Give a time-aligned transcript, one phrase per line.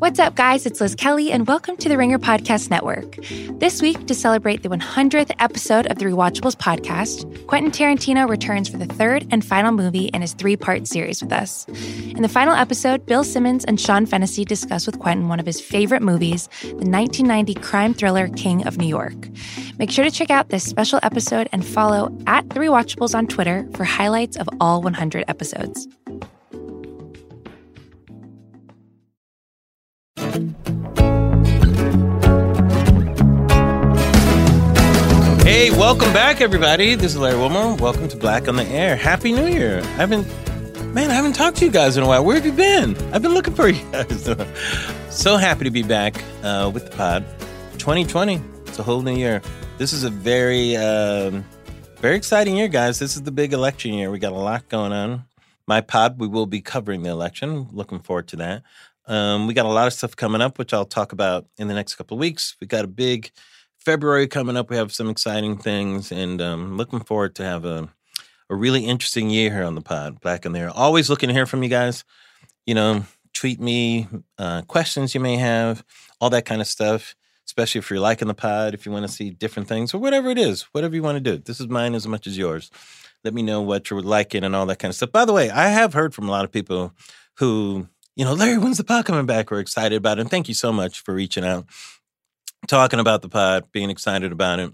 [0.00, 0.64] What's up, guys?
[0.64, 3.16] It's Liz Kelly, and welcome to the Ringer Podcast Network.
[3.60, 8.78] This week, to celebrate the 100th episode of the Rewatchables podcast, Quentin Tarantino returns for
[8.78, 11.66] the third and final movie in his three part series with us.
[11.68, 15.60] In the final episode, Bill Simmons and Sean Fennessey discuss with Quentin one of his
[15.60, 19.28] favorite movies, the 1990 crime thriller King of New York.
[19.78, 23.68] Make sure to check out this special episode and follow at The Rewatchables on Twitter
[23.74, 25.86] for highlights of all 100 episodes.
[35.80, 36.94] Welcome back, everybody.
[36.94, 37.74] This is Larry Wilmore.
[37.74, 38.96] Welcome to Black on the Air.
[38.96, 39.80] Happy New Year.
[39.80, 40.26] I haven't,
[40.92, 42.22] man, I haven't talked to you guys in a while.
[42.22, 42.94] Where have you been?
[43.14, 44.28] I've been looking for you guys.
[45.10, 47.24] so happy to be back uh, with the pod.
[47.78, 49.40] 2020, it's a whole new year.
[49.78, 51.46] This is a very, um,
[51.96, 52.98] very exciting year, guys.
[52.98, 54.10] This is the big election year.
[54.10, 55.24] We got a lot going on.
[55.66, 57.68] My pod, we will be covering the election.
[57.72, 58.64] Looking forward to that.
[59.06, 61.74] Um, we got a lot of stuff coming up, which I'll talk about in the
[61.74, 62.54] next couple of weeks.
[62.60, 63.30] We got a big
[63.80, 64.70] February coming up.
[64.70, 67.88] We have some exciting things, and um, looking forward to have a
[68.50, 70.20] a really interesting year here on the pod.
[70.20, 70.70] Black in there.
[70.70, 72.04] Always looking to hear from you guys.
[72.66, 74.08] You know, tweet me
[74.38, 75.84] uh, questions you may have,
[76.20, 77.14] all that kind of stuff.
[77.46, 80.30] Especially if you're liking the pod, if you want to see different things or whatever
[80.30, 81.36] it is, whatever you want to do.
[81.36, 82.70] This is mine as much as yours.
[83.24, 85.10] Let me know what you're liking and all that kind of stuff.
[85.10, 86.92] By the way, I have heard from a lot of people
[87.38, 89.50] who you know, Larry, when's the pod coming back?
[89.50, 90.22] We're excited about it.
[90.22, 91.66] And thank you so much for reaching out,
[92.66, 94.72] talking about the pod, being excited about it.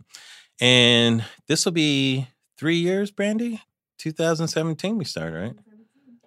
[0.61, 2.29] And this will be
[2.59, 3.61] three years, Brandy.
[3.99, 5.55] 2017 we started, right?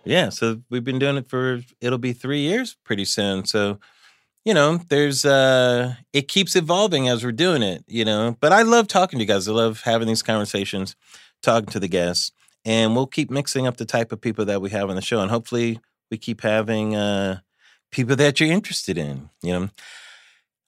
[0.06, 3.46] Yeah, so we've been doing it for it'll be three years pretty soon.
[3.46, 3.80] So,
[4.44, 8.38] you know, there's uh it keeps evolving as we're doing it, you know.
[8.40, 9.48] But I love talking to you guys.
[9.48, 10.96] I love having these conversations,
[11.44, 12.32] talking to the guests,
[12.66, 15.22] and we'll keep mixing up the type of people that we have on the show.
[15.22, 15.80] And hopefully
[16.10, 17.42] we keep having uh,
[17.92, 19.30] people that you're interested in.
[19.44, 19.70] You know,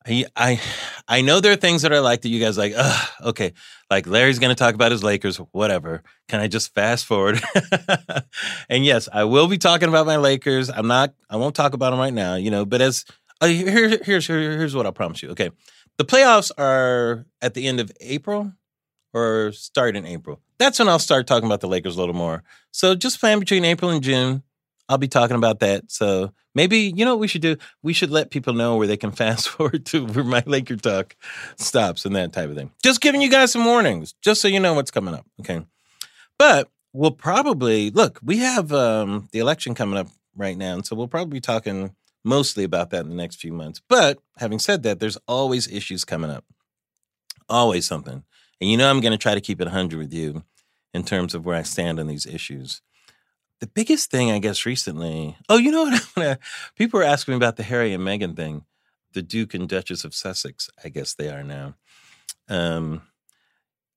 [0.05, 0.59] I,
[1.07, 2.73] I know there are things that I like that you guys like.
[2.75, 3.53] Ugh, okay,
[3.89, 5.37] like Larry's going to talk about his Lakers.
[5.37, 6.03] Whatever.
[6.27, 7.39] Can I just fast forward?
[8.69, 10.69] and yes, I will be talking about my Lakers.
[10.69, 11.13] I'm not.
[11.29, 12.35] I won't talk about them right now.
[12.35, 13.05] You know, but as
[13.41, 15.29] uh, here, here's here, here's what I promise you.
[15.29, 15.51] Okay,
[15.97, 18.53] the playoffs are at the end of April
[19.13, 20.41] or start in April.
[20.57, 22.43] That's when I'll start talking about the Lakers a little more.
[22.71, 24.43] So just plan between April and June.
[24.91, 25.89] I'll be talking about that.
[25.89, 27.55] So maybe you know what we should do?
[27.81, 31.15] We should let people know where they can fast forward to where my Laker talk
[31.55, 32.71] stops and that type of thing.
[32.83, 35.25] Just giving you guys some warnings, just so you know what's coming up.
[35.39, 35.65] Okay,
[36.37, 38.19] but we'll probably look.
[38.21, 41.95] We have um, the election coming up right now, and so we'll probably be talking
[42.25, 43.81] mostly about that in the next few months.
[43.87, 46.43] But having said that, there's always issues coming up,
[47.47, 48.25] always something,
[48.59, 50.43] and you know I'm going to try to keep it 100 with you
[50.93, 52.81] in terms of where I stand on these issues
[53.61, 55.37] the biggest thing, I guess, recently.
[55.47, 56.39] Oh, you know what?
[56.75, 58.65] People were asking me about the Harry and Meghan thing.
[59.13, 61.75] The Duke and Duchess of Sussex, I guess they are now,
[62.49, 63.01] um,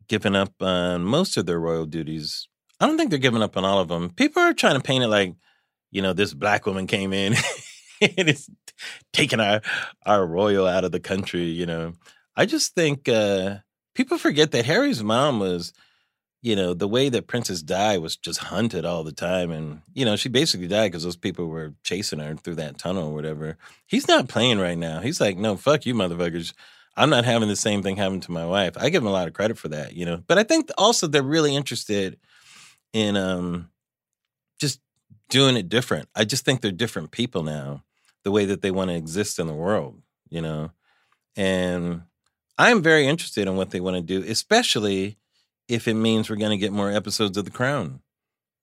[0.08, 2.48] giving up on most of their royal duties.
[2.80, 4.10] I don't think they're giving up on all of them.
[4.10, 5.34] People are trying to paint it like,
[5.92, 7.34] you know, this black woman came in
[8.00, 8.50] and is
[9.12, 9.62] taking our
[10.04, 11.44] our royal out of the country.
[11.44, 11.92] You know,
[12.36, 13.58] I just think uh,
[13.94, 15.72] people forget that Harry's mom was
[16.44, 19.50] you know, the way that Princess Di was just hunted all the time.
[19.50, 23.08] And, you know, she basically died because those people were chasing her through that tunnel
[23.08, 23.56] or whatever.
[23.86, 25.00] He's not playing right now.
[25.00, 26.52] He's like, no, fuck you, motherfuckers.
[26.98, 28.74] I'm not having the same thing happen to my wife.
[28.76, 30.22] I give him a lot of credit for that, you know.
[30.26, 32.18] But I think also they're really interested
[32.92, 33.70] in um
[34.60, 34.80] just
[35.30, 36.10] doing it different.
[36.14, 37.84] I just think they're different people now,
[38.22, 40.72] the way that they want to exist in the world, you know.
[41.36, 42.02] And
[42.58, 45.16] I'm very interested in what they want to do, especially
[45.68, 48.00] if it means we're going to get more episodes of The Crown.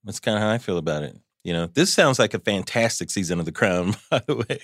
[0.03, 1.17] That's kind of how I feel about it.
[1.43, 4.59] You know, this sounds like a fantastic season of The Crown, by the way,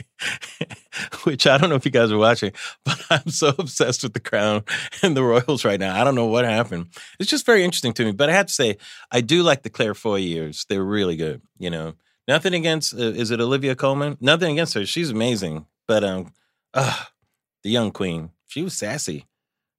[1.23, 2.51] which I don't know if you guys are watching,
[2.85, 4.63] but I'm so obsessed with The Crown
[5.01, 5.99] and the Royals right now.
[5.99, 6.87] I don't know what happened.
[7.19, 8.11] It's just very interesting to me.
[8.11, 8.77] But I have to say,
[9.11, 10.65] I do like the Claire Foy years.
[10.69, 11.41] They're really good.
[11.57, 11.95] You know,
[12.27, 14.17] nothing against, uh, is it Olivia Colman?
[14.21, 14.85] Nothing against her.
[14.85, 15.65] She's amazing.
[15.87, 16.33] But, um,
[16.73, 17.05] uh,
[17.63, 19.25] the young queen, she was sassy.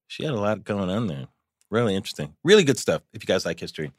[0.08, 1.28] She had a lot going on there.
[1.70, 2.34] Really interesting.
[2.44, 3.92] Really good stuff if you guys like history.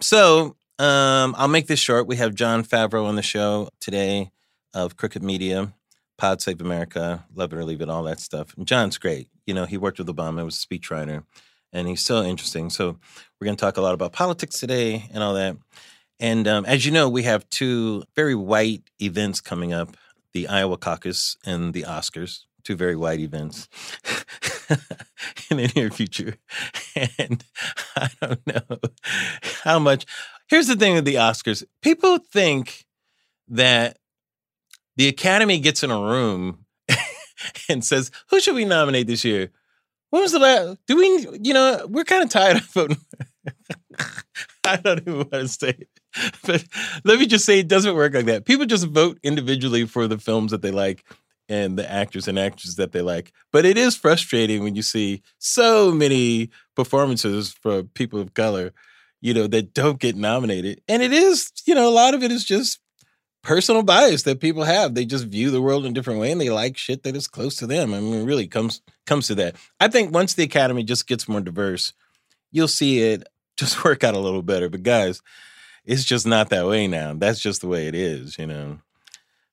[0.00, 2.06] So um, I'll make this short.
[2.06, 4.30] We have Jon Favreau on the show today
[4.74, 5.74] of Crooked Media,
[6.16, 8.54] Pod Save America, Love It or Leave It, all that stuff.
[8.56, 9.28] And Jon's great.
[9.46, 11.24] You know, he worked with Obama, was a speechwriter,
[11.72, 12.70] and he's so interesting.
[12.70, 12.98] So
[13.40, 15.56] we're going to talk a lot about politics today and all that.
[16.18, 19.96] And um, as you know, we have two very white events coming up
[20.32, 23.68] the Iowa caucus and the Oscars two very white events
[25.50, 26.36] in the near future.
[27.18, 27.44] And
[27.96, 28.78] I don't know
[29.64, 30.06] how much.
[30.48, 32.84] Here's the thing with the Oscars people think
[33.48, 33.98] that
[34.96, 36.66] the Academy gets in a room
[37.68, 39.50] and says, "Who should we nominate this year?"
[40.10, 40.78] When was the last?
[40.86, 41.38] Do we?
[41.40, 42.98] You know, we're kind of tired of voting.
[44.64, 45.88] I don't even want to say it,
[46.44, 46.64] but
[47.04, 48.44] let me just say it doesn't work like that.
[48.44, 51.04] People just vote individually for the films that they like
[51.48, 53.32] and the actors and actresses that they like.
[53.52, 58.72] But it is frustrating when you see so many performances for people of color,
[59.20, 60.80] you know, that don't get nominated.
[60.88, 62.80] And it is, you know, a lot of it is just
[63.42, 64.94] personal bias that people have.
[64.94, 67.26] They just view the world in a different way and they like shit that is
[67.26, 67.92] close to them.
[67.92, 69.56] I mean, it really comes comes to that.
[69.80, 71.92] I think once the academy just gets more diverse,
[72.50, 74.68] you'll see it just work out a little better.
[74.68, 75.20] But guys,
[75.84, 77.14] it's just not that way now.
[77.14, 78.78] That's just the way it is, you know.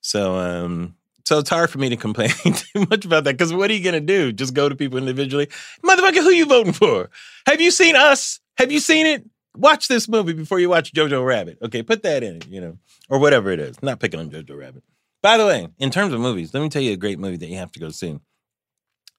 [0.01, 0.95] So um
[1.29, 3.83] so it's hard for me to complain too much about that because what are you
[3.83, 4.31] gonna do?
[4.31, 5.45] Just go to people individually?
[5.85, 7.11] Motherfucker, who you voting for?
[7.45, 8.39] Have you seen us?
[8.57, 9.23] Have you seen it?
[9.55, 11.59] Watch this movie before you watch Jojo Rabbit.
[11.61, 12.79] Okay, put that in it, you know,
[13.09, 13.79] or whatever it is.
[13.83, 14.81] Not picking on Jojo Rabbit.
[15.21, 17.47] By the way, in terms of movies, let me tell you a great movie that
[17.47, 18.13] you have to go see.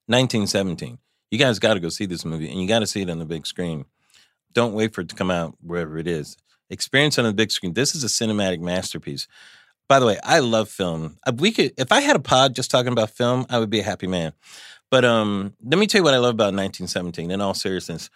[0.06, 0.98] 1917.
[1.30, 3.20] You guys got to go see this movie, and you got to see it on
[3.20, 3.84] the big screen.
[4.52, 6.36] Don't wait for it to come out wherever it is.
[6.70, 7.74] Experience on the big screen.
[7.74, 9.28] This is a cinematic masterpiece.
[9.90, 11.18] By the way, I love film.
[11.26, 13.80] Uh, we could, if I had a pod just talking about film, I would be
[13.80, 14.32] a happy man.
[14.88, 17.28] But um, let me tell you what I love about 1917.
[17.32, 18.08] In all seriousness,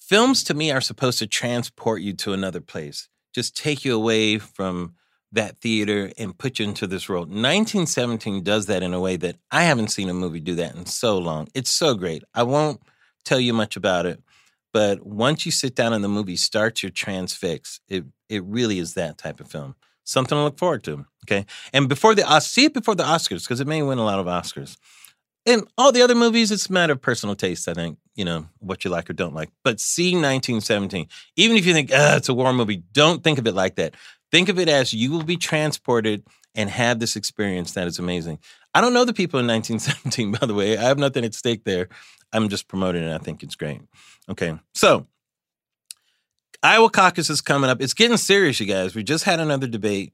[0.00, 4.38] films to me are supposed to transport you to another place, just take you away
[4.38, 4.96] from
[5.30, 7.28] that theater and put you into this world.
[7.28, 10.86] 1917 does that in a way that I haven't seen a movie do that in
[10.86, 11.46] so long.
[11.54, 12.24] It's so great.
[12.34, 12.80] I won't
[13.24, 14.20] tell you much about it,
[14.72, 17.80] but once you sit down and the movie starts, you're transfixed.
[17.88, 19.76] It it really is that type of film.
[20.06, 21.04] Something to look forward to.
[21.24, 24.20] Okay, and before the see it before the Oscars because it may win a lot
[24.20, 24.76] of Oscars.
[25.44, 27.68] And all the other movies, it's a matter of personal taste.
[27.68, 29.50] I think you know what you like or don't like.
[29.64, 33.46] But see 1917, even if you think ah, it's a war movie, don't think of
[33.46, 33.94] it like that.
[34.30, 36.24] Think of it as you will be transported
[36.54, 38.38] and have this experience that is amazing.
[38.74, 40.76] I don't know the people in 1917, by the way.
[40.76, 41.88] I have nothing at stake there.
[42.32, 43.14] I'm just promoting it.
[43.14, 43.80] I think it's great.
[44.28, 45.06] Okay, so
[46.66, 47.80] Iowa caucus is coming up.
[47.80, 48.96] It's getting serious, you guys.
[48.96, 50.12] We just had another debate.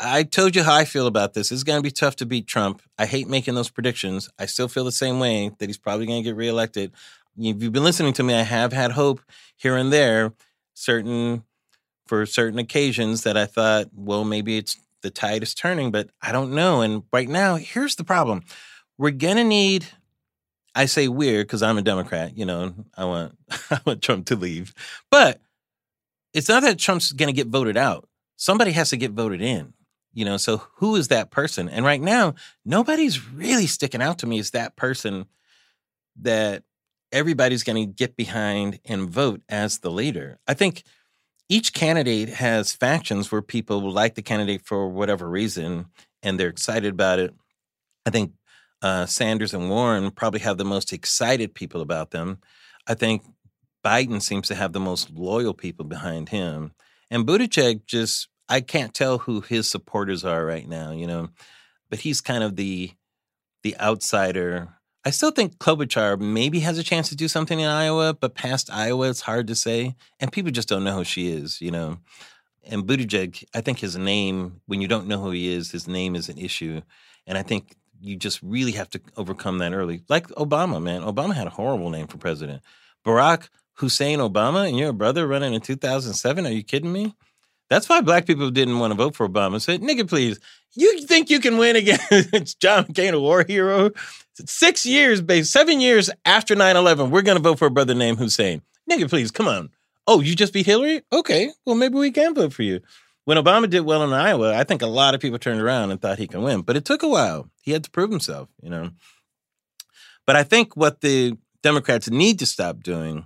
[0.00, 1.52] I told you how I feel about this.
[1.52, 2.80] It's going to be tough to beat Trump.
[2.98, 4.30] I hate making those predictions.
[4.38, 6.92] I still feel the same way that he's probably going to get reelected.
[7.36, 9.20] If you've been listening to me, I have had hope
[9.56, 10.32] here and there,
[10.72, 11.44] certain
[12.06, 16.32] for certain occasions that I thought, well, maybe it's the tide is turning, but I
[16.32, 16.80] don't know.
[16.80, 18.42] And right now, here's the problem:
[18.96, 19.84] we're going to need.
[20.74, 22.38] I say weird because I'm a Democrat.
[22.38, 23.36] You know, I want
[23.70, 24.72] I want Trump to leave,
[25.10, 25.42] but
[26.34, 28.08] it's not that Trump's going to get voted out.
[28.36, 29.72] Somebody has to get voted in.
[30.12, 31.68] You know, so who is that person?
[31.68, 32.34] And right now,
[32.64, 35.26] nobody's really sticking out to me as that person
[36.20, 36.62] that
[37.10, 40.38] everybody's going to get behind and vote as the leader.
[40.46, 40.84] I think
[41.48, 45.86] each candidate has factions where people like the candidate for whatever reason
[46.22, 47.34] and they're excited about it.
[48.06, 48.32] I think
[48.82, 52.38] uh, Sanders and Warren probably have the most excited people about them.
[52.86, 53.22] I think
[53.84, 56.72] Biden seems to have the most loyal people behind him.
[57.10, 61.28] And Buttigieg just I can't tell who his supporters are right now, you know,
[61.90, 62.92] but he's kind of the
[63.62, 64.68] the outsider.
[65.06, 68.70] I still think Klobuchar maybe has a chance to do something in Iowa, but past
[68.72, 71.98] Iowa, it's hard to say, and people just don't know who she is, you know.
[72.66, 76.16] And Buttigieg, I think his name, when you don't know who he is, his name
[76.16, 76.80] is an issue,
[77.26, 80.02] and I think you just really have to overcome that early.
[80.08, 82.62] Like Obama, man, Obama had a horrible name for president.
[83.04, 86.46] Barack Hussein Obama, and you're a brother running in 2007.
[86.46, 87.14] Are you kidding me?
[87.70, 89.60] That's why black people didn't want to vote for Obama.
[89.60, 90.38] Said, nigga, please,
[90.74, 93.90] you think you can win against John McCain, a war hero?
[94.34, 97.94] Six years, babe, seven years after 9 11, we're going to vote for a brother
[97.94, 98.62] named Hussein.
[98.90, 99.70] Nigga, please, come on.
[100.06, 101.02] Oh, you just beat Hillary?
[101.12, 102.80] Okay, well, maybe we can vote for you.
[103.24, 106.00] When Obama did well in Iowa, I think a lot of people turned around and
[106.00, 107.48] thought he can win, but it took a while.
[107.62, 108.90] He had to prove himself, you know.
[110.26, 113.24] But I think what the Democrats need to stop doing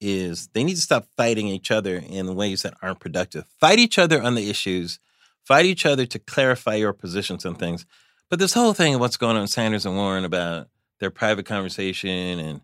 [0.00, 3.44] is they need to stop fighting each other in ways that aren't productive.
[3.58, 4.98] Fight each other on the issues,
[5.44, 7.84] fight each other to clarify your positions on things.
[8.28, 10.68] But this whole thing of what's going on with Sanders and Warren about
[11.00, 12.60] their private conversation and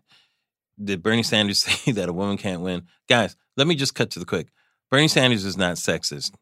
[0.81, 2.83] did Bernie Sanders say that a woman can't win?
[3.09, 4.47] Guys, let me just cut to the quick.
[4.89, 6.33] Bernie Sanders is not sexist.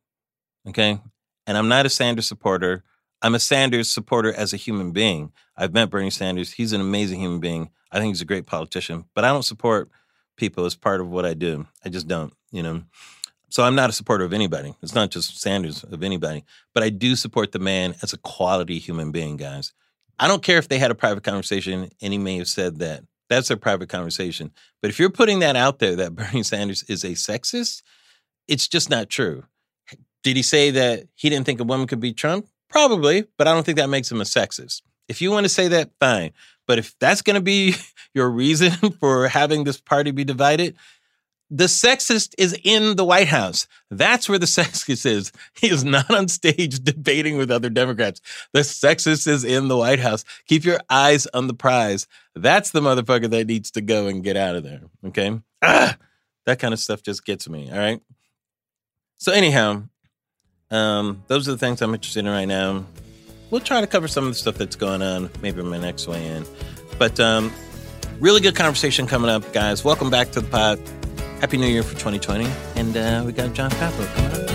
[0.68, 1.00] Okay?
[1.48, 2.84] And I'm not a Sanders supporter.
[3.22, 5.32] I'm a Sanders supporter as a human being.
[5.58, 6.54] I've met Bernie Sanders.
[6.54, 7.70] He's an amazing human being.
[7.92, 9.90] I think he's a great politician, but I don't support
[10.36, 11.68] people as part of what I do.
[11.84, 12.84] I just don't, you know.
[13.50, 14.76] So I'm not a supporter of anybody.
[14.82, 18.80] It's not just Sanders of anybody, but I do support the man as a quality
[18.80, 19.74] human being, guys.
[20.20, 23.04] I don't care if they had a private conversation and he may have said that.
[23.30, 24.52] That's their private conversation.
[24.82, 27.82] But if you're putting that out there that Bernie Sanders is a sexist,
[28.48, 29.46] it's just not true.
[30.24, 32.48] Did he say that he didn't think a woman could beat Trump?
[32.70, 34.82] Probably, but I don't think that makes him a sexist.
[35.08, 36.34] If you want to say that, fine.
[36.68, 37.76] But if that's going to be
[38.14, 40.76] your reason for having this party be divided,
[41.50, 43.68] the sexist is in the White House.
[43.92, 45.32] That's where the sexist is.
[45.54, 48.22] He is not on stage debating with other Democrats.
[48.54, 50.26] The sexist is in the White House.
[50.48, 52.08] Keep your eyes on the prize.
[52.36, 54.82] That's the motherfucker that needs to go and get out of there.
[55.06, 55.40] Okay.
[55.62, 55.98] Ah,
[56.46, 57.70] that kind of stuff just gets me.
[57.72, 58.02] All right.
[59.18, 59.84] So, anyhow,
[60.72, 62.86] um, those are the things I'm interested in right now.
[63.52, 66.26] We'll try to cover some of the stuff that's going on maybe my next way
[66.28, 66.46] in.
[66.98, 67.54] But um,
[68.20, 69.84] really good conversation coming up, guys.
[69.84, 70.80] Welcome back to the pod.
[71.42, 72.48] Happy New Year for 2020.
[72.76, 74.46] And uh, we got Jon Favreau coming up.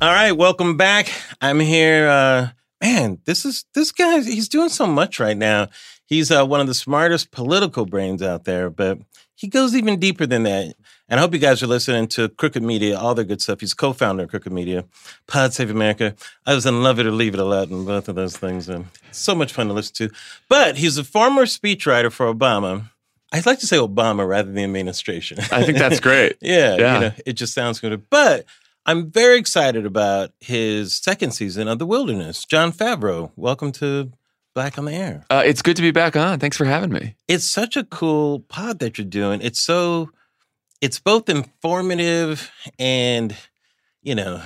[0.00, 1.10] All right, welcome back.
[1.40, 2.08] I'm here.
[2.08, 2.48] Uh,
[2.82, 4.20] man, this is this guy.
[4.20, 5.68] He's doing so much right now.
[6.06, 8.98] He's uh, one of the smartest political brains out there, but
[9.34, 10.74] he goes even deeper than that.
[11.08, 13.60] And I hope you guys are listening to Crooked Media, all their good stuff.
[13.60, 14.84] He's co-founder of Crooked Media,
[15.26, 16.14] Pod Save America.
[16.46, 18.68] I was in Love It or Leave It a lot in both of those things.
[18.68, 20.14] And so much fun to listen to.
[20.48, 22.90] But he's a former speechwriter for Obama.
[23.32, 25.38] I'd like to say Obama rather than the administration.
[25.50, 26.36] I think that's great.
[26.40, 26.94] yeah, Yeah.
[26.94, 28.08] you know, it just sounds good.
[28.08, 28.44] But
[28.86, 32.44] I'm very excited about his second season of The Wilderness.
[32.44, 34.12] Jon Favreau, welcome to
[34.54, 35.24] Black on the Air.
[35.30, 36.38] Uh, it's good to be back on.
[36.38, 37.16] Thanks for having me.
[37.28, 39.40] It's such a cool pod that you're doing.
[39.42, 40.10] It's so,
[40.80, 43.34] it's both informative and,
[44.02, 44.42] you know,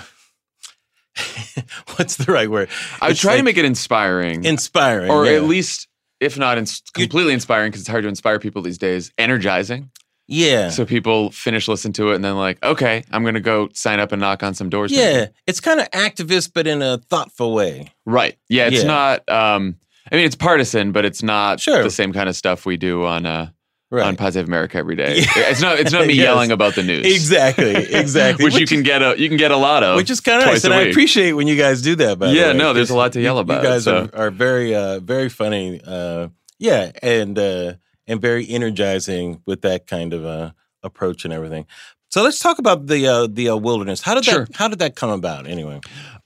[1.96, 2.68] what's the right word?
[3.02, 5.32] I It's try like to make it inspiring, inspiring, or yeah.
[5.32, 5.88] at least,
[6.20, 9.12] if not ins- completely inspiring, because it's hard to inspire people these days.
[9.18, 9.90] Energizing,
[10.28, 13.98] yeah, so people finish listening to it and then like, okay, I'm gonna go sign
[13.98, 14.92] up and knock on some doors.
[14.92, 15.12] yeah.
[15.20, 15.30] maybe.
[15.46, 17.92] It's kind of activist, but in a thoughtful way.
[18.06, 18.36] right.
[18.48, 18.86] Yeah, it's Yeah.
[18.86, 19.28] not.
[19.28, 19.76] Um,
[20.10, 21.82] I mean, it's partisan, but it's not Sure.
[21.82, 23.50] the same kind of stuff we do on uh,
[23.90, 24.04] Right.
[24.06, 25.20] on Pod Save America every day.
[25.20, 25.48] Yeah.
[25.50, 25.78] It's not.
[25.78, 26.24] It's not me Yes.
[26.24, 27.06] yelling about the news.
[27.06, 28.44] Exactly, exactly.
[28.46, 30.42] which, you Which can get a you can get a lot of, which is kind
[30.42, 30.90] of nice, and a I week.
[30.92, 32.18] appreciate when you guys do that.
[32.18, 34.10] By the Yeah, way, no, there's a lot to yell about, You guys so.
[34.12, 35.80] are, are very, uh, very funny.
[35.86, 37.74] Uh, yeah, and uh,
[38.06, 40.50] and very energizing with that kind of uh,
[40.82, 41.64] approach and everything.
[42.10, 44.02] So let's talk about the uh, the uh, wilderness.
[44.02, 44.44] How did Sure.
[44.44, 45.46] that How did that come about?
[45.46, 45.80] Anyway,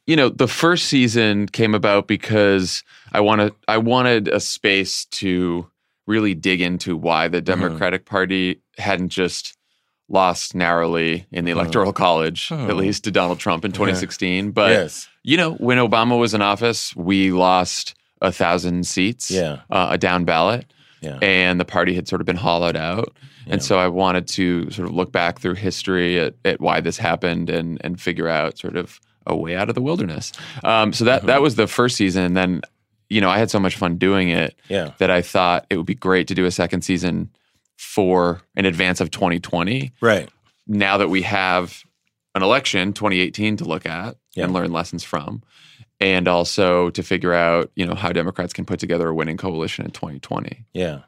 [0.07, 2.83] you know, the first season came about because
[3.13, 5.69] I wanted I wanted a space to
[6.07, 7.33] really dig into why Mm-hmm.
[7.33, 9.57] the Democratic Party hadn't just
[10.09, 11.57] lost narrowly in the Mhm.
[11.57, 14.51] electoral college, at least to Donald Trump in 2016.
[14.51, 19.59] But yes, you know, when Obama was in office, we lost a thousand seats, Yeah.
[19.71, 20.67] uh, a down ballot,
[21.01, 23.13] yeah, and the party had sort of been hollowed out.
[23.47, 23.55] Yeah.
[23.55, 26.99] And so I wanted to sort of look back through history at, at why this
[26.99, 30.33] happened and and figure out sort of a way out of the wilderness.
[30.65, 31.27] Um, so that Mm-hmm.
[31.29, 32.25] that was the first season.
[32.25, 32.61] And then,
[33.13, 35.87] you know, I had so much fun doing it yeah, that I thought it would
[35.87, 37.31] be great to do a second season
[37.77, 39.93] for in advance of 2020.
[40.01, 40.29] right,
[40.67, 41.83] Now that we have
[42.35, 44.45] an election, 2018, to look at Yeah.
[44.45, 45.43] and learn lessons from.
[46.01, 49.85] And also to figure out, you know, how Democrats can put together a winning coalition
[49.85, 50.65] in 2020.
[50.73, 51.01] yeah.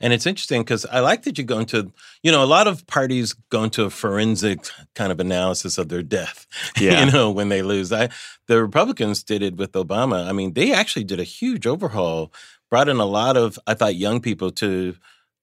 [0.00, 1.92] And it's interesting because I like that you go into,
[2.22, 6.02] you know, a lot of parties go into a forensic kind of analysis of their
[6.02, 6.46] death.
[6.80, 7.04] Yeah.
[7.04, 7.92] you know, when they lose.
[7.92, 8.08] I
[8.46, 10.26] the Republicans did it with Obama.
[10.26, 12.32] I mean, they actually did a huge overhaul,
[12.70, 14.94] brought in a lot of, I thought, young people to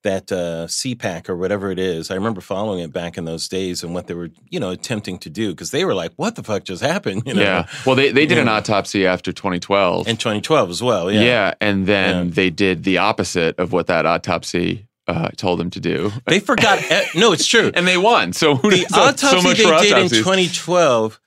[0.07, 2.09] that uh, CPAC or whatever it is.
[2.09, 5.17] I remember following it back in those days and what they were, you know, attempting
[5.19, 7.67] to do because they were like, "What the fuck just happened?" You know, Yeah.
[7.85, 10.07] Well, they, they did an autopsy after 2012.
[10.07, 11.11] and 2012 as well.
[11.11, 11.21] yeah.
[11.21, 12.31] Yeah, And then Yeah.
[12.33, 16.11] they did the opposite of what that autopsy uh, told them to do.
[16.27, 16.79] they forgot.
[17.15, 17.71] no, it's true.
[17.73, 18.33] And they won.
[18.33, 21.19] So who the so, so autopsy much they did in 2012,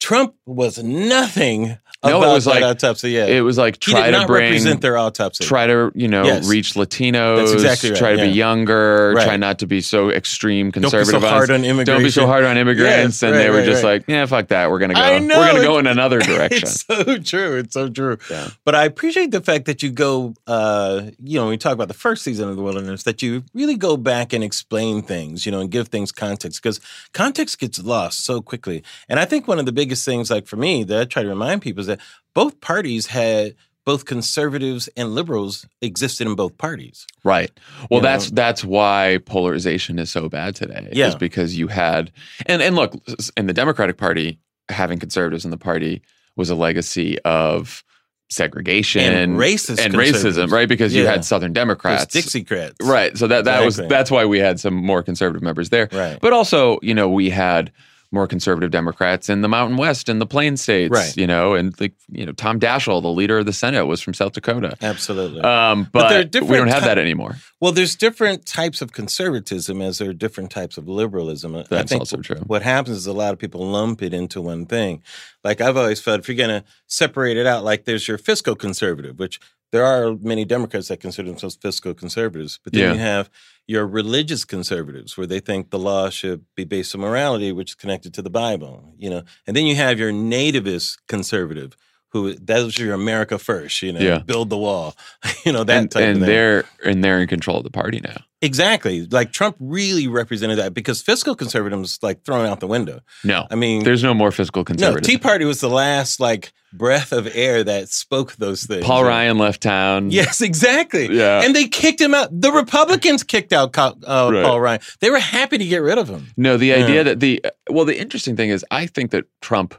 [0.00, 3.10] Trump was nothing No, it was like- autopsy.
[3.12, 5.44] Yeah, It was like try to bring represent their autopsy.
[5.44, 6.48] try to you know Yes.
[6.48, 7.36] reach Latinos.
[7.38, 9.12] That's exactly right, Try to be younger.
[9.16, 9.24] Right.
[9.26, 11.12] Try not to be so extreme conservative.
[11.12, 12.90] Don't be so hard on Don't be so hard on immigrants.
[12.90, 14.70] Yes, and right, they were just like, yeah, fuck that.
[14.70, 15.00] We're gonna go.
[15.00, 16.62] I know, we're gonna go in another direction.
[16.68, 17.58] It's so true.
[17.58, 18.18] It's so true.
[18.30, 18.48] Yeah.
[18.64, 21.88] But I appreciate the fact that you go, uh, you know, when we talk about
[21.88, 25.52] the first season of The Wilderness, that you really go back and explain things, you
[25.52, 26.80] know, and give things context because
[27.12, 28.82] context gets lost so quickly.
[29.08, 31.28] And I think one of the biggest things, like for me, that I try to
[31.28, 31.93] remind people is that
[32.34, 37.06] both parties had both conservatives and liberals existed in both parties.
[37.22, 37.50] Right.
[37.90, 38.02] Well, You know?
[38.08, 40.88] that's that's why polarization is so bad today.
[40.92, 41.08] Yeah.
[41.08, 42.10] Is because you had
[42.46, 42.94] and and look
[43.36, 44.38] in the Democratic Party
[44.70, 46.00] having conservatives in the party
[46.36, 47.84] was a legacy of
[48.30, 50.68] segregation And racist and racism, right?
[50.68, 52.74] Because you had Southern There's Democrats, Dixiecrats.
[52.82, 53.16] right?
[53.16, 55.88] So that that was that's why we had some more conservative members there.
[55.92, 56.18] Right.
[56.20, 57.70] But also, you know, we had
[58.14, 61.16] more conservative Democrats in the Mountain West and the Plain States, Right.
[61.16, 64.14] you know, and like you know Tom Daschle, the leader of the Senate, was from
[64.14, 64.76] South Dakota.
[64.80, 65.42] Absolutely.
[65.42, 67.36] Um, But but, we don't have that anymore.
[67.60, 71.56] Well, there's different types of conservatism as there are different types of liberalism.
[71.56, 72.40] I That's think also true.
[72.46, 75.02] What happens is a lot of people lump it into one thing.
[75.42, 78.54] Like I've always felt, if you're going to separate it out, like there's your fiscal
[78.54, 79.40] conservative, which
[79.74, 82.92] there are many Democrats that consider themselves fiscal conservatives, but then Yeah.
[82.92, 83.28] you have
[83.66, 87.74] your religious conservatives, where they think the law should be based on morality, which is
[87.74, 88.94] connected to the Bible.
[88.96, 91.70] You know, and then you have your nativist conservative.
[92.14, 94.18] Who those are your America first, you know, Yeah.
[94.18, 94.94] build the wall,
[95.44, 96.26] you know that and type and of thing.
[96.28, 98.16] they're and they're in control of the party now.
[98.40, 99.06] Exactly.
[99.06, 103.00] Like Trump really represented that because fiscal conservatism is like thrown out the window.
[103.24, 104.96] No, I mean, there's no more fiscal no.
[104.98, 108.84] Tea Party was the last like breath of air that spoke those things.
[108.84, 110.10] Paul Ryan left town.
[110.10, 111.08] Yes, exactly.
[111.10, 111.42] Yeah.
[111.42, 112.28] And they kicked him out.
[112.38, 113.92] The Republicans kicked out uh,
[114.32, 114.44] Right.
[114.44, 114.80] Paul Ryan.
[115.00, 116.28] They were happy to get rid of him.
[116.36, 116.84] No, the Yeah.
[116.84, 119.74] idea that the well, the interesting thing is, I think that Trump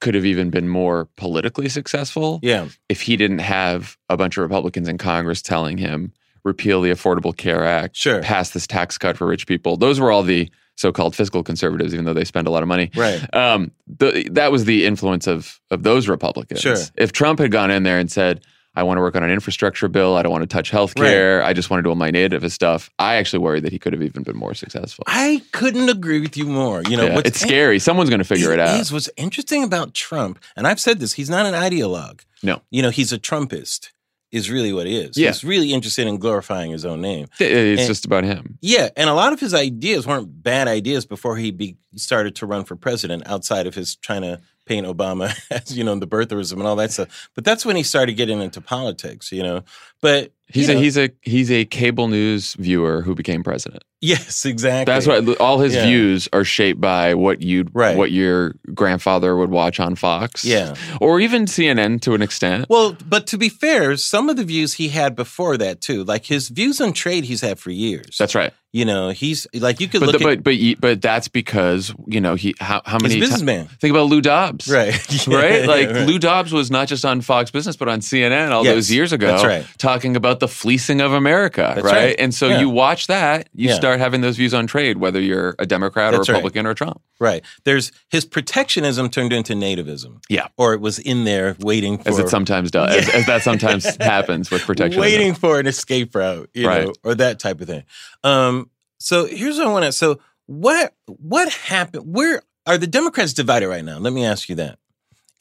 [0.00, 2.68] could have even been more politically successful Yeah.
[2.88, 6.12] if he didn't have a bunch of Republicans in Congress telling him
[6.44, 8.22] repeal the Affordable Care Act, Sure.
[8.22, 9.76] pass this tax cut for rich people.
[9.76, 12.90] Those were all the so-called fiscal conservatives, even though they spend a lot of money.
[12.96, 13.22] Right.
[13.34, 16.60] Um, the, that was the influence of of those Republicans.
[16.60, 16.76] Sure.
[16.96, 18.42] If Trump had gone in there and said,
[18.80, 20.16] "I want to work on an infrastructure bill.
[20.16, 21.42] I don't want to touch health care.
[21.44, 23.92] I just want to do all my native stuff," I actually worry that he could
[23.92, 25.04] have even been more successful.
[25.06, 26.82] I couldn't agree with you more.
[26.88, 27.78] You know, Yeah, what's it's scary.
[27.78, 28.80] Someone's going to figure it, out.
[28.80, 32.20] is what's interesting about Trump, and I've said this, he's not an ideologue.
[32.42, 32.62] No.
[32.70, 33.90] You know, he's a Trumpist,
[34.32, 35.16] is really what he is.
[35.16, 35.28] Yeah.
[35.28, 37.26] He's really interested in glorifying his own name.
[37.38, 38.58] It's And- just about him.
[38.62, 42.46] Yeah, and a lot of his ideas weren't bad ideas before he be, started to
[42.46, 43.24] run for president.
[43.26, 46.92] Outside of his trying to paint Obama as you know the birtherism and all that
[46.92, 49.32] stuff, but that's when he started getting into politics.
[49.32, 49.64] You know,
[50.00, 53.82] but He's you a he's a he's a cable news viewer who became president.
[54.02, 54.92] yes, exactly.
[54.92, 55.84] That's why all his Yeah.
[55.86, 57.96] views are shaped by what you Right.
[57.96, 60.44] what your grandfather would watch on Fox.
[60.44, 60.74] Yeah.
[61.00, 62.66] Or even CNN to an extent.
[62.70, 66.26] Well, but to be fair, some of the views he had before that too, like
[66.26, 68.16] his views on trade, he's had for years.
[68.18, 68.52] That's right.
[68.72, 71.92] you know, he's like you could But look the, at but but but that's because,
[72.06, 74.66] you know, he how, how he's many businessman, Think about Lou Dobbs.
[74.68, 74.94] right?
[75.26, 75.66] Right?
[75.66, 76.06] Like right.
[76.06, 79.12] Lou Dobbs was not just on Fox Business, but on CNN all Yes, those years
[79.12, 79.66] ago, that's right.
[79.78, 81.74] talking about the fleecing of America.
[81.76, 81.84] Right?
[81.84, 82.16] right.
[82.18, 82.60] And so Yeah.
[82.60, 83.74] you watch that, you Yeah.
[83.76, 86.38] start having those views on trade, whether you're a Democrat That's or a right.
[86.38, 87.00] Republican or Trump.
[87.20, 87.44] Right.
[87.64, 90.22] There's his protectionism turned into nativism.
[90.28, 90.48] Yeah.
[90.56, 93.84] Or it was in there waiting for As it sometimes does, as, as that sometimes
[94.00, 95.00] happens with protection.
[95.00, 96.86] waiting for an escape route, you Right.
[96.86, 97.84] know, or that type of thing.
[98.24, 99.92] Um, so here's what I want to.
[99.92, 102.12] So what what happened?
[102.14, 103.98] Where are the Democrats divided right now?
[103.98, 104.78] Let me ask you that.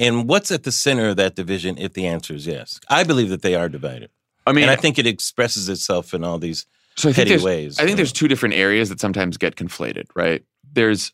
[0.01, 1.77] And what's at the center of that division?
[1.77, 4.09] If the answer is yes, I believe that they are divided,
[4.49, 7.79] I mean, and I think it expresses itself in all these so I petty ways.
[7.79, 10.43] I think there's two different areas that sometimes get conflated, right?
[10.73, 11.11] There's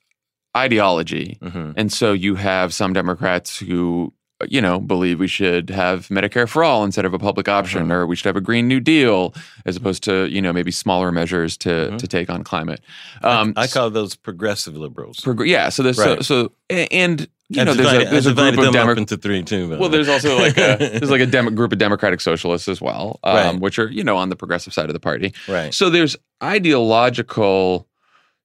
[0.55, 1.37] ideology.
[1.41, 4.13] hmm And so you have some Democrats who,
[4.47, 7.91] you know, believe we should have Medicare for all instead of a public option, Mhm.
[7.91, 9.33] or we should have a Green New Deal
[9.65, 11.97] as opposed to, you know, maybe smaller measures to Mhm.
[11.99, 12.81] to take on climate.
[13.21, 15.19] I, I call those progressive liberals.
[15.21, 15.69] prog- yeah.
[15.69, 16.23] So there's Right.
[16.23, 18.65] so, so and you I've know there's divided- a there's I've a group divided of
[18.65, 19.11] them up Democrats.
[19.11, 19.69] into three too.
[19.69, 22.81] by Well, there's also like a there's like a Demo- group of Democratic socialists as
[22.81, 23.59] well, um, Right.
[23.59, 25.33] which are you know on the progressive side of the party.
[25.47, 25.73] right.
[25.73, 27.87] So there's ideological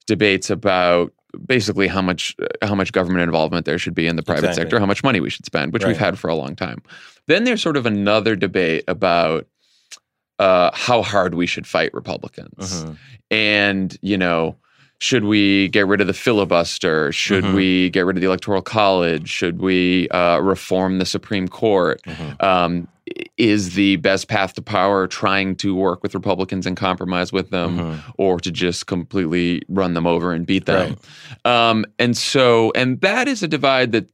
[0.06, 1.12] debates about
[1.46, 4.62] basically how much how much government involvement there should be in the private Exactly.
[4.64, 6.82] sector, how much money we should spend, which we've had for a long time.
[7.26, 9.46] Then there's sort of another debate about
[10.38, 12.96] uh, how hard we should fight Republicans, Mhm.
[13.30, 14.56] and you know.
[15.02, 17.10] Should we get rid of the filibuster?
[17.10, 17.54] Should Mhm.
[17.54, 19.28] we get rid of the electoral college?
[19.30, 22.00] Should we uh, reform the Supreme Court?
[22.06, 22.42] Mhm.
[22.44, 22.88] um,
[23.38, 27.78] is the best path to power trying to work with Republicans and compromise with them,
[27.78, 28.00] Mhm.
[28.18, 30.96] or to just completely run them over and beat them?
[31.44, 34.06] Um, and so, and that is a divide that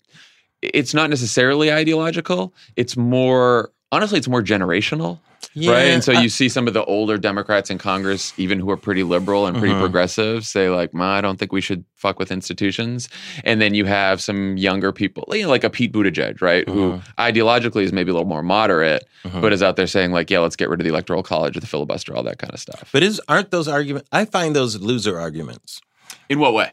[0.63, 2.55] it's not necessarily ideological.
[2.77, 5.19] It's more, honestly, it's more generational,
[5.57, 5.87] right?
[5.89, 8.77] And so I- you see some of the older Democrats in Congress, even who are
[8.77, 9.81] pretty liberal and pretty Mhm.
[9.81, 13.09] progressive, say like, "Ma, I don't think we should fuck with institutions."
[13.45, 16.93] And then you have some younger people, you know, like a Pete Buttigieg, right, who
[16.93, 17.03] Mhm.
[17.19, 19.41] ideologically is maybe a little more moderate, Mhm.
[19.41, 21.61] but is out there saying like, "Yeah, let's get rid of the electoral college or
[21.61, 24.09] the filibuster, all that kind of stuff." But is aren't those arguments?
[24.13, 25.81] I find those loser arguments
[26.29, 26.71] In what way?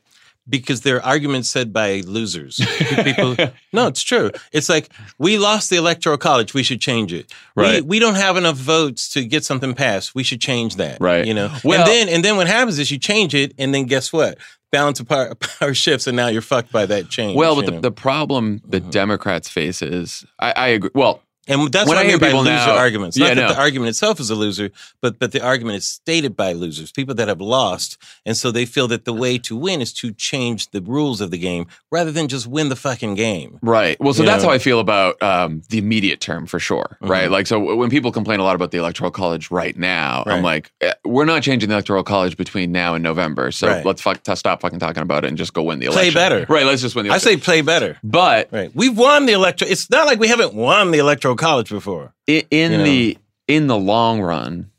[0.49, 2.59] Because they're arguments said by losers.
[3.03, 3.35] People,
[3.73, 4.31] no, it's true.
[4.51, 6.53] It's like we lost the electoral college.
[6.53, 7.31] We should change it.
[7.55, 7.83] Right.
[7.83, 10.13] we don't have enough votes to get something passed.
[10.15, 10.97] We should change that.
[10.99, 11.25] Right.
[11.25, 11.55] You know.
[11.63, 14.37] Well- and then and then what happens is you change it, and then guess what?
[14.71, 17.37] Balance of power, power shifts, and now you're fucked by that change.
[17.37, 17.79] Well, but the, know?
[17.79, 18.91] the problem that Mhm.
[18.91, 20.89] Democrats face is, I, I agree.
[20.95, 23.17] Well, And that's When what I hear mean by people loser now- arguments.
[23.17, 23.53] Yeah, Not that no.
[23.53, 27.13] the argument itself is a loser, but but the argument is stated by losers, people
[27.15, 30.71] that have lost, and so they feel that the way to win is to change
[30.71, 33.59] the rules of the game rather than just win the fucking game.
[33.61, 33.99] Right.
[33.99, 34.49] Well, so You that's know?
[34.49, 36.97] how I feel about um, the immediate term for sure.
[37.01, 37.27] Right.
[37.27, 37.31] Mhm.
[37.31, 40.71] Like, so when people complain a lot about the electoral college right now, I'm like,
[40.81, 43.51] eh, we're not changing the electoral college between now and November.
[43.51, 43.85] So Right.
[43.85, 46.11] let's fuck, t- stop fucking talking about it and just go win the election.
[46.13, 46.45] Play better.
[46.47, 46.65] Right.
[46.65, 47.97] Let's just win the I say play better.
[48.03, 48.71] but Right.
[48.73, 49.69] We've won the electoral.
[49.71, 52.13] It's not like we haven't won the electoral college before.
[52.27, 52.83] in You know?
[52.83, 53.17] the
[53.47, 54.71] in the long run,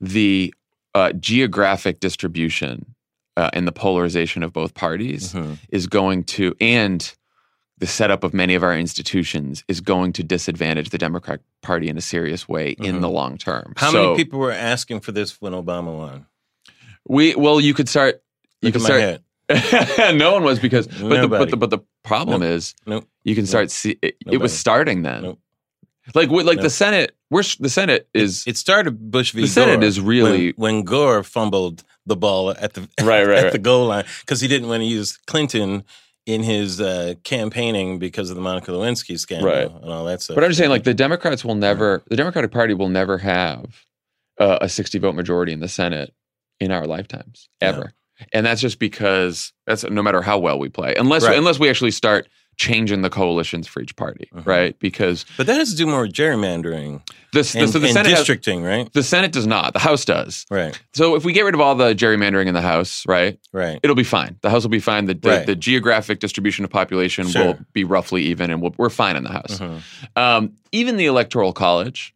[0.00, 0.52] the
[0.94, 2.94] uh, geographic distribution
[3.36, 5.58] uh, and the polarization of both parties Mhm.
[5.70, 7.14] is going to and
[7.78, 11.96] the setup of many of our institutions is going to disadvantage the Democratic Party in
[11.96, 13.00] a serious way in Mhm.
[13.00, 13.72] the long term.
[13.76, 16.26] How So many people were asking for this when Obama won?
[17.08, 18.22] We well, you could start.
[18.60, 19.00] You Look could start.
[19.00, 19.22] head.
[20.18, 23.08] no one was because, but the, but the but the problem is Nope.
[23.24, 25.36] you can start see it, it was starting then.
[26.14, 29.42] Like like the Senate, we're the Senate is It started Bush v.
[29.42, 33.28] The Senate Gore is really- when, when Gore fumbled the ball at the Right, right,
[33.38, 33.52] at right.
[33.52, 35.84] the goal line because he didn't want to use Clinton
[36.26, 39.70] in his uh, campaigning because of the Monica Lewinsky scandal Right.
[39.70, 40.34] and all that stuff.
[40.34, 43.84] But I'm just saying, like the Democrats will never, the Democratic Party will never have
[44.38, 46.12] uh, a 60 vote majority in the Senate
[46.60, 47.92] in our lifetimes ever,
[48.32, 51.36] and that's just because that's no matter how well we play, unless Right.
[51.38, 52.28] unless we actually start
[52.60, 54.44] changing the coalitions for each party, Mhm.
[54.46, 54.78] right?
[54.80, 57.00] Because but that has to do more with gerrymandering
[57.32, 58.92] this, and, so the Senate, has- districting, right?
[58.92, 60.44] the Senate does not, the House does.
[60.50, 63.80] Right, So if we get rid of all the gerrymandering in the House, right, right.
[63.82, 64.36] it'll be fine.
[64.42, 65.06] The House will be fine.
[65.06, 65.46] The, the, Right.
[65.46, 67.44] the geographic distribution of population Sure.
[67.46, 69.58] will be roughly even, and we'll, we're fine in the House.
[69.58, 69.80] Mhm.
[70.16, 72.12] Um, even the electoral college,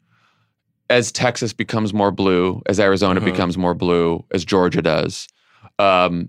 [0.90, 3.24] as Texas becomes more blue, as Arizona Mhm.
[3.24, 5.26] becomes more blue, as Georgia does,
[5.78, 6.28] um,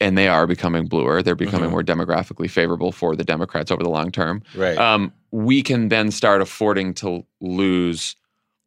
[0.00, 1.72] and they are becoming bluer, they're becoming Mhm.
[1.72, 4.42] more demographically favorable for the Democrats over the long term.
[4.56, 4.76] Right.
[4.76, 8.16] Um, we can then start affording to lose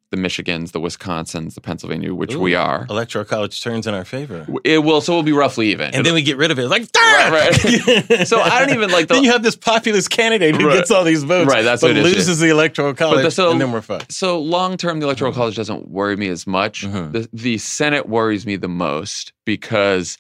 [0.10, 2.86] the Michigans, the Wisconsins, the Pennsylvania, which we are.
[2.90, 4.48] Electoral college turns in our favor.
[4.64, 5.94] It will, so we'll be roughly even.
[5.94, 6.70] And then we get rid of it.
[6.70, 8.26] Like, Right, right.
[8.28, 10.78] So I don't even like the- then you have this populist candidate who Right.
[10.78, 13.32] gets all these votes, Right, that's but what it is, loses the electoral college, the-
[13.32, 14.14] so- and then we're fucked.
[14.14, 16.86] So long term, the electoral college doesn't worry me as much.
[16.86, 17.12] Mhm.
[17.12, 20.18] The the Senate worries me the most because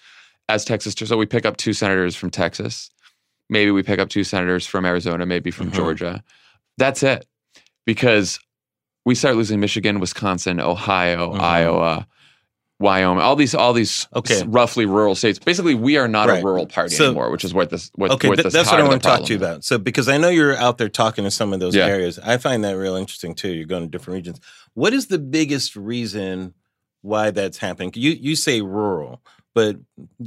[0.49, 2.89] as Texas, so we pick up two senators from Texas,
[3.49, 5.75] maybe we pick up two senators from Arizona, maybe from Mhm.
[5.75, 6.23] Georgia.
[6.77, 7.25] That's it,
[7.85, 8.39] because
[9.05, 11.39] we start losing Michigan, Wisconsin, Ohio, Mhm.
[11.39, 12.07] Iowa.
[12.79, 14.43] Wyoming, all these, all these Okay.
[14.45, 15.39] roughly rural states.
[15.39, 16.43] Basically, we are not Right.
[16.43, 18.79] a rural party So- anymore, which is what this, what, Okay, what th- that's what
[18.79, 19.63] I want to talk to you about.
[19.63, 21.87] So, because I know you're out there talking to some of those Yeah.
[21.87, 23.49] areas, I find that real interesting too.
[23.49, 24.39] You're going to different regions.
[24.75, 26.53] What is the biggest reason
[27.01, 27.93] why that's happening?
[27.95, 29.23] You you say rural,
[29.57, 29.75] but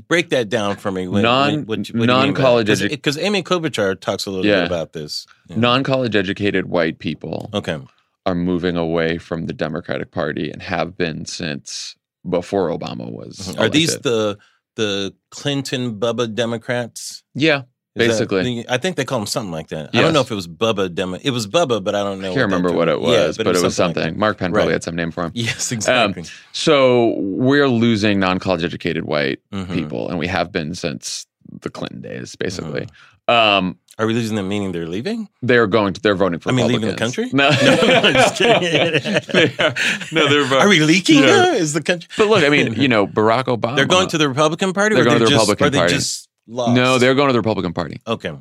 [0.09, 1.07] break that down for me.
[1.07, 4.63] What, Non- what, what, non-college edu- because Amy Klobuchar talks a little Yeah.
[4.63, 5.25] bit about this.
[5.49, 5.57] Yeah.
[5.57, 7.79] Non-college educated white people okay,
[8.27, 11.95] are moving away from the Democratic Party and have been since
[12.29, 13.37] before Obama was.
[13.39, 13.61] Mm-hmm.
[13.61, 14.37] are these the
[14.75, 17.23] the Clinton Bubba Democrats?
[17.35, 17.63] Yeah,
[17.97, 18.65] Is that- Basically.
[18.69, 19.91] I think they call him something like that.
[19.95, 21.19] I don't know if it was Bubba Demo.
[21.23, 22.31] It was Bubba, but I don't know.
[22.31, 24.03] I can't that remember what it was, Yeah, but, it was something.
[24.03, 24.17] like.
[24.17, 24.75] Mark Penn probably Right.
[24.75, 25.33] had some name for him.
[25.35, 26.25] Yes, exactly.
[26.53, 29.73] So we're losing non-college educated white Mhm.
[29.75, 31.27] people, and we have been since
[31.63, 32.83] the Clinton days, basically.
[32.83, 33.33] Mm-hmm.
[33.35, 34.49] Um, Are we losing them?
[34.49, 35.29] Meaning they're leaving?
[35.43, 36.01] they're going to.
[36.01, 36.49] They're voting for.
[36.49, 37.29] I mean, leaving the country?
[37.33, 39.21] No, No, I'm just kidding.
[39.33, 39.75] They are-
[40.13, 40.45] no, they're.
[40.47, 41.23] vo- Are we leaking?
[41.25, 42.09] Is the country?
[42.17, 43.77] But look, I mean, you know, Barack Obama.
[43.77, 44.95] They're going to the Republican Party.
[44.95, 45.95] They're or going to the just, Republican Party.
[45.95, 46.75] just lost?
[46.75, 48.01] No, they're going to the Republican Party.
[48.07, 48.33] okay.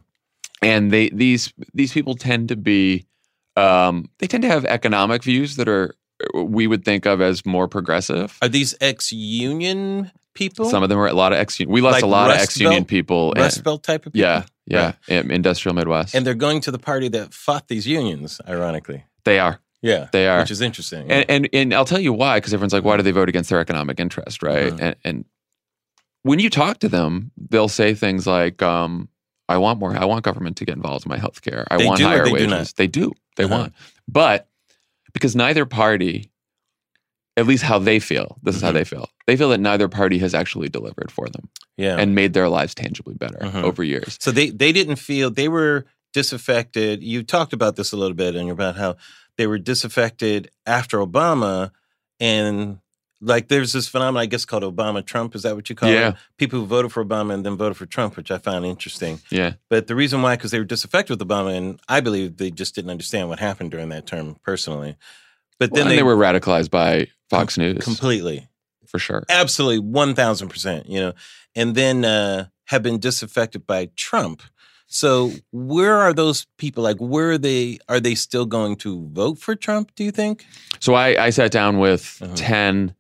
[0.62, 3.06] and they these these people tend to be
[3.56, 5.95] um, they tend to have economic views that are
[6.34, 8.38] we would think of as more progressive.
[8.41, 10.69] Are these ex-union people?
[10.69, 11.74] Some of them are a lot of ex-union.
[11.74, 13.32] We lost like a lot Rust of ex-union Belt- people.
[13.34, 14.28] and- Rust Belt type of people.
[14.28, 16.15] yeah, yeah, in industrial Midwest.
[16.15, 18.39] And they're going to the party that fought these unions.
[18.48, 21.10] Ironically, they are, yeah, they are, which is interesting.
[21.12, 22.38] and and and I'll tell you why.
[22.38, 24.74] Because everyone's like, why do they vote against their economic interest, right?
[24.74, 24.80] Mhm.
[24.82, 25.26] And and
[26.23, 29.10] when you talk to them, they'll say things like, um,
[29.47, 29.95] "I want more.
[29.95, 31.65] I want government to get involved in my health care.
[31.71, 32.73] I They want do higher they wages." not?
[32.75, 33.13] They do.
[33.38, 33.55] They Uh-huh.
[33.58, 33.73] want,
[34.08, 34.47] but
[35.13, 36.29] because neither party,
[37.38, 38.73] at least how they feel, this is how Mhm.
[38.73, 39.10] they feel.
[39.27, 42.75] They feel that neither party has actually delivered for them yeah, and made their lives
[42.75, 43.63] tangibly better Mhm.
[43.63, 44.17] over years.
[44.19, 47.01] So they they didn't feel they were disaffected.
[47.03, 48.97] You talked about this a little bit, and about how
[49.38, 51.71] they were disaffected after Obama,
[52.19, 52.79] and
[53.21, 55.36] like there's this phenomenon I guess called Obama Trump.
[55.36, 56.10] Is that what you call Yeah.
[56.10, 56.15] it?
[56.38, 59.19] People who voted for Obama and then voted for Trump, which I found interesting.
[59.29, 62.51] Yeah, But the reason why, because they were disaffected with Obama, and I believe they
[62.51, 64.95] just didn't understand what happened during that term personally.
[65.60, 68.47] But Well, then and they, were radicalized by Fox News completely
[68.88, 69.23] for sure.
[69.29, 71.13] absolutely 1000% you know
[71.55, 74.41] and then uh have been disaffected by trump
[74.88, 76.82] So where are those people?
[76.84, 77.77] Like, where are they?
[77.88, 79.91] Are they still going to vote for Trump?
[79.95, 80.45] Do you think?
[80.79, 82.34] So I, I sat down with Uh-huh.
[82.36, 82.95] 10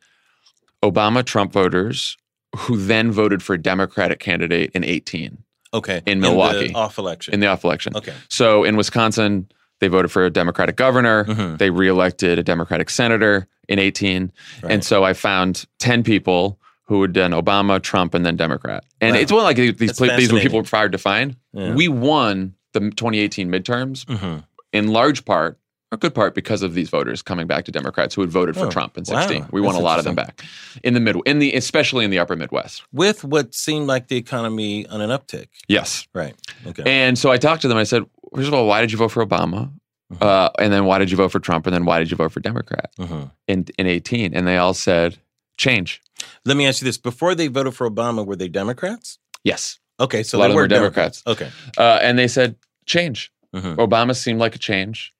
[0.83, 2.17] Obama Trump voters
[2.55, 6.65] who then voted for a Democratic candidate in 18 Okay, In Milwaukee.
[6.67, 7.33] In the off election.
[7.35, 7.95] in the off election.
[7.95, 9.47] okay, So in Wisconsin,
[9.81, 11.25] they voted for a Democratic governor.
[11.25, 11.59] Mhm.
[11.59, 14.31] They reelected a Democratic senator in 18.
[14.63, 14.71] Right.
[14.73, 18.83] And so I found 10 people who had done Obama, Trump, and then Democrat.
[18.99, 19.21] And Wow.
[19.21, 21.35] it's one like these, pla- these were people hard to find.
[21.53, 21.75] Yeah.
[21.75, 24.43] We won the 2018 midterms Mhm.
[24.73, 25.58] in large part,
[25.91, 28.67] a good part, because of these voters coming back to Democrats who had voted for
[28.67, 29.21] Oh, Trump in wow.
[29.21, 29.47] 16.
[29.51, 30.43] We won That's a lot of them back
[30.83, 32.83] in the middle, in the especially in the upper Midwest.
[32.93, 35.47] with what seemed like the economy on an uptick.
[35.67, 36.07] Yes.
[36.13, 36.35] Right.
[36.67, 36.83] Okay.
[36.85, 37.77] And so I talked to them.
[37.77, 39.71] I said, first of all, why did you vote for Obama?
[40.13, 40.21] Mhm.
[40.21, 41.65] Uh, and then why did you vote for Trump?
[41.67, 43.31] And then why did you vote for Democrat Mhm.
[43.47, 44.33] in in 18?
[44.33, 45.17] And they all said,
[45.57, 46.01] change.
[46.45, 49.19] Let me ask you this: Before they voted for Obama, were they Democrats?
[49.43, 49.79] Yes.
[49.99, 51.21] Okay, so A lot they of them were were Democrats.
[51.27, 51.49] Okay.
[51.77, 53.31] Uh, and they said, change.
[53.55, 53.75] Mhm.
[53.75, 55.13] Obama seemed like a change.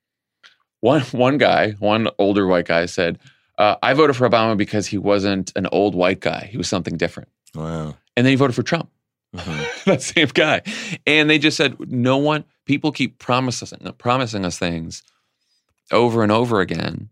[0.81, 3.19] One one guy, one older white guy said,
[3.57, 6.47] uh, I voted for Obama because he wasn't an old white guy.
[6.51, 7.29] He was something different.
[7.53, 7.95] Wow.
[8.15, 8.89] And then he voted for Trump.
[9.35, 9.83] Mhm.
[9.85, 10.61] that same guy.
[11.05, 15.03] And they just said, no one, people keep promising, promising us things
[15.91, 17.09] over and over again.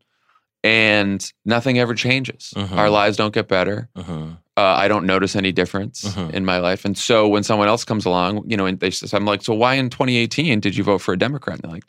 [0.63, 2.53] And nothing ever changes.
[2.55, 2.75] Mhm.
[2.75, 3.89] Our lives don't get better.
[3.97, 4.37] Mhm.
[4.57, 6.31] Uh, I don't notice any difference Mhm.
[6.33, 6.83] in my life.
[6.83, 9.53] And so when someone else comes along, you know, and they, so I'm like, so
[9.53, 11.55] why in 2018 did you vote for a Democrat?
[11.57, 11.83] And they're like,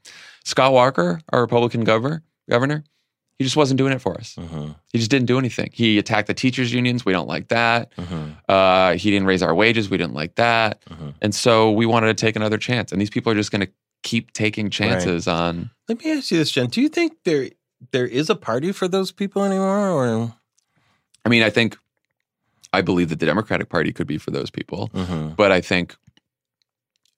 [0.48, 2.82] Scott Walker, our Republican governor, governor,
[3.38, 4.34] he just wasn't doing it for us.
[4.38, 4.74] Mhm.
[4.92, 5.68] He just didn't do anything.
[5.74, 7.04] He attacked the teachers unions.
[7.04, 7.94] We don't like that.
[7.96, 8.34] Mhm.
[8.48, 9.90] Uh, he didn't raise our wages.
[9.90, 10.82] We didn't like that.
[10.86, 11.14] Mhm.
[11.20, 12.92] And so we wanted to take another chance.
[12.92, 13.70] And these people are just going to
[14.02, 15.70] keep taking chances on.
[15.86, 16.68] Let me ask you this, Jen.
[16.68, 17.50] Do you think there
[17.92, 20.34] there is a party for those people anymore, or?
[21.24, 21.76] I mean, I think,
[22.72, 24.88] I believe that the Democratic Party could be for those people.
[24.94, 25.36] Mhm.
[25.36, 25.94] But I think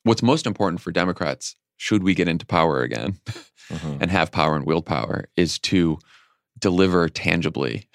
[0.03, 3.19] what's most important for Democrats, should we get into power again
[3.71, 3.99] Mhm.
[4.03, 5.99] and have power and wield power, is to
[6.59, 7.87] deliver tangibly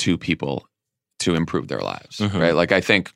[0.00, 0.66] to people
[1.20, 2.38] to improve their lives, Mhm.
[2.40, 2.54] right?
[2.54, 3.10] Like, I think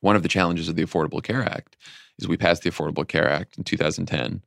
[0.00, 1.76] one of the challenges of the Affordable Care Act
[2.18, 4.42] is we passed the Affordable Care Act in 2010.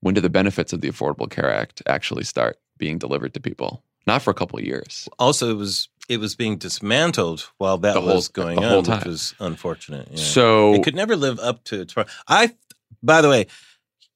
[0.00, 3.82] When do the benefits of the Affordable Care Act actually start being delivered to people?
[4.06, 5.08] Not for a couple of years.
[5.18, 9.04] Also, it was it was being dismantled while that whole- was going on, whole which
[9.04, 10.08] was unfortunate.
[10.10, 10.16] Yeah.
[10.24, 11.94] So, it could never live up to its.
[12.26, 12.54] I,
[13.02, 13.46] by the way,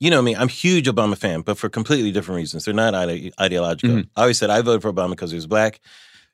[0.00, 0.34] you know me.
[0.36, 2.64] I'm a huge Obama fan, but for completely different reasons.
[2.64, 3.96] They're not ide- ideological.
[3.98, 4.08] Mhm.
[4.16, 5.80] I always said I voted for Obama because he was black.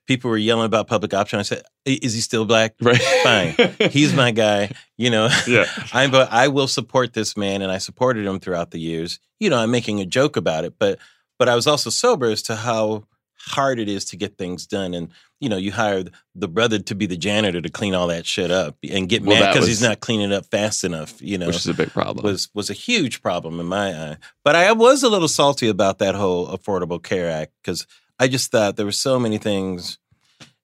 [0.07, 1.39] People were yelling about public option.
[1.39, 2.75] I said, "Is he still black?
[2.81, 3.01] right.
[3.23, 3.91] Fine.
[3.91, 5.29] He's my guy." You know.
[5.47, 5.67] yeah.
[5.93, 9.21] I but I will support this man, and I supported him throughout the years.
[9.39, 10.99] You know, I'm making a joke about it, but
[11.39, 13.05] but I was also sober as to how
[13.47, 14.95] hard it is to get things done.
[14.95, 18.27] And you know, you hire the brother to be the janitor to clean all that
[18.27, 21.21] shit up, and get Well, mad because he's not cleaning it up fast enough.
[21.23, 22.25] You know, Which is a big problem.
[22.25, 24.17] was was a huge problem in my eye.
[24.45, 27.87] But I was a little salty about that whole Affordable Care Act because
[28.19, 29.99] I just thought there were so many things,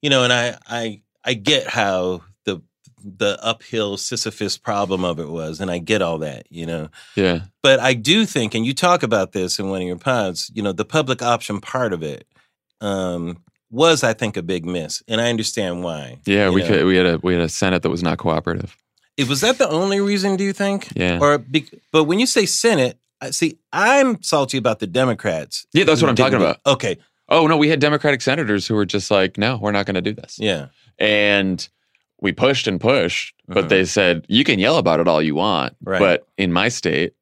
[0.03, 2.61] you know, and I I I get how the
[3.03, 6.91] the uphill Sisyphus problem of it was, and I get all that, you know.
[7.15, 7.41] yeah.
[7.62, 10.62] But I do think, and you talk about this in one of your pods, you
[10.62, 12.27] know, the public option part of it
[12.81, 13.39] um,
[13.71, 16.19] was, I think, a big miss, and I understand why.
[16.27, 18.77] Yeah, we could, we had a we had a Senate that was not cooperative.
[19.17, 20.37] It was that the only reason?
[20.37, 20.89] Do you think?
[20.95, 25.67] Yeah, Or, be, but when you say Senate, I see, I'm salty about the Democrats.
[25.73, 26.59] yeah, that's what I'm talking about.
[26.67, 29.95] Okay, Oh no, we had Democratic senators who were just like, no, we're not going
[29.97, 30.39] to do this.
[30.39, 30.67] yeah,
[30.99, 31.67] And
[32.21, 33.69] we pushed and pushed, but Mhm.
[33.69, 35.99] they said you can yell about it all you want, Right.
[35.99, 37.15] but in my state,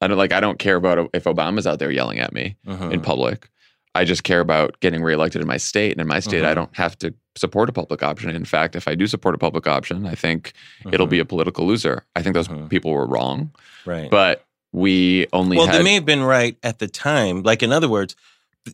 [0.00, 2.92] I don't like I don't care about if Obama's out there yelling at me Mhm.
[2.92, 3.48] in public.
[3.94, 6.56] I just care about getting reelected in my state, and in my state, I Mhm.
[6.56, 8.30] don't have to support a public option.
[8.30, 10.52] In fact, if I do support a public option, I think
[10.92, 11.10] it'll Mhm.
[11.10, 12.04] be a political loser.
[12.14, 12.68] I think those Mhm.
[12.68, 13.50] people were wrong,
[13.84, 14.08] right.
[14.10, 17.42] but we only well, had they may have been right at the time.
[17.42, 18.14] Like, in other words,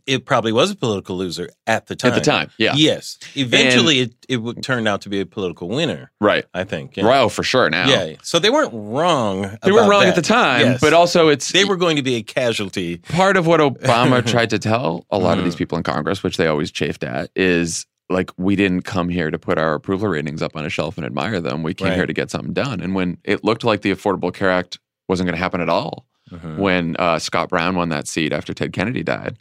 [0.07, 2.13] it probably was a political loser at the time.
[2.13, 2.51] at the time.
[2.59, 3.19] Yeah, Yes.
[3.35, 6.45] Eventually, it, it would turn out to be a political winner, right.
[6.55, 6.97] I think.
[6.97, 7.29] Yeah.
[7.29, 7.89] For sure now.
[7.89, 8.17] Yeah.
[8.23, 9.57] So they weren't wrong.
[9.63, 10.11] They weren't wrong that.
[10.11, 10.81] at the time, Yes.
[10.81, 12.99] but also it's they were going to be a casualty.
[12.99, 16.37] part of what Obama tried to tell a lot of these people in Congress, which
[16.37, 20.41] they always chafed at, is like we didn't come here to put our approval ratings
[20.43, 21.63] up on a shelf and admire them.
[21.63, 21.97] We came Right.
[21.97, 22.81] here to get something done.
[22.81, 24.79] And when it looked like the Affordable Care Act
[25.09, 26.57] wasn't going to happen at all, Mhm.
[26.59, 29.37] when uh, Scott Brown won that seat after Ted Kennedy died,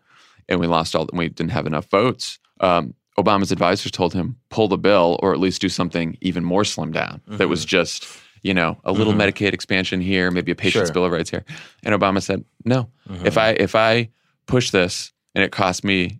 [0.49, 2.39] and we lost all, we didn't have enough votes.
[2.59, 6.65] Um, Obama's advisors told him pull the bill or at least do something even more
[6.65, 7.21] slim down.
[7.27, 8.05] That was just
[8.41, 9.31] you know a little Mhm.
[9.31, 10.93] Medicaid expansion here, maybe a patient's Sure.
[10.93, 11.43] bill of rights here.
[11.83, 12.89] And Obama said no.
[13.09, 13.25] Mhm.
[13.25, 14.09] If I if I
[14.47, 16.19] push this and it costs me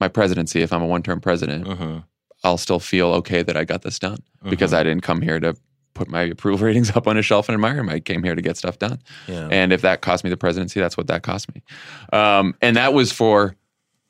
[0.00, 2.04] my presidency, if I'm a one term president, Mhm.
[2.44, 4.76] I'll still feel okay that I got this done because Mhm.
[4.78, 5.56] I didn't come here to
[5.94, 7.88] put my approval ratings up on a shelf and admire him.
[7.88, 9.00] I came here to get stuff done.
[9.26, 9.48] Yeah.
[9.50, 11.62] And if that cost me the presidency, that's what that cost me.
[12.12, 13.56] Um, and that was for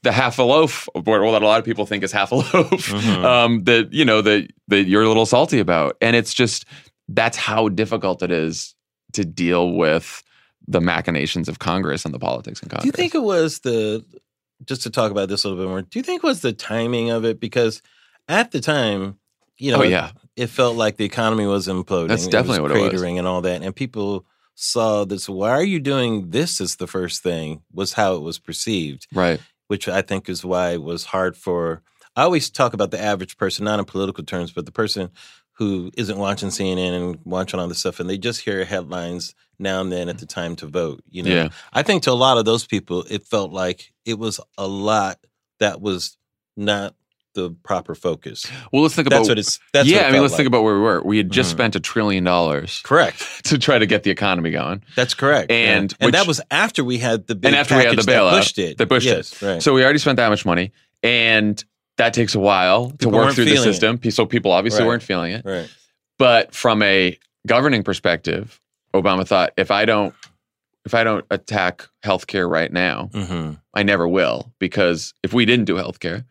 [0.07, 2.53] the half a loaf, or what a lot of people think is half a loaf,
[2.55, 3.25] Mhm.
[3.25, 5.97] um, that you know that that you're a little salty about.
[6.01, 6.65] And it's just
[7.09, 8.75] that's how difficult it is
[9.13, 10.23] to deal with
[10.69, 12.83] the machinations of Congress and the politics in Congress.
[12.83, 14.05] Do you think it was the
[14.65, 15.83] just to talk about this a little bit more?
[15.83, 17.39] Do you think it was the timing of it?
[17.39, 17.83] Because
[18.29, 19.19] at the time,
[19.59, 22.09] you know, oh yeah, it felt like the economy was imploding.
[22.09, 23.01] That's definitely was what it was.
[23.03, 25.29] cratering and all that, and people saw this.
[25.29, 26.61] Why are you doing this?
[26.61, 29.39] As the first thing was how it was perceived, right.
[29.69, 31.83] Which I think is why it was hard for.
[32.15, 35.11] I always talk about the average person, not in political terms, but the person
[35.53, 39.81] who isn't watching CNN and watching all this stuff, and they just hear headlines now
[39.81, 40.41] and then at the mm-hmm.
[40.41, 41.03] time to vote.
[41.11, 41.49] You know, Yeah.
[41.73, 45.19] I think to a lot of those people, it felt like it was a lot
[45.59, 46.19] that was
[46.57, 46.95] not
[47.37, 48.45] the proper focus.
[48.73, 49.61] Well, let's think about That's what it's.
[49.73, 49.99] That's yeah.
[49.99, 51.01] what I mean, let's think about where we were.
[51.03, 51.53] We had just Mhm.
[51.53, 53.23] spent a trillion dollars Correct.
[53.45, 54.83] to try to get the economy going.
[54.97, 55.53] That's correct.
[55.53, 56.07] And yeah.
[56.07, 58.21] and that was after we had the big And after we had the package that
[58.23, 58.79] bailout, pushed it.
[58.79, 59.41] that pushed it.
[59.41, 59.63] Right.
[59.63, 60.73] So we already spent that much money,
[61.05, 61.63] and
[61.99, 63.73] that takes a while to work through the feeling it.
[63.73, 64.11] system.
[64.11, 64.89] So people obviously Right.
[64.89, 65.43] weren't feeling it.
[65.45, 65.69] right.
[66.19, 68.61] But from a governing perspective,
[68.95, 70.15] Obama thought if I don't
[70.85, 75.65] if I don't attack healthcare right now, hmm I never will because if we didn't
[75.67, 76.25] do healthcare,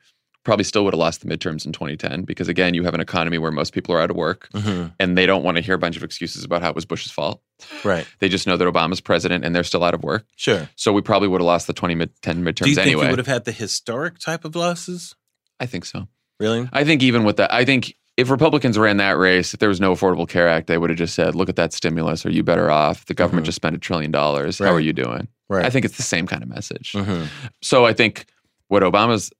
[0.46, 3.38] probably still would have lost the midterms in 2010 because again, you have an economy
[3.38, 5.78] where most people are out of work hmm and they don't want to hear a
[5.78, 7.42] bunch of excuses about how it was Bush's fault.
[7.84, 8.08] Right.
[8.20, 10.26] They just know that Obama's president and they're still out of work.
[10.38, 10.70] Sure.
[10.78, 13.06] So we probably would have lost the 2010 midterms Do you think anyway.
[13.06, 15.16] we would have had the historic type of losses?
[15.60, 16.08] I think so.
[16.40, 16.70] Really?
[16.72, 19.82] I think even with that, I think if Republicans ran that race, if there was
[19.82, 22.26] no Affordable Care Act, they would have just said, "Look at that stimulus.
[22.26, 23.06] Are you better off?
[23.06, 23.48] The government Mhm.
[23.48, 24.60] just spent a trillion dollars.
[24.60, 25.66] How are you doing?" Right.
[25.66, 26.92] I think it's the same kind of message.
[26.94, 27.24] hmm
[27.62, 28.26] So I think
[28.68, 29.32] what Obama's,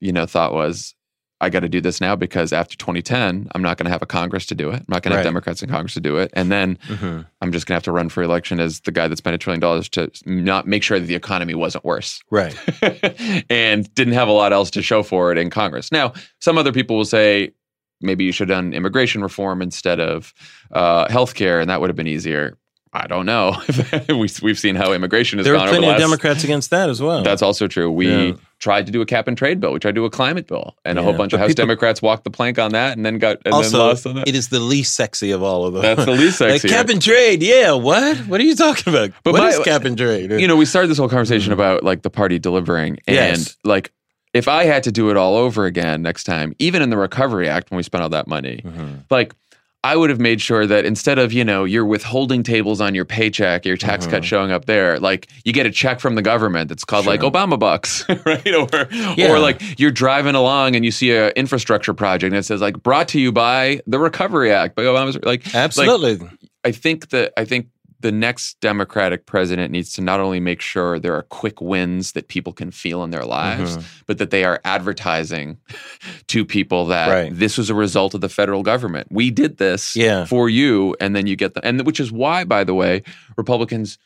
[0.00, 0.94] you know, thought was,
[1.42, 4.06] I got to do this now because after 2010, I'm not going to have a
[4.06, 4.80] Congress to do it.
[4.80, 7.52] I'm not going to have Democrats in Congress to do it, and then hmm I'm
[7.52, 9.60] just going to have to run for election as the guy that spent a trillion
[9.60, 12.20] dollars to not make sure that the economy wasn't worse.
[12.30, 12.54] Right.
[13.50, 15.90] and didn't have a lot else to show for it in Congress.
[15.90, 17.52] Now, some other people will say
[18.00, 20.34] maybe you should have done immigration reform instead of
[20.72, 22.56] uh, health care, and that would have been easier.
[22.92, 23.56] I don't know.
[24.08, 26.00] we, we've seen how immigration has There gone over plenty the of.
[26.00, 27.22] Democrats against that as well.
[27.22, 27.88] That's also true.
[27.90, 28.32] We Yeah.
[28.58, 29.72] tried to do a cap and trade bill.
[29.72, 31.62] We tried to do a climate bill, and a whole Yeah, bunch of House people-
[31.66, 34.28] Democrats walked the plank on that, and then got and also then lost on that.
[34.28, 35.82] it is the least sexy of all of them.
[35.82, 36.68] That's the least like sexy.
[36.68, 37.44] cap and trade.
[37.44, 37.72] Yeah.
[37.74, 38.16] What?
[38.26, 39.10] What are you talking about?
[39.22, 40.32] But what my- is cap and trade?
[40.32, 43.56] you know, we started this whole conversation about like the party delivering, and Yes.
[43.62, 43.92] like
[44.34, 47.48] if I had to do it all over again next time, even in the Recovery
[47.48, 49.04] Act when we spent all that money, Mhm.
[49.10, 49.32] like
[49.82, 53.06] I would have made sure that instead of you know you're withholding tables on your
[53.06, 54.26] paycheck, your tax cut Mhm.
[54.26, 57.58] showing up there, like you get a check from the government that's called like Obama
[57.58, 58.46] bucks, right?
[58.54, 59.32] Or Yeah.
[59.32, 62.82] or like you're driving along and you see a infrastructure project and it says like
[62.82, 66.28] brought to you by the Recovery Act by Obama's like Absolutely.
[66.62, 67.68] I think that I think
[68.00, 72.28] the next Democratic president needs to not only make sure there are quick wins that
[72.28, 73.84] people can feel in their lives, Mhm.
[74.06, 75.58] but that they are advertising
[76.28, 77.30] to people that Right.
[77.32, 79.08] this was a result of the federal government.
[79.10, 80.24] We did this Yeah.
[80.24, 83.02] for you, and then you get the and which is why, by the way,
[83.36, 83.98] Republicans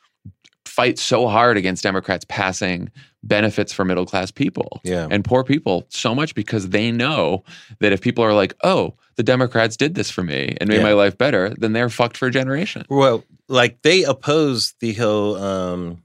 [0.65, 2.91] fight so hard against Democrats passing
[3.23, 5.07] benefits for middle class people Yeah.
[5.11, 7.45] and poor people so much because they know
[7.81, 10.83] that if people are like, oh, the Democrats did this for me and made Yeah.
[10.83, 12.85] my life better, then they're fucked for a generation.
[12.89, 16.03] Well, like they oppose the whole um,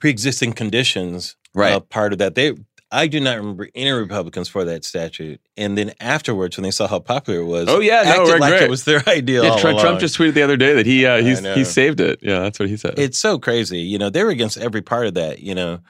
[0.00, 1.72] pre-existing conditions Right.
[1.72, 2.34] uh, part of that.
[2.34, 2.52] They,
[2.92, 5.40] I do not remember any Republicans for that statute.
[5.56, 8.50] And then afterwards, when they saw how popular it was, Oh, yeah, no, acted like
[8.52, 8.62] great.
[8.64, 9.42] it was their idea.
[9.42, 9.80] Yeah, Trump, along.
[9.80, 12.18] Trump just tweeted the other day that he uh, he saved it.
[12.22, 12.98] Yeah, that's what he said.
[12.98, 13.80] It's so crazy.
[13.80, 15.80] You know, they were against every part of that, you know.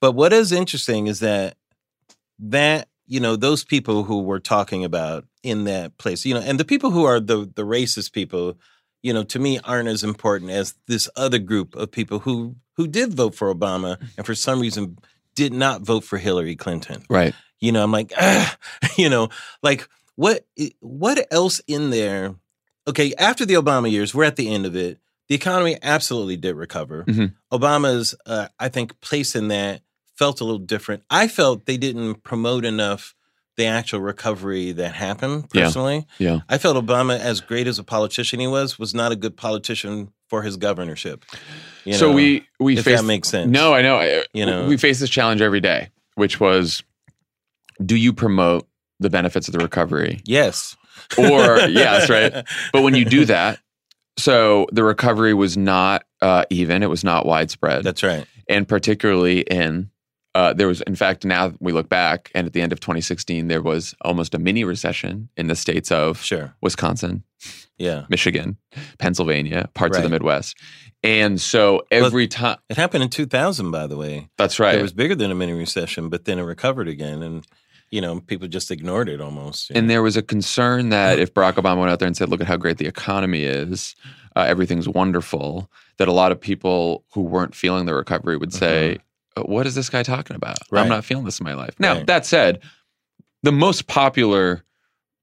[0.00, 1.56] But what is interesting is that
[2.40, 6.58] that, you know, those people who we're talking about in that place, you know, and
[6.60, 8.58] the people who are the the racist people,
[9.02, 12.86] you know, to me aren't as important as this other group of people who who
[12.86, 14.98] did vote for Obama and for some reason
[15.34, 17.04] did not vote for Hillary Clinton.
[17.08, 17.34] right.
[17.60, 18.56] You know, I'm like, ah,
[18.98, 19.28] you know,
[19.62, 20.44] like what
[20.80, 22.34] what else in there?
[22.88, 24.98] Okay, after the Obama years, we're at the end of it.
[25.28, 27.04] The economy absolutely did recover.
[27.04, 27.34] Mhm.
[27.52, 29.80] Obama's, uh, I think, place in that
[30.16, 31.02] felt a little different.
[31.10, 33.14] I felt they didn't promote enough
[33.56, 35.48] the actual recovery that happened.
[35.50, 36.40] Personally, Yeah.
[36.48, 40.12] I felt Obama, as great as a politician he was, was not a good politician
[40.28, 41.24] for his governorship.
[41.84, 43.50] You so know, we we if faced, that makes sense.
[43.50, 43.96] No, I know.
[43.96, 44.66] I- You know.
[44.66, 46.82] we face this challenge every day, which was,
[47.84, 48.66] do you promote
[49.00, 50.76] the benefits of the recovery, Yes.
[51.18, 52.32] or yes, right?
[52.72, 53.58] But when you do that,
[54.18, 58.26] so the recovery was not uh, even; it was not widespread, That's right.
[58.48, 59.90] and particularly in
[60.36, 63.48] uh, there was, in fact, now we look back, and at the end of 2016,
[63.48, 66.54] there was almost a mini recession in the states of Sure.
[66.60, 67.22] Wisconsin,
[67.78, 68.04] Yeah.
[68.10, 68.58] Michigan,
[68.98, 70.56] Pennsylvania, parts of the Midwest.
[71.02, 74.28] And so every time, It happened in 2000, by the way.
[74.36, 74.78] that's right.
[74.78, 77.22] It was bigger than a mini recession, but then it recovered again.
[77.22, 77.46] And,
[77.90, 79.70] you know, people just ignored it almost.
[79.70, 79.92] And know.
[79.94, 82.46] there was a concern that if Barack Obama went out there and said, "Look at
[82.46, 83.94] how great the economy is,
[84.34, 88.96] uh, everything's wonderful," that a lot of people who weren't feeling the recovery would say,
[88.96, 88.98] "Uh,
[89.44, 90.58] "What is this guy talking about?
[90.70, 90.82] Right.
[90.82, 92.06] I'm not feeling this in my life." Now Right.
[92.06, 92.60] that said,
[93.42, 94.62] the most popular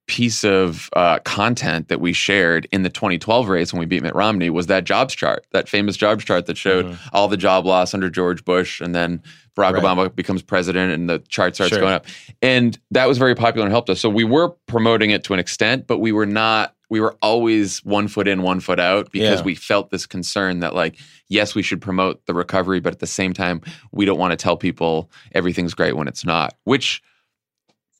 [0.07, 4.14] piece of uh, content that we shared in the 2012 race when we beat Mitt
[4.14, 6.97] Romney was that jobs chart, that famous jobs chart that showed Mhm.
[7.14, 9.22] all the job loss under George Bush, and then
[9.55, 9.84] Barack Right.
[9.84, 11.80] Obama becomes president, and the chart starts Sure.
[11.80, 12.05] going up.
[12.41, 14.01] And that was very popular and helped us.
[14.01, 16.74] So we were promoting it to an extent, but we were not.
[16.93, 19.43] We were always one foot in, one foot out because Yeah.
[19.45, 20.95] we felt this concern that, like,
[21.27, 24.37] yes, we should promote the recovery, but at the same time, we don't want to
[24.37, 26.53] tell people everything's great when it's not.
[26.65, 27.01] Which,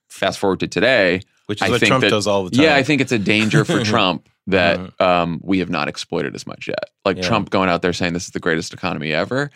[0.10, 2.64] fast forward to today, Which is I what think Trump that- does all the time.
[2.66, 5.02] yeah, I think it's a danger for Trump that Mhm.
[5.02, 6.92] um, we have not exploited as much yet.
[7.04, 7.24] Like Yeah.
[7.24, 9.50] Trump going out there saying this is the greatest economy ever.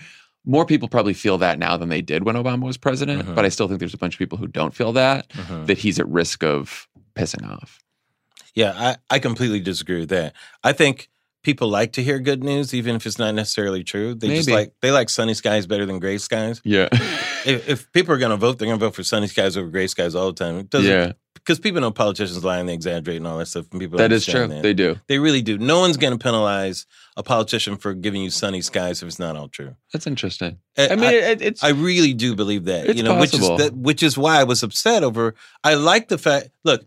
[0.45, 3.35] More people probably feel that now than they did when Obama was president, Mhm.
[3.35, 5.67] but I still think there's a bunch of people who don't feel that, Mhm.
[5.67, 7.83] that he's at risk of pissing off.
[8.55, 10.33] Yeah, I, I completely disagree with that.
[10.63, 11.09] I think
[11.47, 14.13] people like to hear good news, even if it's not necessarily true.
[14.13, 16.61] They just like they like sunny skies better than gray skies.
[16.65, 16.89] Yeah.
[17.45, 19.69] If, if people are going to vote, they're going to vote for sunny skies over
[19.69, 20.57] gray skies all the time.
[20.57, 21.13] It doesn't yeah.
[21.35, 23.67] because people know politicians lie and they exaggerate and all that stuff.
[23.71, 24.41] And people That is true.
[24.41, 24.99] understand They do.
[25.07, 25.57] They really do.
[25.57, 26.85] No one's going to penalize
[27.15, 29.77] a politician for giving you sunny skies if it's not all true.
[29.93, 30.57] That's interesting.
[30.77, 31.63] I, I mean, it, it's.
[31.63, 32.87] I really do believe that.
[32.87, 33.53] It's you know, possible.
[33.55, 35.35] which is that, which is why I was upset over.
[35.63, 36.49] I like the fact.
[36.65, 36.85] Look,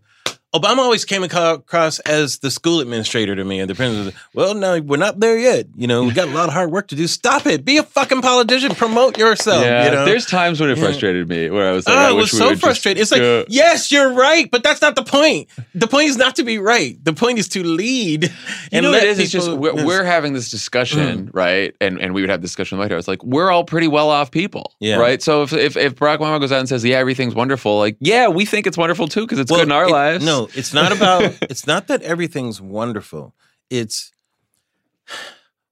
[0.53, 4.07] Obama always came across as the school administrator to me, and the president.
[4.07, 5.67] was, Well, no, we're not there yet.
[5.77, 7.07] You know, we got a lot of hard work to do.
[7.07, 7.63] Stop it.
[7.63, 8.75] Be a fucking politician.
[8.75, 9.63] Promote yourself.
[9.63, 10.05] yeah, you know?
[10.05, 12.39] there's times when it frustrated me where I was like, Oh, I was wish we
[12.39, 12.85] so would just.
[12.85, 15.47] It's like, go- yes, you're right, but that's not the point.
[15.73, 17.01] The point is not to be right.
[17.03, 18.23] The point is to lead.
[18.23, 18.29] You
[18.73, 19.19] and know what it is?
[19.19, 21.29] It's just we're, we're having this discussion, mm.
[21.33, 21.75] right?
[21.79, 22.97] And and we would have this discussion later.
[22.97, 24.97] It's like we're all pretty well off people, Yeah.
[24.97, 25.21] right?
[25.21, 28.27] So if, if if Barack Obama goes out and says, "Yeah, everything's wonderful," like, yeah,
[28.27, 30.25] we think it's wonderful too because it's Well, good in our it- lives.
[30.25, 31.37] No, it's not about.
[31.43, 33.33] it's not that everything's wonderful.
[33.69, 34.11] It's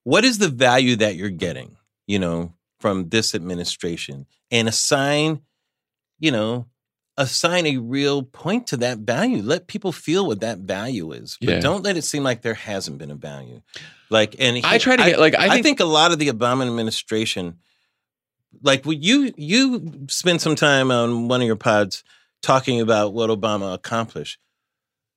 [0.03, 5.41] what is the value that you're getting, you know, from this administration, and assign,
[6.20, 6.65] you know,
[7.17, 9.41] assign a real point to that value.
[9.43, 11.59] Let people feel what that value is, but Yeah.
[11.59, 13.61] don't let it seem like there hasn't been a value.
[14.09, 16.30] Like, and I try to get like I I think, think, a lot of the
[16.30, 17.59] Obama administration,
[18.63, 22.03] like when you you spend some time on one of your pods
[22.41, 24.39] talking about what Obama accomplished.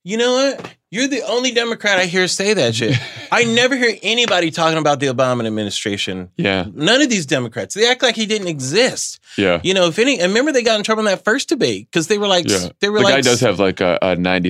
[0.04, 0.74] You know what?
[0.90, 2.94] You're the only Democrat I hear say that shit.
[3.32, 6.28] I never hear anybody talking about the Obama administration.
[6.36, 7.74] yeah, None of these Democrats.
[7.74, 9.18] They act like he didn't exist.
[9.38, 9.60] yeah.
[9.64, 12.08] You know, if any, and remember they got in trouble in that first debate because
[12.08, 12.68] they were like, Yeah.
[12.80, 13.98] they were the like, guy does have like a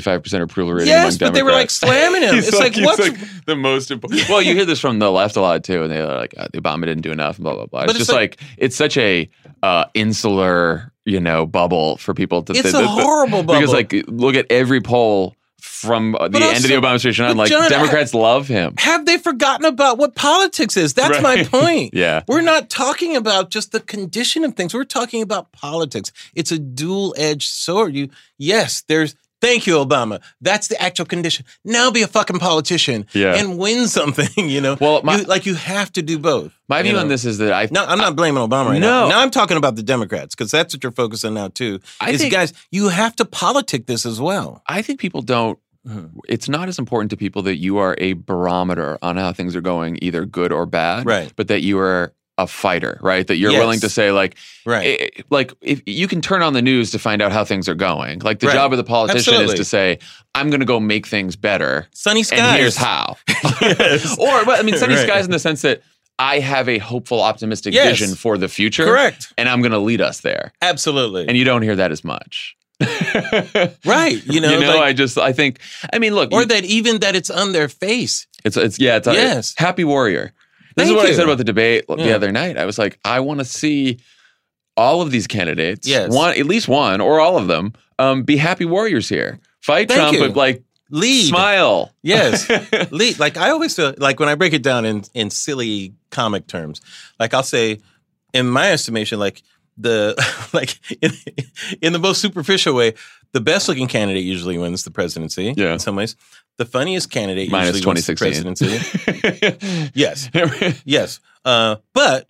[0.03, 0.89] five percent approval rating.
[0.89, 2.35] yes, but they were like slamming him.
[2.39, 4.29] It's like, he's what's like the most important.
[4.29, 6.87] Well, you hear this from the left a lot too, and they're like, uh, "Obama
[6.87, 7.83] didn't do enough," and blah blah blah.
[7.83, 9.31] But It's it's just like, it's such a
[9.63, 12.53] uh, insular, you know, bubble for people to.
[12.53, 13.61] it's say a that- horrible bubble.
[13.61, 17.37] Because like, look at every poll from the But end of the Obama administration on.
[17.37, 18.75] Like, Jon, I- Democrats love him.
[18.79, 20.93] have they forgotten about what politics is?
[20.95, 21.95] That's my point.
[21.95, 24.75] Yeah, We're not talking about just the condition of things.
[24.75, 26.13] We're talking about politics.
[26.35, 27.95] It's a dual-edged sword.
[27.95, 30.23] You yes, there's thank you, Obama.
[30.41, 31.45] That's the actual condition.
[31.67, 33.35] Now be a fucking politician Yeah.
[33.35, 34.79] and win something, you know.
[34.81, 36.53] Well, my- You- like you have to do both.
[36.69, 37.01] my view know?
[37.01, 39.03] on this is that I No, I'm not blaming Obama right No.
[39.05, 39.09] now.
[39.09, 41.81] Now I'm talking about the Democrats because that's what you're focusing on now too.
[42.01, 44.63] I is think- guys, you have to politic this as well.
[44.67, 45.59] I think people don't.
[45.87, 46.11] Mhm.
[46.29, 49.61] It's not as important to people that you are a barometer on how things are
[49.61, 51.05] going, either good or bad.
[51.05, 51.33] Right.
[51.35, 53.27] But that you are a fighter, right?
[53.27, 53.59] That you're Yes.
[53.61, 55.01] willing to say, like, Right.
[55.01, 57.75] eh, like if you can turn on the news to find out how things are
[57.75, 58.21] going.
[58.21, 58.55] Like the Right.
[58.55, 59.53] job of the politician Absolutely.
[59.55, 59.99] is to say,
[60.35, 62.39] I'm going to go make things better, Sunny skies.
[62.41, 63.17] and here's how.
[64.19, 65.07] Or, but I mean, sunny Right.
[65.07, 65.83] skies in the sense that
[66.19, 67.99] I have a hopeful, optimistic Yes.
[67.99, 69.33] vision for the future, Correct.
[69.37, 70.53] and I'm going to lead us there.
[70.63, 71.27] Absolutely.
[71.29, 72.55] And you don't hear that as much.
[73.85, 74.21] right.
[74.27, 75.59] You know, you know, like- I just I think
[75.93, 78.27] I mean, look, or you- that even that it's on their face.
[78.45, 79.55] it's it's yeah, it's Yes.
[79.57, 80.33] happy warrior.
[80.77, 82.57] This is Thank what I said about the debate the other night.
[82.57, 83.99] I was like, I want to see
[84.77, 86.11] all of these candidates, Yes.
[86.13, 89.39] one at least one or all of them, um, be happy warriors here.
[89.61, 90.21] Fight Thank Trump, you.
[90.21, 91.29] but like Lead.
[91.29, 91.93] smile.
[92.03, 92.49] Yes.
[92.91, 93.19] Lead.
[93.19, 96.81] Like I always feel like when I break it down in in silly comic terms,
[97.21, 97.81] like I'll say,
[98.33, 99.43] in my estimation, like
[99.77, 100.15] the
[100.53, 101.11] like in,
[101.81, 102.95] in the most superficial way,
[103.33, 105.55] the best looking candidate usually wins the presidency.
[105.57, 105.73] Yeah.
[105.73, 106.17] In some ways,
[106.59, 109.17] the funniest candidate Minus usually wins the 2016.
[109.17, 109.91] presidency.
[109.95, 110.29] yes.
[110.85, 111.21] Yes.
[111.45, 112.29] Uh, but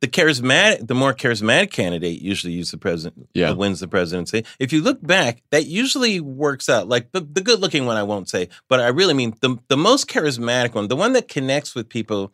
[0.00, 3.50] the charismatic, the more charismatic candidate usually use the president, Yeah.
[3.50, 4.44] uh, wins the presidency.
[4.58, 6.88] If you look back, that usually works out.
[6.88, 9.76] Like the, the good looking one, I won't say, but I really mean the the
[9.76, 12.32] most charismatic one, the one that connects with people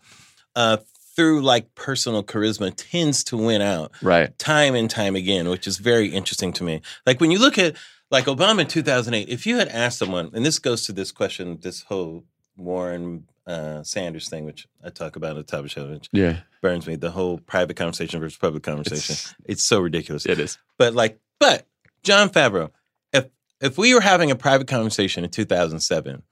[0.57, 0.79] uh,
[1.19, 4.39] through like personal charisma, tends to win out Right.
[4.39, 6.81] time and time again, which is very interesting to me.
[7.05, 7.75] Like when you look at
[8.09, 11.59] like Obama in 2008, if you had asked someone, and this goes to this question,
[11.61, 12.23] this whole
[12.57, 16.09] Warren uh, Sanders thing, which I talk about at the top of the show, which
[16.13, 16.37] Yeah.
[16.63, 19.15] burns me, the whole private conversation versus public conversation.
[19.15, 20.25] It's, It's, so ridiculous.
[20.25, 20.57] it is.
[20.79, 21.67] But like, but
[22.05, 22.71] Jon Favreau,
[23.13, 23.27] if
[23.61, 26.23] if we were having a private conversation in 2007,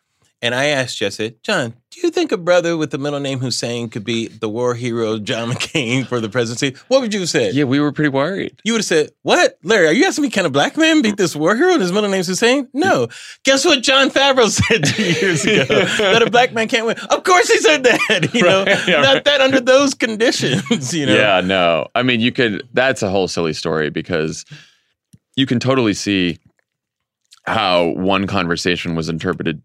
[0.42, 3.88] and I asked said, Jon, do you think a brother with the middle name Hussein
[3.88, 6.78] could be the war hero John McCain for the presidency?
[6.88, 7.54] What would you have said?
[7.54, 8.60] Yeah, we were pretty worried.
[8.62, 9.58] You would have said, What?
[9.62, 11.90] Larry, are you asking me can a black man beat this war hero and his
[11.92, 12.68] middle name's Hussein?
[12.74, 13.08] No.
[13.44, 15.64] Guess what Jon Favreau said two years ago?
[15.98, 16.98] that a black man can't win.
[16.98, 18.30] Of course he said that.
[18.34, 19.24] You know, Right, yeah, not right.
[19.24, 21.14] that under those conditions, you know.
[21.14, 21.88] Yeah, no.
[21.94, 22.68] I mean, you could.
[22.74, 24.44] That's a whole silly story because
[25.36, 26.38] you can totally see
[27.46, 29.62] how one conversation was interpreted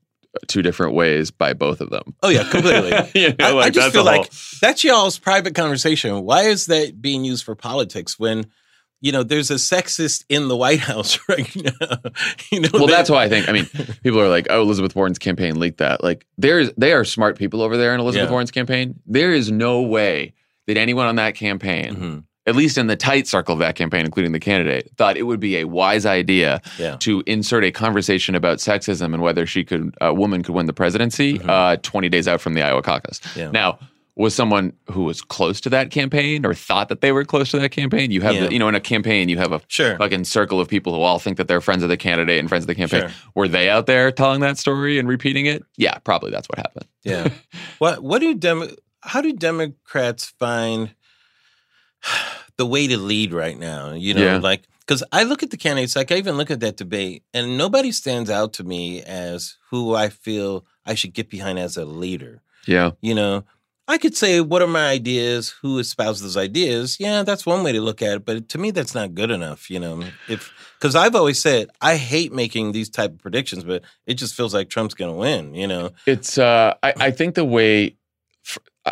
[0.47, 2.15] two different ways by both of them.
[2.23, 2.91] Oh yeah, completely.
[3.21, 6.23] You know, I, I just feel whole- like that's y'all's private conversation.
[6.23, 8.45] Why is that being used for politics when
[9.01, 11.97] you know there's a sexist in the White House right now?
[12.51, 13.49] you know, well, they- that's why I think.
[13.49, 13.65] I mean,
[14.03, 17.61] people are like, "Oh, Elizabeth Warren's campaign leaked that." Like, there's they are smart people
[17.61, 18.31] over there in Elizabeth Yeah.
[18.31, 18.99] Warren's campaign.
[19.05, 20.33] There is no way
[20.67, 22.23] that anyone on that campaign, Mhm.
[22.47, 25.39] At least in the tight circle of that campaign, including the candidate, thought it would
[25.39, 26.95] be a wise idea Yeah.
[27.01, 30.73] to insert a conversation about sexism and whether she could, a woman could win the
[30.73, 31.49] presidency, Mhm.
[31.49, 33.19] uh, 20 days out from the Iowa caucus.
[33.35, 33.51] Yeah.
[33.51, 33.77] Now,
[34.17, 37.59] was someone who was close to that campaign or thought that they were close to
[37.59, 38.11] that campaign?
[38.11, 38.47] You have, Yeah.
[38.47, 39.95] the, you know, in a campaign, you have a Sure.
[39.97, 42.63] fucking circle of people who all think that they're friends of the candidate and friends
[42.63, 43.01] of the campaign.
[43.03, 43.11] Sure.
[43.35, 45.63] Were they out there telling that story and repeating it?
[45.77, 46.85] Yeah, probably that's what happened.
[47.03, 47.29] Yeah.
[47.79, 50.91] what what do Dem- how do Democrats find
[52.57, 53.93] the way to lead right now?
[53.93, 54.37] You know, Yeah.
[54.37, 57.57] like because I look at the candidates, like I even look at that debate, and
[57.57, 61.85] nobody stands out to me as who I feel I should get behind as a
[61.85, 62.41] leader.
[62.67, 62.91] Yeah.
[63.01, 63.43] You know,
[63.87, 65.49] I could say, what are my ideas?
[65.61, 66.97] Who espouses those ideas?
[66.99, 68.25] Yeah, that's one way to look at it.
[68.25, 69.69] But to me, that's not good enough.
[69.69, 73.83] You know, if because I've always said I hate making these type of predictions, but
[74.05, 75.53] it just feels like Trump's going to win.
[75.55, 77.95] You know, It's, uh, I, I think the way,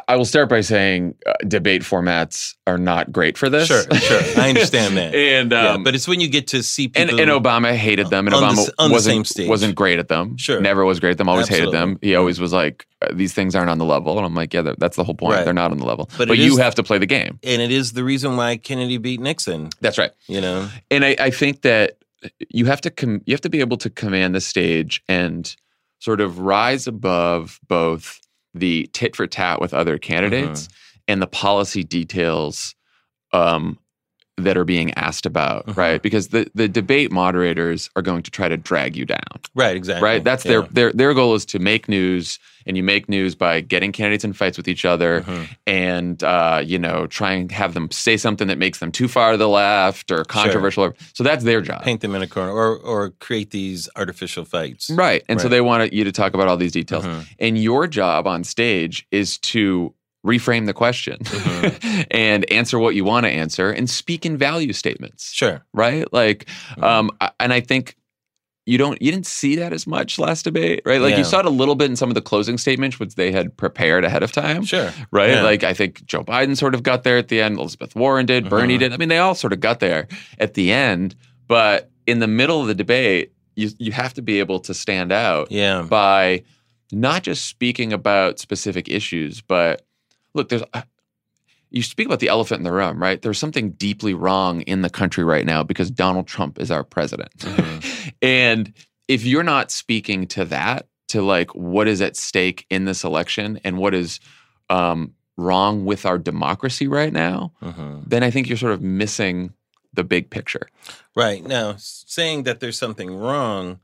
[0.08, 3.68] I will start by saying uh, debate formats are not great for this.
[3.68, 4.22] Sure, sure.
[4.38, 5.16] I understand that.
[5.16, 7.20] and, yeah, um, but it's when you get to see people.
[7.20, 10.38] and Obama hated them, and the Obama the wasn't wasn't great at them.
[10.38, 10.62] Sure.
[10.62, 11.28] never was great at them.
[11.28, 11.98] Always hated them.
[12.04, 14.74] He always was like, uh, "These things aren't on the level," and I'm like, "Yeah,
[14.78, 15.38] that's the whole point.
[15.38, 15.46] Right.
[15.46, 16.08] They're not on the level.
[16.20, 17.40] But But, you is- have to play the game.
[17.44, 19.70] and it is the reason why Kennedy beat Nixon.
[19.82, 20.12] That's right.
[20.28, 21.98] You know, And I, I think that
[22.50, 25.56] you have to com- you have to be able to command the stage and
[25.98, 28.20] sort of rise above both
[28.54, 30.68] the tit for tat with other candidates
[31.08, 32.76] and the policy details
[33.34, 33.78] um,
[34.44, 35.78] that are being asked about, Mhm.
[35.78, 36.02] right?
[36.02, 39.20] Because the the debate moderators are going to try to drag you down,
[39.56, 39.76] right?
[39.76, 40.04] Exactly.
[40.04, 40.24] right?
[40.24, 40.52] That's Yeah.
[40.52, 44.24] their their their goal is to make news, and you make news by getting candidates
[44.24, 45.48] in fights with each other, Mhm.
[45.68, 49.32] and uh, you know try and have them say something that makes them too far
[49.32, 50.94] to the left or controversial.
[51.14, 51.84] So that's their job.
[51.84, 54.90] paint them in a corner or or create these artificial fights.
[54.90, 55.24] Right.
[55.30, 57.06] And so they want you to talk about all these details.
[57.06, 57.26] Mhm.
[57.40, 59.94] And your job on stage is to
[60.26, 62.08] reframe the question Mhm.
[62.12, 65.32] and answer what you want to answer and speak in value statements.
[65.34, 65.64] Sure.
[65.74, 66.12] Right?
[66.12, 66.46] Like
[66.76, 66.84] Mhm.
[66.84, 67.96] um and I think
[68.66, 71.00] you don't you didn't see that as much last debate, right?
[71.02, 71.20] Like Yeah.
[71.20, 73.56] you saw it a little bit in some of the closing statements which they had
[73.56, 74.64] prepared ahead of time.
[74.66, 74.94] Sure.
[75.12, 75.32] Right?
[75.32, 75.42] Yeah.
[75.44, 78.50] Like I think Joe Biden sort of got there at the end, Elizabeth Warren did,
[78.50, 78.80] Bernie Mhm.
[78.80, 78.94] did.
[78.94, 80.08] I mean, they all sort of got there
[80.38, 81.16] at the end,
[81.48, 85.12] but in the middle of the debate, you you have to be able to stand
[85.14, 85.82] out Yeah.
[85.90, 86.44] by
[86.92, 89.84] not just speaking about specific issues, but
[90.34, 90.82] look, there's uh,
[91.72, 93.22] you speak about the elephant in the room, right?
[93.22, 97.32] There's something deeply wrong in the country right now because Donald Trump is our president.
[97.38, 98.14] Mhm.
[98.22, 98.74] and
[99.08, 103.60] if you're not speaking to that, to like what is at stake in this election
[103.64, 104.20] and what is
[104.70, 108.04] um, wrong with our democracy right now, Mhm.
[108.08, 109.54] then I think you're sort of missing
[109.94, 110.68] the big picture.
[111.16, 113.80] Right now, saying that there's something wrong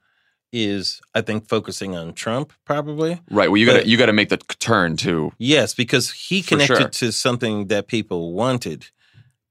[0.55, 2.53] is, I think, focusing on Trump.
[2.63, 3.51] Probably Right.
[3.51, 6.77] Well, you got to you got to make the turn to yes, because he connected
[6.77, 6.87] sure.
[6.89, 8.87] to something that people wanted.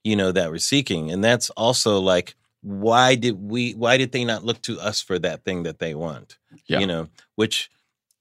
[0.02, 3.72] You know that we're seeking, and that's also like why did we?
[3.72, 6.38] Why did they not look to us for that thing that they want?
[6.66, 6.80] Yeah.
[6.80, 7.70] You know, which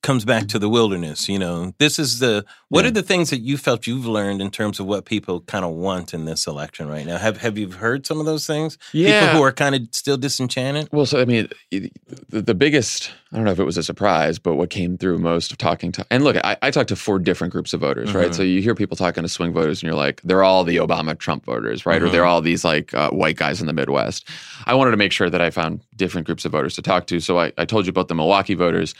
[0.03, 1.27] comes back to the wilderness.
[1.27, 2.89] You know, this is the what Yeah.
[2.89, 5.71] are the things that you felt you've learned in terms of what people kind of
[5.71, 7.17] want in this election right now?
[7.17, 8.77] Have Have you heard some of those things?
[8.91, 9.21] yeah.
[9.21, 10.89] people who are kind of still disenchanted.
[10.91, 11.89] Well, so I mean, the,
[12.41, 15.51] the biggest, I don't know if it was a surprise, but what came through most
[15.53, 18.29] of talking to, and look, I, I talked to four different groups of voters, right?
[18.31, 18.35] Mhm.
[18.35, 21.17] So you hear people talking to swing voters and you're like, they're all the Obama
[21.17, 22.01] Trump voters, right?
[22.03, 22.11] Or Mhm.
[22.11, 24.27] they're all these like uh, white guys in the Midwest.
[24.65, 27.21] I wanted to make sure that I found different groups of voters to talk to.
[27.21, 28.93] So I, I told you about the Milwaukee voters.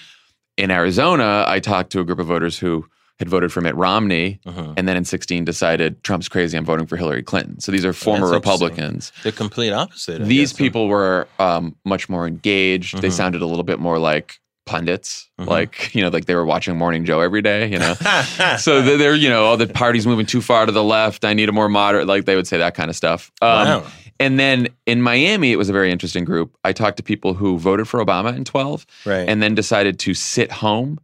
[0.57, 2.85] In Arizona, I talked to a group of voters who
[3.19, 4.73] had voted for Mitt Romney Mhm.
[4.77, 7.59] and then in 16 decided Trump's crazy, I'm voting for Hillary Clinton.
[7.59, 8.27] So these are former.
[8.29, 10.21] Republicans The complete opposite.
[10.21, 10.57] I these guess.
[10.57, 13.01] people were um, much more engaged.
[13.01, 13.13] They Mhm.
[13.13, 15.47] sounded a little bit more like pundits, Mhm.
[15.47, 17.67] like you know, like they were watching Morning Joe every day.
[17.71, 17.93] You know,
[18.57, 21.23] so they're, you know, oh, the party's moving too far to the left.
[21.25, 22.07] I need a more moderate.
[22.07, 23.31] Like they would say that kind of stuff.
[23.41, 23.83] Um, wow.
[24.23, 26.55] And then in Miami, it was a very interesting group.
[26.63, 29.27] I talked to people who voted for Obama in 12 Right.
[29.27, 30.99] and then decided to sit home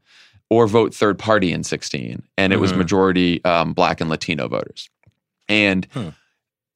[0.50, 2.24] or vote third party in 16.
[2.38, 2.78] And it was Mhm.
[2.78, 4.90] majority um, black and Latino voters.
[5.48, 6.10] And, Hmm.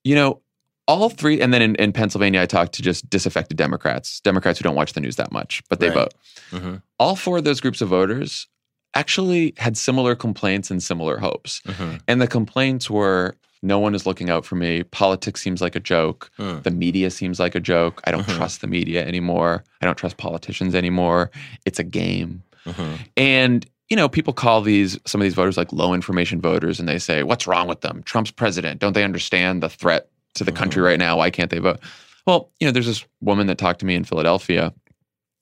[0.04, 0.42] you know,
[0.88, 4.64] all three, and then in, in Pennsylvania, I talked to just disaffected Democrats, Democrats who
[4.64, 5.96] don't watch the news that much, but they Right.
[5.96, 6.14] vote.
[6.52, 6.82] Mhm.
[7.00, 8.48] All four of those groups of voters
[8.94, 11.62] actually had similar complaints and similar hopes.
[11.66, 12.02] Mhm.
[12.08, 14.84] And the complaints were no one is looking out for me.
[14.84, 16.30] Politics seems like a joke.
[16.38, 16.60] Hmm.
[16.62, 18.02] The media seems like a joke.
[18.04, 18.36] I don't Mhm.
[18.36, 19.64] trust the media anymore.
[19.82, 21.32] I don't trust politicians anymore.
[21.66, 22.44] It's a game.
[22.66, 23.00] Mhm.
[23.18, 26.88] And you know, people call these some of these voters like low information voters, and
[26.90, 28.02] they say, "What's wrong with them?
[28.06, 28.80] Trump's president.
[28.80, 30.86] Don't they understand the threat to the country Mhm.
[30.86, 31.18] right now?
[31.18, 31.80] Why can't they vote?"
[32.26, 34.74] Well, you know, there's this woman that talked to me in Philadelphia.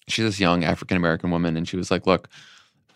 [0.10, 2.28] She's this young African American woman, and she was like, "Look,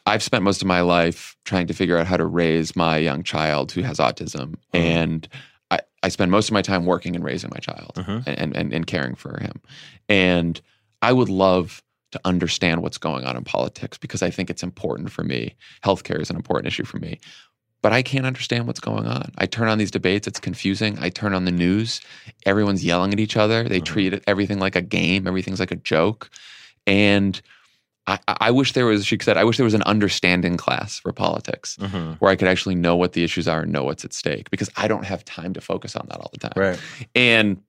[0.06, 3.24] I've spent most of my life trying to figure out how to raise my young
[3.24, 4.80] child who has autism, Mhm.
[4.80, 5.28] and
[5.72, 8.24] I, I spend most of my time working and raising my child Mhm.
[8.28, 9.62] and, and and caring for him.
[10.08, 10.62] And
[11.02, 11.82] I would love
[12.12, 15.56] to understand what's going on in politics because I think it's important for me.
[15.84, 17.20] Healthcare is an important issue for me.
[17.82, 19.32] But I can't understand what's going on.
[19.38, 20.98] I turn on these debates, it's confusing.
[21.00, 22.00] I turn on the news,
[22.46, 23.64] everyone's yelling at each other.
[23.68, 23.86] They Mhm.
[23.86, 26.30] treat everything like a game, everything's like a joke.
[26.88, 27.40] And
[28.08, 31.12] I, I wish there was, she said, I wish there was an understanding class for
[31.12, 32.18] politics Mhm.
[32.20, 34.70] where I could actually know what the issues are and know what's at stake because
[34.78, 36.54] I don't have time to focus on that all the time.
[36.56, 36.80] Right.
[37.16, 37.62] And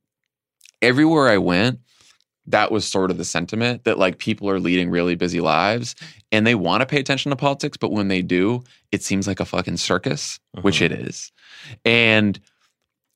[0.82, 1.80] everywhere I went,
[2.48, 5.96] that was sort of the sentiment that like people are leading really busy lives
[6.30, 8.62] and they want to pay attention to politics, but when they do,
[8.92, 10.82] it seems like a fucking circus, which Mhm.
[10.82, 11.32] it is.
[11.84, 12.38] And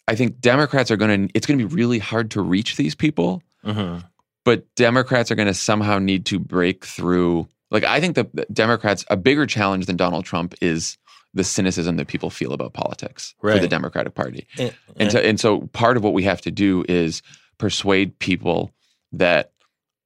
[0.09, 2.95] I think Democrats are going to, it's going to be really hard to reach these
[2.97, 4.03] people, Mhm.
[4.51, 7.47] But Democrats are going to somehow need to break through.
[7.71, 10.99] Like, I think that that Democrats, a bigger challenge than Donald Trump is
[11.35, 14.49] the cynicism that people feel about politics for the Democratic Party.
[14.59, 17.23] And, And, so, and so part of what we have to do is
[17.59, 18.73] persuade people
[19.13, 19.53] that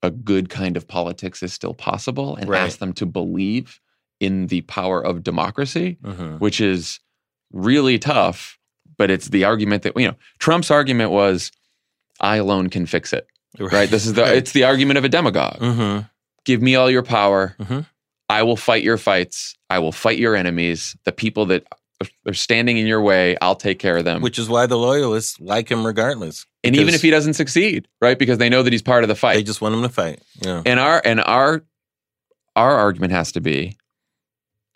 [0.02, 2.60] a good kind of politics is still possible and Right.
[2.60, 3.80] ask them to believe
[4.20, 6.38] in the power of democracy, Mhm.
[6.38, 7.00] which is
[7.50, 8.58] really tough.
[8.98, 11.50] But it's the argument that, you know, Trump's argument was,
[12.20, 13.26] I alone can fix it,
[13.58, 13.88] right?
[13.90, 14.36] This is the, Right.
[14.36, 15.58] it's the argument of a demagogue.
[15.60, 16.08] Mhm.
[16.44, 17.54] Give me all your power.
[17.60, 17.86] Mhm.
[18.28, 19.54] I will fight your fights.
[19.70, 20.96] I will fight your enemies.
[21.04, 21.66] The people that
[22.26, 24.20] are standing in your way, I'll take care of them.
[24.22, 26.46] Which is why the loyalists like him regardless.
[26.62, 28.18] and even if he doesn't succeed, right?
[28.18, 29.34] Because they know that he's part of the fight.
[29.34, 30.20] they just want him to fight.
[30.40, 30.62] Yeah.
[30.66, 31.62] and our and our
[32.56, 33.76] our argument has to be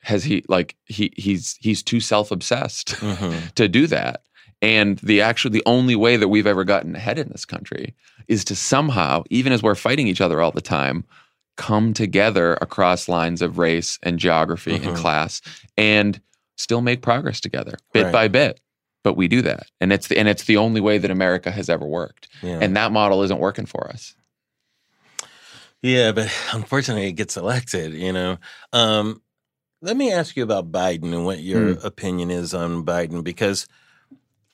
[0.02, 3.52] has he like he he's he's too self-obsessed Mhm.
[3.54, 4.22] to do that.
[4.61, 7.94] And the actually the only way that we've ever gotten ahead in this country
[8.26, 11.04] is to somehow, even as we're fighting each other all the time,
[11.56, 14.96] come together across lines of race and geography and Mhm.
[14.96, 15.40] class
[15.76, 16.20] and
[16.56, 18.12] still make progress together bit Right.
[18.12, 18.61] by bit.
[19.04, 19.68] But we do that.
[19.80, 22.28] And it's the, and it's the only way that America has ever worked.
[22.42, 22.59] Yeah.
[22.61, 24.14] And that model isn't working for us.
[25.82, 27.94] Yeah, but unfortunately, it gets elected.
[27.94, 28.38] You know.
[28.72, 29.22] Um,
[29.80, 31.86] let me ask you about Biden and what your Hmm.
[31.86, 33.68] opinion is on Biden because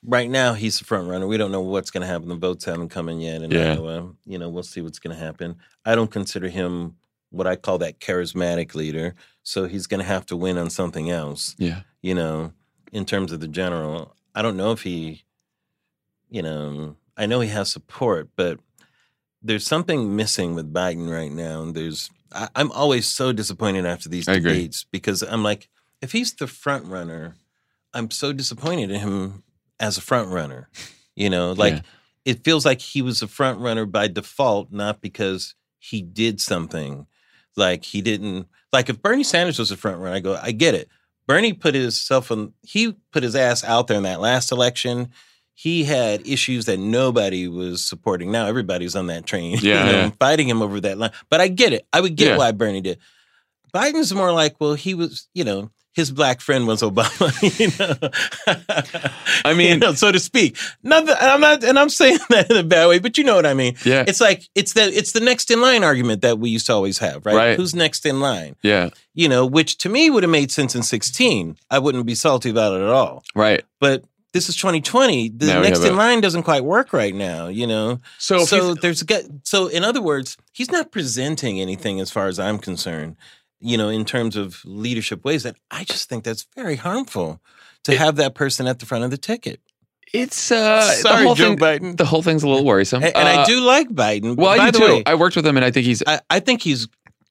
[0.06, 1.26] right now he's the front runner.
[1.26, 2.28] We don't know what's going to happen.
[2.28, 3.72] The votes haven't come in yet in Yeah.
[3.74, 4.12] Iowa.
[4.26, 5.56] You know, we'll see what's going to happen.
[5.84, 6.96] I don't consider him
[7.30, 9.14] what I call that charismatic leader.
[9.42, 11.54] So he's going to have to win on something else.
[11.58, 11.80] Yeah.
[12.02, 12.52] You know,
[12.92, 15.24] in terms of the general, I don't know if he,
[16.30, 18.58] you know, I know he has support, but
[19.42, 21.62] there's something missing with Biden right now.
[21.62, 24.52] And there's, I, I'm always so disappointed after these I agree.
[24.52, 25.68] debates because I'm like,
[26.00, 27.36] if he's the front runner,
[27.92, 29.42] I'm so disappointed in him
[29.80, 30.68] as a front runner.
[31.16, 31.80] You know, like Yeah.
[32.24, 37.06] it feels like he was a front runner by default, not because he did something.
[37.56, 40.74] Like he didn't like if Bernie Sanders was a front runner, I go, I get
[40.74, 40.88] it.
[41.26, 45.10] Bernie put himself on he put his ass out there in that last election.
[45.56, 48.32] He had issues that nobody was supporting.
[48.32, 50.10] Now everybody's on that train, Yeah, you know, yeah.
[50.18, 51.12] fighting him over that line.
[51.30, 51.86] But I get it.
[51.92, 52.38] I would get Yeah.
[52.38, 52.98] why Bernie did.
[53.72, 58.10] Biden's more like, well, he was, you know, his black friend was Obama, you know.
[59.44, 60.56] I mean, you know, so to speak.
[60.82, 63.36] Not that, I'm not, and I'm saying that in a bad way, but you know
[63.36, 63.76] what I mean.
[63.84, 64.04] Yeah.
[64.06, 66.98] It's like it's the it's the next in line argument that we used to always
[66.98, 67.34] have, right?
[67.36, 67.56] Right.
[67.56, 68.56] Who's next in line?
[68.62, 71.56] yeah, You know, which to me would have made sense in 16.
[71.70, 73.22] I wouldn't be salty about it at all.
[73.34, 73.64] right.
[73.80, 75.28] But this is 2020.
[75.28, 77.46] The Now next in line doesn't quite work right now.
[77.46, 78.00] You know.
[78.18, 79.22] So, so there's a.
[79.44, 83.16] So in other words, he's not presenting anything as far as I'm concerned.
[83.64, 87.40] You know, in terms of leadership ways, that I just think that's very harmful
[87.84, 89.60] to have that person at the front of the ticket.
[90.12, 91.96] it's uh, Sorry, the whole Joe thing, Biden.
[91.96, 94.36] The whole thing's a little worrisome, And, and I Uh, do like Biden.
[94.36, 94.92] Well, By I the do too.
[94.96, 96.86] way, I worked with him, and I think he's I, I think he's.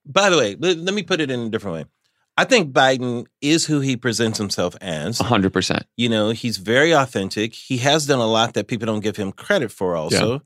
[0.06, 1.86] By the way, let, let me put it in a different way.
[2.36, 5.20] I think Biden is who he presents himself as.
[5.20, 5.84] hundred percent.
[5.98, 7.54] You know, he's very authentic.
[7.54, 9.96] He has done a lot that people don't give him credit for.
[9.96, 10.42] Also,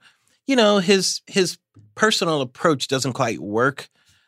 [0.45, 1.57] you know, his his
[1.95, 3.87] personal approach doesn't quite work.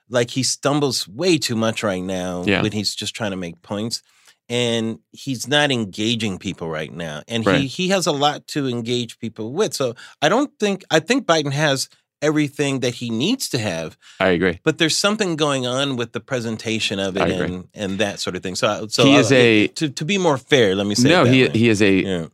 [0.10, 2.62] Like he stumbles way too much right now Yeah.
[2.62, 4.02] when he's just trying to make points,
[4.48, 7.22] and he's not engaging people right now.
[7.28, 7.62] And Right.
[7.62, 9.74] he he has a lot to engage people with.
[9.74, 11.90] So I don't think I think Biden has
[12.22, 14.60] everything that he needs to have I agree.
[14.66, 18.44] but there's something going on with the presentation of it and, and that sort of
[18.44, 18.56] thing.
[18.56, 20.76] So, so He I'll- is a- to to be more fair.
[20.76, 21.50] Let me say No, he way.
[21.54, 22.26] he is a yeah.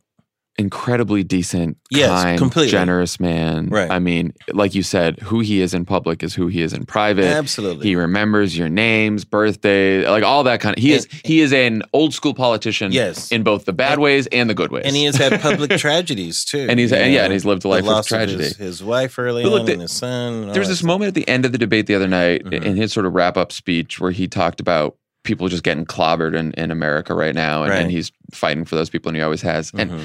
[0.58, 2.70] Incredibly decent, Yes, kind, completely.
[2.70, 3.68] generous man.
[3.68, 3.90] Right.
[3.90, 6.86] I mean, like you said, who he is in public is who he is in
[6.86, 7.26] private.
[7.26, 7.86] absolutely.
[7.86, 10.82] He remembers your names, birthday, like all that kind of.
[10.82, 12.90] He is he is an old school politician.
[12.92, 13.30] Yes.
[13.30, 14.84] in both the bad And- ways and the good ways.
[14.86, 16.66] and he has had public tragedies too.
[16.70, 18.44] And he's- and yeah, and he's lived a life of tragedy.
[18.44, 20.32] his, his wife early But look, on the- and his son.
[20.44, 20.86] and There was this stuff.
[20.88, 22.62] moment at the end of the debate the other night Mhm.
[22.64, 26.34] in his sort of wrap up speech where he talked about people just getting clobbered
[26.36, 29.42] in, in America right now, and, and he's fighting for those people, and he always
[29.42, 29.72] has.
[29.76, 30.00] And Mhm.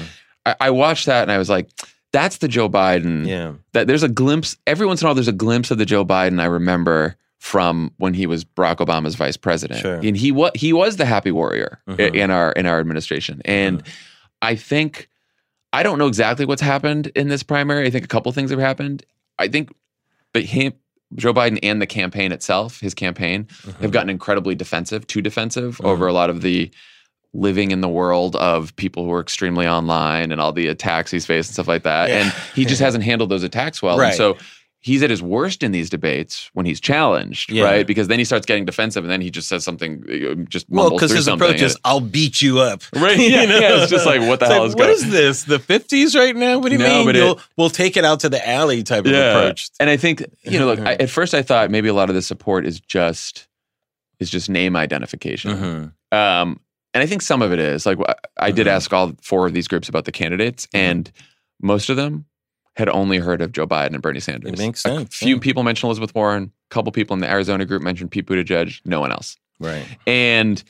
[0.46, 1.68] I, I watched that, and I was like,
[2.12, 5.14] "That's the Joe Biden." yeah, That there's a glimpse every once in a while.
[5.14, 9.16] There's a glimpse of the Joe Biden I remember from when he was Barack Obama's
[9.16, 9.96] vice president, Sure.
[10.02, 12.14] and he was he was the happy warrior Mhm.
[12.14, 13.82] in our in our administration, and
[14.40, 15.08] I think
[15.72, 17.86] I don't know exactly what's happened in this primary.
[17.86, 19.04] I think a couple things have happened.
[19.38, 19.72] I think,
[20.34, 20.74] but him,
[21.16, 23.82] Joe Biden, and the campaign itself, his campaign, Mm-hmm.
[23.82, 26.70] have gotten incredibly defensive, too defensive over a lot of the
[27.34, 31.24] living in the world of people who are extremely online and all the attacks he's
[31.26, 32.08] faced and stuff like that.
[32.10, 32.16] Yeah.
[32.24, 33.96] And he just hasn't handled those attacks well.
[33.98, 34.08] Right.
[34.08, 34.36] And so
[34.80, 37.62] he's at his worst in these debates when he's challenged, Yeah.
[37.64, 37.86] right?
[37.86, 40.90] Because then he starts getting defensive and then he just says something, uh, just Well,
[40.90, 41.48] because his something.
[41.48, 43.58] approach is, "I'll beat you up." Right, You yeah, know?
[43.60, 45.44] yeah, it's just like, what the It's hell like, is What going- is this?
[45.44, 46.58] The fifties right now?
[46.58, 47.06] What do you No, mean?
[47.06, 49.70] but it- we'll take it out to the alley type of approach.
[49.80, 50.80] And I think you know, look.
[50.80, 53.46] I, at first, I thought maybe a lot of the support is just
[54.18, 55.92] is just name identification.
[56.12, 56.16] Mhm.
[56.16, 56.60] Um,
[56.94, 57.98] and I think some of it is like
[58.38, 58.70] I did Mhm.
[58.70, 60.76] ask all four of these groups about the candidates, Mm-hmm.
[60.84, 61.12] and
[61.60, 62.24] most of them
[62.76, 64.50] had only heard of Joe Biden and Bernie Sanders.
[64.52, 65.40] It makes A few yeah.
[65.40, 66.44] people mentioned Elizabeth Warren.
[66.70, 68.80] A couple people in the Arizona group mentioned Pete Buttigieg.
[68.86, 69.36] No one else.
[69.60, 69.84] Right.
[70.06, 70.62] And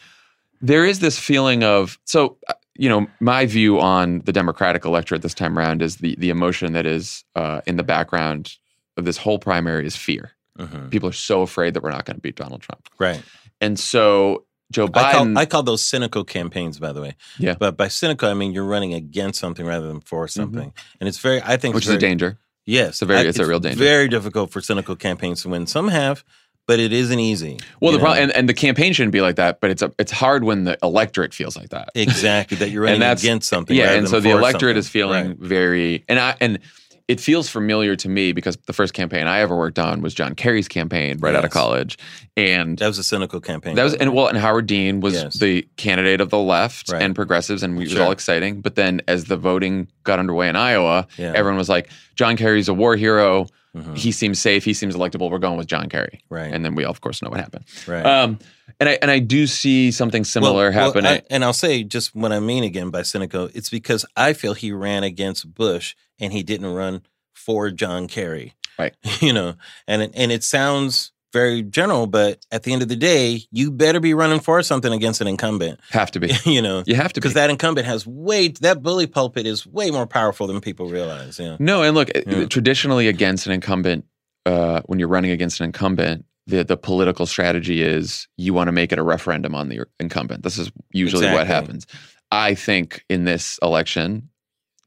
[0.61, 5.23] there is this feeling of so uh, you know my view on the Democratic electorate
[5.23, 8.57] this time around is the the emotion that is uh, in the background
[8.97, 10.33] of this whole primary is fear.
[10.59, 10.91] Mhm.
[10.91, 13.23] People are so afraid that we're not going to beat Donald Trump, Right.
[13.61, 15.13] and so Joe I Biden.
[15.13, 17.15] call, I call those cynical campaigns, by the way.
[17.39, 17.51] Yeah.
[17.53, 17.59] Mm-hmm.
[17.59, 21.19] But by cynical, I mean you're running against something rather than for something, and it's
[21.19, 21.41] very.
[21.43, 22.39] I think which it's is a danger.
[22.65, 23.79] Yes, It's a very- I- it's a real danger.
[23.79, 25.67] Very difficult for cynical campaigns to win.
[25.67, 26.23] Some have,
[26.69, 27.59] but it isn't easy.
[27.81, 30.13] Well, the problem, and, and the campaign shouldn't be like that, but it's a, it's
[30.13, 31.89] hard when the electorate feels like that.
[31.97, 33.77] exactly that you're running against something.
[33.77, 34.77] Yeah, and so the electorate something.
[34.79, 35.39] is feeling Right.
[35.39, 36.61] very, and I and
[37.09, 40.35] it feels familiar to me because the first campaign I ever worked on was John
[40.35, 41.99] Kerry's campaign right out of college,
[42.37, 43.75] and That was a cynical campaign.
[43.77, 45.35] that was and well, and Howard Dean was Yes.
[45.39, 47.03] the candidate of the left Right.
[47.03, 48.61] and progressives, and it was all exciting.
[48.61, 51.33] But then as the voting got underway in Iowa, Yeah.
[51.35, 53.47] everyone was like, "John Kerry's a war hero.
[53.77, 53.97] Mhm.
[53.97, 54.65] He seems safe.
[54.67, 55.31] He seems electable.
[55.31, 56.53] We're going with John Kerry." Right.
[56.53, 57.65] And then we, all, of course, know what happened.
[57.87, 58.05] right.
[58.05, 58.39] Um,
[58.81, 61.07] and I and I do see something similar Well- well, happening.
[61.11, 63.49] I- and I'll say just what I mean again by cynical.
[63.55, 67.03] It's because I feel he ran against Bush and he didn't run
[67.35, 68.55] for John Kerry.
[68.79, 68.95] Right.
[69.21, 69.55] You know,
[69.87, 73.71] and it, and it sounds very general, but at the end of the day, you
[73.71, 75.81] better be running for something against an incumbent.
[75.91, 76.31] have to be.
[76.45, 79.91] you know, You have to because that incumbent has way that bully pulpit is way
[79.91, 81.39] more powerful than people realize.
[81.39, 81.57] Yeah.
[81.59, 82.47] No, and look, Yeah.
[82.47, 84.05] traditionally against an incumbent,
[84.45, 88.73] uh, when you're running against an incumbent, the the political strategy is you want to
[88.73, 90.43] make it a referendum on the incumbent.
[90.43, 91.87] This is usually what happens.
[92.31, 94.29] I think in this election,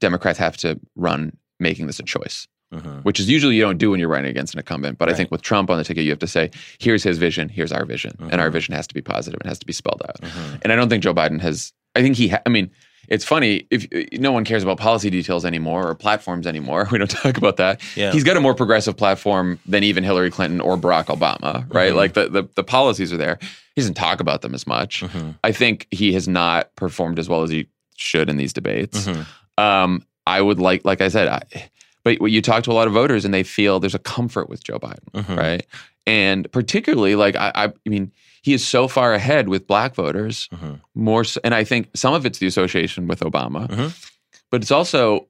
[0.00, 3.02] Democrats have to run making this a choice, Mhm.
[3.04, 4.98] which is usually you don't do when you're running against an incumbent.
[4.98, 7.48] But I think with Trump on the ticket, you have to say, here's his vision,
[7.48, 8.52] here's our vision, and our Mhm.
[8.52, 10.20] vision has to be and has to be spelled out.
[10.20, 10.58] Mhm.
[10.62, 11.72] And I don't think Joe Biden has.
[11.94, 12.28] I think he.
[12.28, 12.70] Ha- I mean,
[13.08, 13.86] it's funny if
[14.20, 16.86] no one cares about policy details anymore or platforms anymore.
[16.92, 17.80] We don't talk about that.
[17.94, 18.12] Yeah.
[18.12, 21.92] He's got a more progressive platform than even Hillary Clinton or Barack Obama, right?
[21.92, 21.96] Mhm.
[21.96, 23.38] Like the, the the policies are there.
[23.76, 25.02] He doesn't talk about them as much.
[25.02, 25.36] Mhm.
[25.44, 29.06] I think he has not performed as well as he should in these debates.
[29.06, 29.24] Mhm.
[29.58, 31.68] Um, I would like, like I said, I,
[32.04, 34.62] but you talk to a lot of voters and they feel there's a comfort with
[34.64, 35.36] Joe Biden, Mhm.
[35.36, 35.66] right?
[36.06, 40.48] And particularly, like I, I, I mean, he is so far ahead with black voters,
[40.54, 40.80] Mhm.
[40.94, 44.10] more, so, and I think some of it's the association with Obama, Mhm.
[44.50, 45.26] but it's also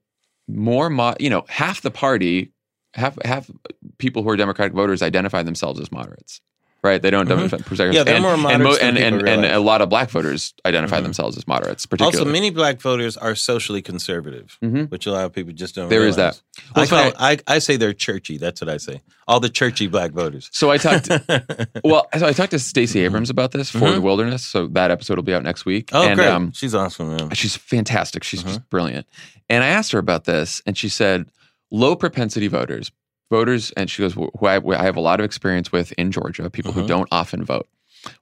[0.48, 2.52] more, mo- you know, half the party,
[2.94, 3.50] half half
[3.98, 6.40] people who are Democratic voters identify themselves as moderates.
[6.86, 7.44] Right, they don't Mhm.
[7.52, 7.84] identify.
[7.90, 10.54] Yeah, they're and, more and, moderates than and, and, and a lot of black voters
[10.64, 11.04] identify Mhm.
[11.04, 11.84] themselves as moderates.
[11.84, 14.88] Particularly, Also, many black voters are socially conservative, Mhm.
[14.90, 15.88] which a lot of people just don't.
[15.88, 16.40] There is realize.
[16.56, 16.72] that.
[16.76, 18.38] Well, I, call, I I say they're churchy.
[18.38, 19.02] That's what I say.
[19.26, 20.48] All the churchy black voters.
[20.52, 21.08] So I talked.
[21.84, 23.94] well, so I talked to Stacey Abrams about this for Mhm.
[23.94, 24.44] the Wilderness.
[24.44, 25.90] So that episode will be out next week.
[25.92, 26.28] oh, and, great!
[26.28, 27.16] Um, She's awesome.
[27.16, 27.30] Man.
[27.34, 28.22] she's fantastic.
[28.22, 28.48] She's Mm-hmm.
[28.50, 29.06] just brilliant.
[29.50, 31.26] And I asked her about this, and she said,
[31.70, 32.92] low propensity voters,
[33.30, 36.48] voters, and she goes, who I, I have a lot of experience with in Georgia,
[36.50, 36.74] people Mhm.
[36.82, 37.68] who don't often vote.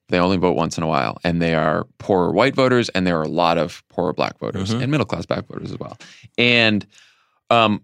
[0.08, 3.18] They only vote once in a while, and they are poorer white voters, and there
[3.18, 4.82] are a lot of poorer black voters Mhm.
[4.82, 5.98] and middle class black voters as well.
[6.38, 6.86] And
[7.50, 7.82] um,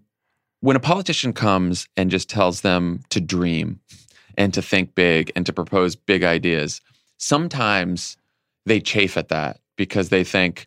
[0.61, 3.79] when a politician comes and just tells them to dream
[4.37, 6.81] and to think big and to propose big ideas,
[7.17, 8.17] sometimes
[8.65, 10.65] they chafe at that because they think,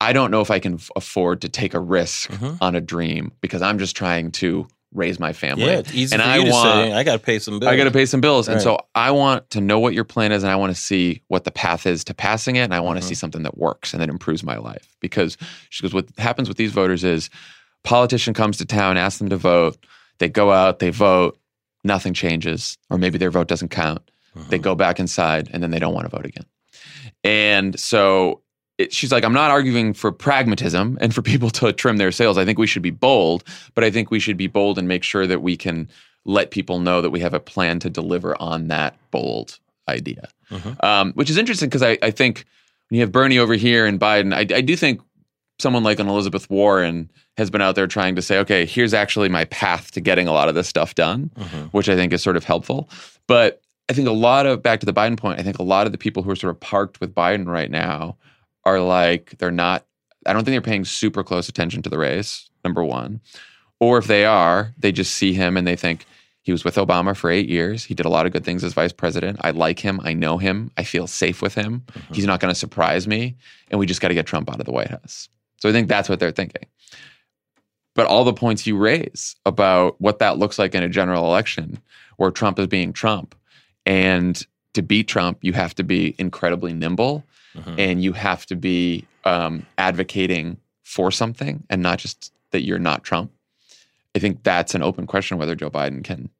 [0.00, 2.58] I don't know if I can afford to take a risk Mhm.
[2.60, 5.64] on a dream because I'm just trying to raise my family.
[5.66, 6.92] Yeah, it's easy And I want- say.
[6.92, 7.70] I got to pay some bills.
[7.70, 8.48] I got to pay some bills.
[8.48, 11.22] And so I want to know what your plan is and I want to see
[11.28, 12.60] what the path is to passing it.
[12.60, 14.96] And I want to see something that works and that improves my life.
[15.00, 15.36] Because
[15.70, 17.28] she goes, what happens with these voters is
[17.84, 19.76] politician comes to town, asks them to vote.
[20.18, 21.38] They go out, they vote,
[21.84, 22.76] nothing changes.
[22.90, 24.10] Or maybe their vote doesn't count.
[24.36, 24.48] Mhm.
[24.48, 26.44] They go back inside and then they don't want to vote again.
[27.24, 28.42] And so
[28.78, 32.38] it, she's like, I'm not arguing for pragmatism and for people to trim their sails.
[32.38, 35.02] I think we should be bold, but I think we should be bold and make
[35.02, 35.88] sure that we can
[36.24, 39.58] let people know that we have a plan to deliver on that bold
[39.88, 40.28] idea.
[40.50, 40.82] Mhm.
[40.84, 42.44] Um, which is interesting because I, I think
[42.88, 45.00] when you have Bernie over here and Biden, I, I do think
[45.58, 49.28] someone like an Elizabeth Warren has been out there trying to say, okay, here's actually
[49.28, 51.68] my path to getting a lot of this stuff done Mhm.
[51.72, 52.88] which I think is sort of helpful.
[53.26, 55.86] But I think a lot of back to the Biden point, I think a lot
[55.86, 58.16] of the people who are sort of parked with Biden right now
[58.64, 59.84] are like they're not
[60.26, 63.20] I don't think they're paying super close attention to the race, number 1.
[63.80, 66.04] Or if they are, they just see him and they think
[66.42, 67.84] he was with Obama for 8 years.
[67.84, 69.38] He did a lot of good things as vice president.
[69.42, 70.00] I like him.
[70.02, 70.70] I know him.
[70.76, 71.82] I feel safe with him.
[71.86, 72.14] Mm-hmm.
[72.14, 73.36] He's not going to surprise me
[73.70, 75.28] and we just got to get Trump out of the White House.
[75.58, 76.66] So I think that's what they're thinking.
[77.94, 81.78] But all the points you raise about what that looks like in a general election
[82.16, 83.34] where Trump is being Trump
[83.86, 84.44] and
[84.74, 87.24] to beat Trump, you have to be incredibly nimble
[87.56, 87.78] Mhm.
[87.78, 93.04] and you have to be um, advocating for something and not just that you're not
[93.04, 93.30] Trump.
[94.14, 96.30] I think that's an open question whether Joe Biden can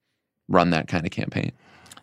[0.48, 1.52] run that kind of campaign.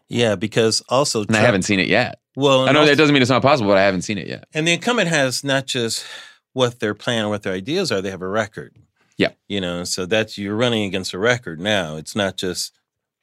[0.07, 2.19] Yeah, because also And I haven't seen it yet.
[2.35, 4.27] Well, I know also- that doesn't mean it's not possible, but I haven't seen it
[4.27, 4.45] yet.
[4.53, 6.05] And the incumbent has not just
[6.53, 8.75] what their plan, or what their ideas are, they have a record.
[9.17, 9.29] Yeah.
[9.47, 11.95] You know, so that's you're running against a record now.
[11.97, 12.73] It's not just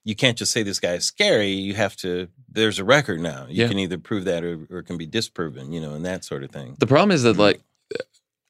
[0.04, 1.50] you can't just say this guy is scary.
[1.50, 3.46] You have to there's a record now.
[3.48, 3.68] You Yeah.
[3.68, 6.42] can either prove that or, or it can be disproven, you know, and that sort
[6.44, 6.76] of thing.
[6.78, 7.40] The problem is that Mm-hmm.
[7.40, 7.60] like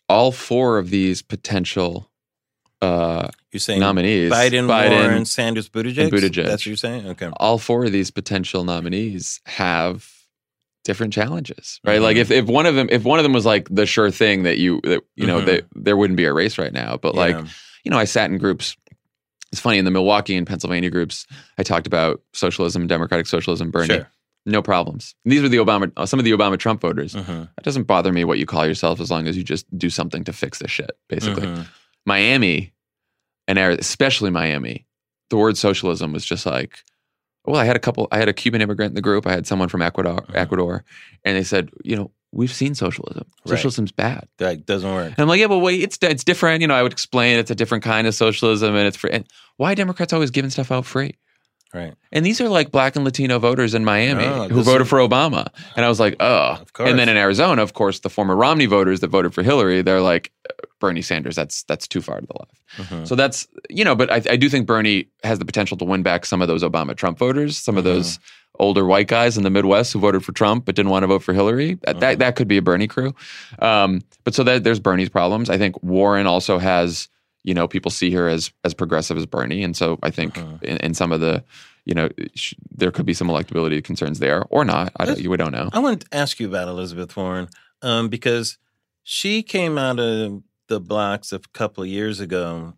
[0.08, 2.08] all four of these potential
[2.80, 6.10] uh, You're saying nominees, Biden, Warren, Sanders, Buttigieg?
[6.10, 6.44] Buttigieg.
[6.46, 7.06] That's what you're saying?
[7.10, 7.30] Okay.
[7.36, 10.10] all four of these potential nominees have
[10.84, 12.00] different challenges, right?
[12.00, 12.02] Mhm.
[12.02, 14.42] Like if, if one of them if one of them was like the sure thing
[14.42, 15.46] that you that you know Mhm.
[15.46, 17.36] that there wouldn't be a race right now, but like
[17.84, 18.76] you know I sat in groups.
[19.52, 21.26] It's funny in the Milwaukee and Pennsylvania groups.
[21.58, 23.94] I talked about socialism, democratic socialism, Bernie.
[23.94, 24.10] Sure.
[24.46, 25.14] No problems.
[25.24, 27.14] And these were the Obama, uh, some of the Obama Trump voters.
[27.14, 27.44] Mhm.
[27.58, 30.24] It doesn't bother me what you call yourself as long as you just do something
[30.24, 30.90] to fix this shit.
[31.08, 31.66] Basically, Mhm.
[32.06, 32.72] Miami
[33.46, 34.86] and especially Miami,
[35.30, 36.82] the word socialism was just like,
[37.44, 39.46] well, I had a couple, I had a Cuban immigrant in the group, I had
[39.46, 40.34] someone from Ecuador, Mhm.
[40.36, 40.84] Ecuador,
[41.24, 43.24] and they said, you know, we've seen socialism.
[43.46, 43.50] Right.
[43.56, 44.26] Socialism's bad.
[44.38, 45.08] That doesn't work.
[45.10, 46.60] And I'm like, yeah, but wait, it's it's different.
[46.62, 49.10] You know, I would explain it's a different kind of socialism, and it's free.
[49.10, 49.24] And
[49.58, 51.16] why Democrats always giving stuff out free?
[51.74, 51.94] Right.
[52.10, 54.98] And these are like black and Latino voters in Miami Oh, who voted is- for
[54.98, 55.46] Obama.
[55.74, 56.58] And I was like, oh.
[56.60, 56.90] Of course.
[56.90, 60.02] And then in Arizona, of course, the former Romney voters that voted for Hillary, they're
[60.02, 60.30] like,
[60.80, 62.90] Bernie Sanders, that's that's too far to the left.
[62.90, 63.06] Mhm.
[63.08, 66.02] So that's, you know, but I, I do think Bernie has the potential to win
[66.02, 67.92] back some of those Obama Trump voters, some of Mhm.
[67.94, 68.18] those
[68.58, 71.22] older white guys in the Midwest who voted for Trump but didn't want to vote
[71.22, 71.74] for Hillary.
[71.84, 73.14] That, that, that could be a Bernie crew.
[73.60, 75.50] Um, but so that, there's Bernie's problems.
[75.50, 77.08] I think Warren also has,
[77.44, 79.64] you know, people see her as as progressive as Bernie.
[79.64, 80.62] And so I think Mhm.
[80.62, 81.42] in, in some of the,
[81.86, 84.92] you know, sh- there could be some electability concerns there or not.
[85.00, 85.68] I don't, we don't know.
[85.72, 87.48] I want to ask you about Elizabeth Warren
[87.80, 88.58] um, because
[89.02, 92.74] she came out of the blocks a couple of years ago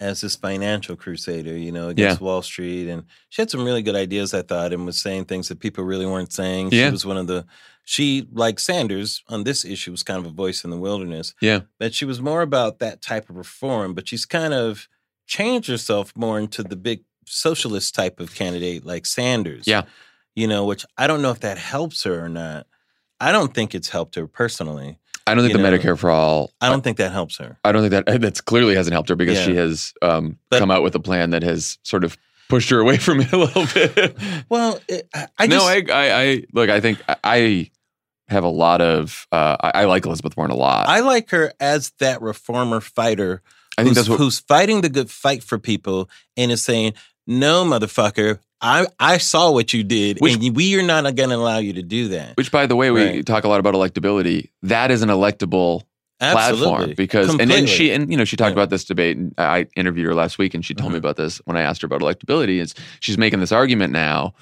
[0.00, 2.88] as this financial crusader, you know, against Wall Street.
[2.88, 5.82] And she had some really good ideas, I thought, and was saying things that people
[5.82, 6.70] really weren't saying.
[6.70, 6.86] Yeah.
[6.86, 7.46] She was one of the,
[7.84, 11.34] she, like Sanders on this issue, was kind of a voice in the wilderness.
[11.40, 11.60] Yeah.
[11.78, 14.88] But she was more about that type of reform, but she's kind of
[15.26, 19.66] changed herself more into the big socialist type of candidate like Sanders.
[19.66, 19.82] Yeah.
[20.36, 22.66] You know, which I don't know if that helps her or not.
[23.18, 25.00] I don't think it's helped her personally.
[25.28, 26.50] I don't think the know, Medicare for all.
[26.60, 27.58] I don't think that helps her.
[27.64, 29.44] I don't think that that's clearly hasn't helped her because Yeah.
[29.44, 32.16] she has um, But- come out with a plan that has sort of
[32.48, 34.16] pushed her away from it a little bit.
[34.48, 36.70] Well, it, I, I no, I, I, I look.
[36.70, 37.70] I think I, I
[38.28, 39.26] have a lot of.
[39.32, 40.88] Uh, I, I like Elizabeth Warren a lot.
[40.88, 43.42] I like her as that reformer fighter
[43.76, 44.18] I think that's what.
[44.18, 46.94] who's fighting the good fight for people and is saying,
[47.26, 51.36] "No, motherfucker, I I saw what you did, Which- and we are not going to
[51.36, 53.26] allow you to do that." Which, by the way, we Right.
[53.26, 54.50] talk a lot about electability.
[54.62, 55.82] That is an electable
[56.20, 57.58] platform because and, Completely.
[57.60, 58.54] and she and you know she talked Yeah.
[58.62, 61.02] about this debate and I interviewed her last week and she told me Mhm.
[61.04, 64.34] about this when I asked her about electability is she's making this argument now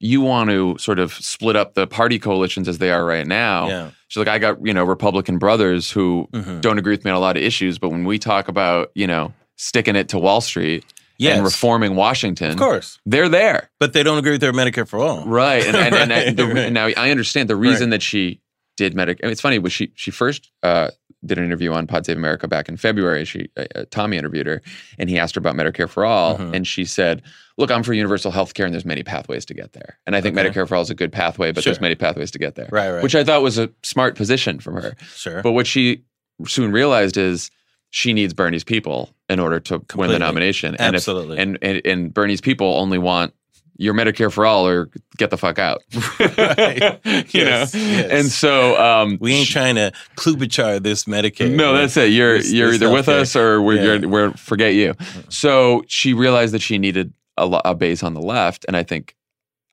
[0.00, 3.68] you want to sort of split up the party coalitions as they are right now
[3.68, 6.60] yeah, she's like I got you know Republican brothers who Mhm.
[6.60, 9.06] don't agree with me on a lot of issues but when we talk about you
[9.06, 10.84] know sticking it to Wall Street
[11.18, 14.86] yes, and reforming Washington of course, they're there but they don't agree with their Medicare
[14.88, 15.24] for all.
[15.26, 16.72] Right, and and, and, Right, the, right.
[16.72, 18.40] now I understand the reason that she
[18.76, 19.22] did Medicare.
[19.24, 20.90] Mean, it's funny, but she she first uh,
[21.26, 23.24] did an interview on Pod Save America back in February.
[23.24, 24.62] She uh, uh, Tommy interviewed her,
[24.98, 26.54] and he asked her about Medicare for all, Mhm.
[26.54, 27.22] and she said,
[27.56, 29.98] "Look, I'm for universal health care, and there's many pathways to get there.
[30.06, 30.48] And I think Okay.
[30.48, 32.90] Medicare for all is a good pathway, but there's many pathways to get there." Right,
[32.92, 33.02] right.
[33.02, 34.94] Which I thought was a smart position from her.
[35.16, 35.42] sure.
[35.42, 36.04] But what she
[36.46, 37.50] soon realized is
[37.90, 40.74] she needs Bernie's people in order to win the nomination.
[40.76, 41.38] And if Absolutely.
[41.38, 43.34] and, and and Bernie's people only want
[43.80, 45.82] your Medicare for all or get the fuck out.
[46.18, 47.00] Right.
[47.04, 47.80] you Yes, know?
[47.80, 48.10] yes.
[48.10, 51.54] And so um we ain't trying to Klobuchar this Medicare.
[51.54, 52.10] no, that's it.
[52.12, 54.06] You're you're either with us or we're, Yeah.
[54.06, 54.94] we're forget you.
[55.28, 59.14] So she realized that she needed a, a base on the left, and I think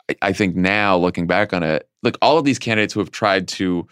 [0.10, 3.10] I- I think now looking back on it, like all of these candidates who have
[3.12, 3.88] tried to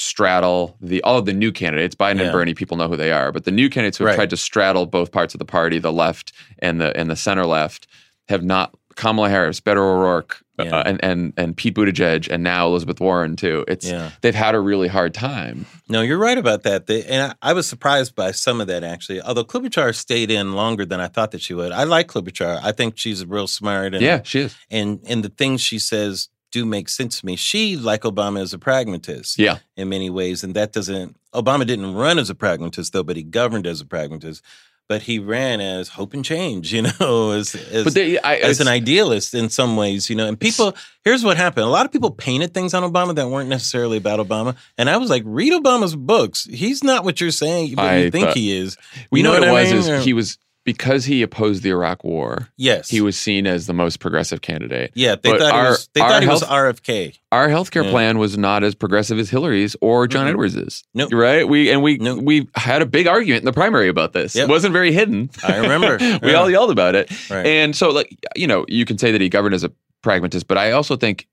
[0.00, 2.24] straddle the all of the new candidates, Biden Yeah.
[2.24, 4.16] and Bernie, people know who they are, but the new candidates who have Right.
[4.16, 7.44] tried to straddle both parts of the party, the left and the and the center
[7.46, 7.86] left,
[8.28, 8.74] have not.
[8.96, 10.76] Kamala Harris, Beto O'Rourke, Yeah.
[10.78, 13.64] uh, and and and Pete Buttigieg, and now Elizabeth Warren too.
[13.68, 14.10] It's Yeah.
[14.22, 15.66] they've had a really hard time.
[15.88, 16.88] No, you're right about that.
[16.88, 19.20] They, and I, I was surprised by some of that actually.
[19.22, 21.70] Although Klobuchar stayed in longer than I thought that she would.
[21.70, 22.58] I like Klobuchar.
[22.60, 23.94] I think she's real smart.
[23.94, 24.56] And, yeah, she is.
[24.68, 27.36] And and the things she says do make sense to me.
[27.36, 29.38] She, like Obama, is a pragmatist.
[29.38, 29.58] Yeah.
[29.76, 31.16] In many ways, and that doesn't.
[31.34, 34.42] Obama didn't run as a pragmatist though, but he governed as a pragmatist.
[34.88, 36.72] But he ran as hope and change.
[36.76, 40.26] You know, as as, But they, I, as an idealist in some ways, you know.
[40.26, 40.74] And people,
[41.04, 44.18] here's what happened: a lot of people painted things on Obama that weren't necessarily about
[44.18, 44.56] Obama.
[44.78, 46.44] And I was like, read Obama's books.
[46.50, 48.78] He's not what you're saying, what I you think thought- he is.
[49.10, 49.96] we You know, know what, it was mean?
[49.98, 50.38] is he was
[50.72, 52.48] because he opposed the Iraq War.
[52.58, 54.90] Yes, He was seen as the most progressive candidate.
[54.94, 55.88] Yeah, they But thought our- he was.
[55.94, 57.14] They thought he was RFK.
[57.32, 57.90] Our healthcare Yeah.
[57.90, 60.30] plan was not as progressive as Hillary's or John Mhm.
[60.30, 60.84] Edwards's.
[60.92, 61.10] Nope.
[61.14, 61.48] Right?
[61.48, 62.22] We and we Nope.
[62.22, 64.34] we had a big argument in the primary about this.
[64.34, 64.48] Yep.
[64.48, 65.30] It wasn't very hidden.
[65.42, 65.96] I remember.
[66.22, 66.36] we Yeah.
[66.36, 67.10] all yelled about it.
[67.30, 67.46] Right.
[67.46, 69.70] And so like you know, you can say that he governed as a
[70.02, 71.26] pragmatist, but I also think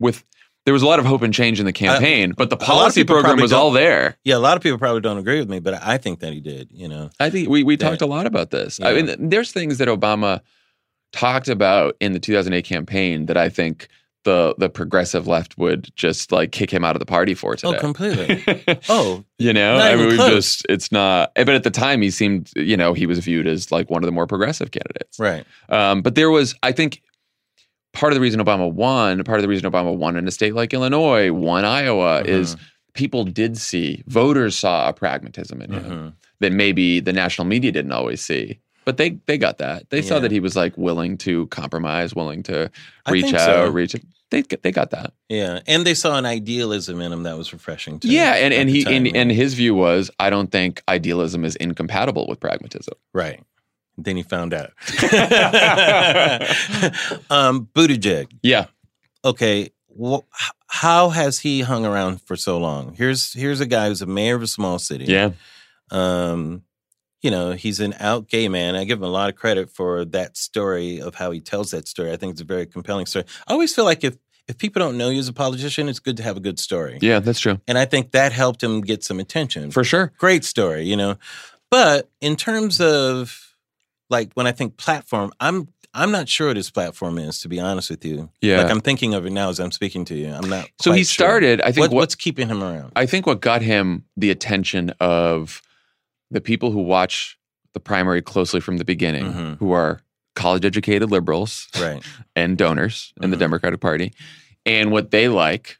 [0.00, 0.24] with
[0.66, 3.40] there was a lot of hope and change in the campaign, but the policy program
[3.40, 4.18] was all there.
[4.24, 6.40] yeah, a lot of people probably don't agree with me, but I think that he
[6.40, 6.68] did.
[6.72, 7.88] You know, I think we we Yeah.
[7.88, 8.78] talked a lot about this.
[8.82, 10.40] I mean, there's things that Obama
[11.12, 13.88] talked about in the 2008 campaign that I think
[14.24, 17.76] the the progressive left would just like kick him out of the party for today.
[17.76, 18.44] oh, completely.
[18.90, 21.32] oh, you know, I mean, we just it's not.
[21.34, 24.06] But at the time, he seemed, you know, he was viewed as like one of
[24.06, 25.18] the more progressive candidates.
[25.18, 25.46] right.
[25.70, 27.00] Um, but there was, I think,
[27.92, 30.54] part of the reason Obama won, part of the reason Obama won in a state
[30.54, 32.60] like Illinois, won Iowa, is Mhm.
[32.94, 36.12] people did see, voters saw a pragmatism in him Mhm.
[36.40, 38.58] that maybe the national media didn't always see.
[38.86, 39.88] But they they got that.
[39.90, 42.70] They saw that he was like willing to compromise, willing to
[43.08, 43.68] reach out, so.
[43.70, 43.94] reach.
[44.30, 45.12] They they got that.
[45.28, 48.08] Yeah, and they saw an idealism in him that was refreshing too.
[48.08, 49.12] Yeah, and and he time, and, yeah.
[49.16, 52.94] and his view was, I don't think idealism is incompatible with pragmatism.
[53.12, 53.40] right.
[54.02, 54.70] Then he found out.
[57.30, 58.28] um, Buttigieg.
[58.42, 58.66] Yeah,
[59.24, 59.70] okay,
[60.00, 60.20] wh-
[60.66, 62.94] how has he hung around for so long?
[62.94, 65.04] Here's here's a guy who's a mayor of a small city.
[65.06, 65.30] yeah,
[65.90, 66.62] Um,
[67.22, 68.76] you know, he's an out gay man.
[68.76, 71.86] I give him a lot of credit for that story of how he tells that
[71.88, 72.12] story.
[72.12, 73.24] I think it's a very compelling story.
[73.46, 74.16] I always feel like if
[74.48, 76.98] if people don't know you as a politician, it's good to have a good story.
[77.02, 77.20] yeah.
[77.20, 79.70] That's true And I think that helped him get some attention.
[79.70, 80.12] for sure.
[80.18, 81.16] Great story, you know.
[81.70, 83.49] But in terms of
[84.10, 87.58] like when I think platform, I'm I'm not sure what his platform is, to be
[87.58, 88.30] honest with you.
[88.40, 88.62] Yeah.
[88.62, 90.28] Like I'm thinking of it now as I'm speaking to you.
[90.32, 90.68] I'm not.
[90.80, 91.04] So he sure.
[91.26, 91.60] started.
[91.62, 92.92] I think What, what, what's keeping him around?
[92.94, 95.62] I think what got him the attention of
[96.30, 97.36] the people who watch
[97.72, 99.58] the primary closely from the beginning, Mhm.
[99.58, 100.00] who are
[100.36, 102.02] college educated liberals right.
[102.36, 103.40] and donors in the Mhm.
[103.40, 104.12] Democratic Party,
[104.64, 105.78] and what they like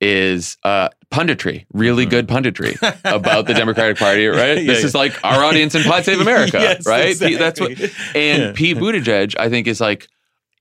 [0.00, 2.10] is uh, punditry, really Mhm.
[2.10, 4.58] good punditry about the Democratic Party, right?
[4.58, 4.86] Yeah, this yeah.
[4.86, 7.18] is like our audience in Pod Save America, Yes, right?
[7.18, 7.72] Pete- That's what.
[8.14, 8.52] And Yeah.
[8.54, 10.08] Pete Buttigieg, I think, is like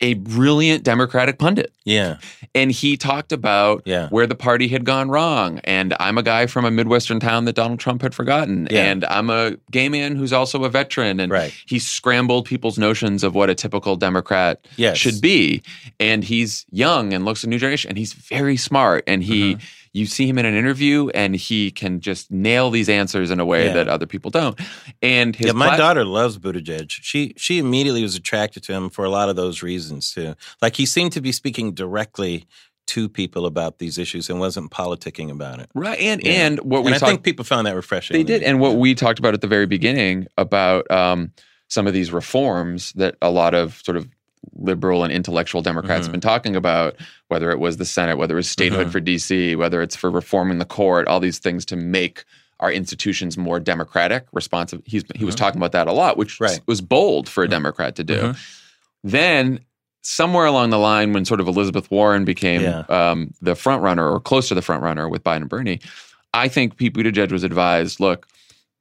[0.01, 1.73] a brilliant Democratic pundit.
[1.83, 2.17] Yeah.
[2.55, 4.07] And he talked about Yeah.
[4.09, 5.59] where the party had gone wrong.
[5.65, 8.67] And I'm a guy from a Midwestern town that Donald Trump had forgotten.
[8.71, 8.85] Yeah.
[8.91, 11.19] And I'm a gay man who's also a veteran.
[11.19, 11.53] And Right.
[11.65, 14.97] he scrambled people's notions of what a typical Democrat Yes.
[14.97, 15.61] should be.
[15.99, 17.89] And he's young and looks a new generation.
[17.89, 19.03] And he's very smart.
[19.07, 19.63] And he, Mm-hmm.
[19.93, 23.45] You see him in an interview and he can just nail these answers in a
[23.45, 23.73] way Yeah.
[23.73, 24.59] that other people don't.
[25.01, 26.89] And his yeah, my plat- daughter loves Buttigieg.
[26.89, 30.35] She she immediately was attracted to him for a lot of those reasons too.
[30.61, 32.45] Like he seemed to be speaking directly
[32.87, 35.69] to people about these issues and wasn't politicking about it.
[35.75, 35.99] Right.
[35.99, 36.31] And, Yeah.
[36.47, 38.17] and what we and I think people found that refreshing.
[38.17, 38.41] They did.
[38.41, 41.31] And what we talked about at the very beginning about um,
[41.67, 44.07] some of these reforms that a lot of sort of
[44.59, 46.11] liberal and intellectual Democrats have Mhm.
[46.11, 46.95] been talking about,
[47.27, 48.91] whether it was the Senate, whether it was statehood Mhm.
[48.91, 52.23] for DC, whether it's for reforming the court, all these things to make
[52.59, 54.81] our institutions more democratic, responsive.
[54.85, 55.39] He's, he was Mhm.
[55.39, 56.59] talking about that a lot, which Right.
[56.67, 57.51] was bold for a Mhm.
[57.51, 58.15] Democrat to do.
[58.19, 58.37] Mhm.
[59.03, 59.59] Then
[60.01, 62.79] somewhere along the line, when sort of Elizabeth Warren became Yeah.
[62.89, 65.79] um, the front runner or close to the front runner with Biden and Bernie,
[66.33, 68.27] I think Pete Buttigieg was advised, look,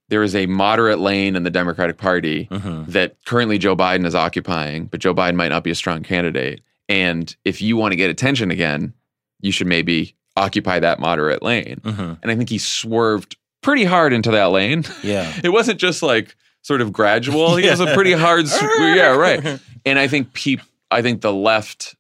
[0.08, 2.86] there is a moderate lane in the Democratic Party Mhm.
[2.86, 6.60] that currently Joe Biden is occupying, but Joe Biden might not be a strong candidate.
[6.88, 8.94] And if you want to get attention again,
[9.40, 11.80] you should maybe occupy that moderate lane.
[11.84, 12.18] Mhm.
[12.22, 14.84] And I think he swerved pretty hard into that lane.
[15.02, 15.30] Yeah.
[15.44, 17.56] It wasn't just like sort of gradual.
[17.56, 18.46] He was a pretty hard,
[18.78, 19.60] yeah, right.
[19.84, 21.94] And I think Pete, I think the left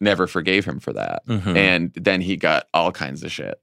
[0.00, 1.26] never forgave him for that.
[1.26, 1.56] Mhm.
[1.56, 3.60] And then he got all kinds of shit.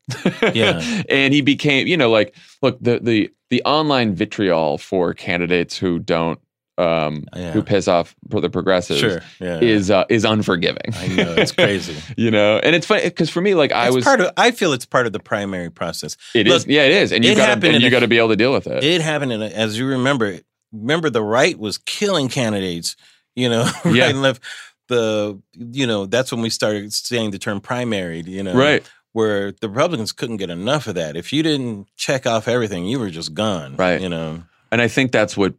[0.54, 0.82] Yeah.
[1.10, 6.00] and he became, you know, like, look, the the the online vitriol for candidates who
[6.00, 6.40] don't
[6.78, 7.52] um Yeah.
[7.54, 9.22] who piss off the progressives Sure.
[9.40, 9.60] Yeah.
[9.62, 10.94] is uh, is unforgiving.
[10.94, 11.96] I know it's crazy.
[12.18, 14.32] you know, and it's funny because for me, like I it's was, part of.
[14.36, 16.18] I feel it's part of the primary process.
[16.34, 18.18] it is, look, yeah, it is, and you got to and you got to be
[18.18, 18.84] able to deal with it.
[18.84, 20.40] It happened in, a, as you remember.
[20.74, 22.98] Remember, the right was killing candidates.
[23.38, 24.10] You know, right Yeah.
[24.10, 24.44] and left.
[24.90, 28.28] The you know that's when we started saying the term primaried.
[28.28, 28.84] You know, right,
[29.16, 31.16] Where the Republicans couldn't get enough of that.
[31.16, 33.78] If you didn't check off everything, you were just gone.
[33.78, 34.02] Right.
[34.02, 34.44] You know.
[34.74, 35.54] and I think that's what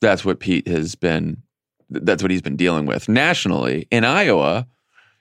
[0.00, 1.42] that's what Pete has been.
[1.90, 4.66] That's what he's been dealing with nationally in Iowa.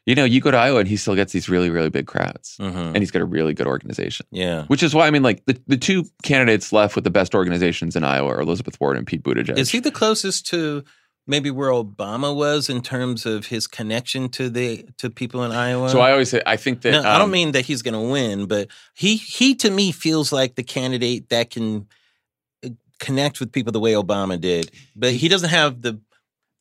[0.06, 2.56] You know, you go to Iowa and he still gets these really, really big crowds,
[2.58, 4.26] hmm and he's got a really good organization.
[4.32, 4.64] Yeah.
[4.68, 7.98] Which is why I mean, like the, the two candidates left with the best organizations
[7.98, 9.58] in Iowa are Elizabeth Warren and Pete Buttigieg.
[9.58, 10.86] Is he the closest to
[11.28, 15.90] maybe where Obama was in terms of his connection to the to people in Iowa?
[15.90, 17.94] so I always say I think that No, I don't um, mean that he's going
[17.94, 21.88] to win, but he he to me feels like the candidate that can
[22.66, 22.70] uh,
[23.00, 24.72] connect with people the way Obama did.
[24.96, 26.00] But he doesn't have the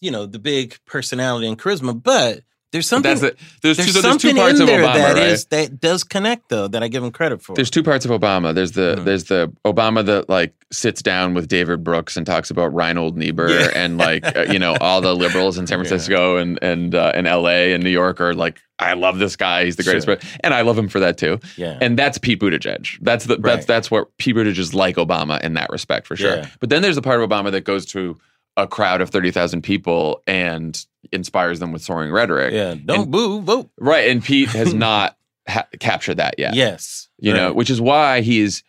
[0.01, 2.01] you know the big personality and charisma.
[2.01, 2.43] But
[2.73, 4.81] there's something that's the, there's, there's two, so there's something two parts in of there
[4.83, 5.27] Obama, that right?
[5.29, 7.55] is- that does connect though that I give him credit for.
[7.57, 8.55] There's two parts of Obama.
[8.55, 9.05] There's the Mhm.
[9.05, 13.51] there's the Obama that like sits down with David Brooks and talks about Reinhold Niebuhr
[13.51, 13.71] Yeah.
[13.75, 15.89] and like uh, you know all the liberals in San Yeah.
[15.89, 17.73] Francisco and and uh, in L.A.
[17.73, 19.65] and New York are like I love this guy.
[19.67, 20.17] He's the greatest, Sure.
[20.43, 21.39] and I love him for that too.
[21.59, 21.77] yeah.
[21.83, 22.99] And that's Pete Buttigieg.
[23.03, 26.37] That's the that's that's what Pete Buttigieg is like Obama in that respect for sure.
[26.37, 26.47] Yeah.
[26.61, 28.17] But then there's the part of Obama that goes to
[28.57, 32.53] a crowd of thirty thousand people and inspires them with soaring rhetoric.
[32.53, 32.75] yeah.
[32.85, 33.71] Don't and- boo, vote.
[33.79, 34.09] Right.
[34.11, 35.17] And Pete has not
[35.49, 37.09] ha- captured that yet Yes.
[37.19, 38.63] you know, which is why he's.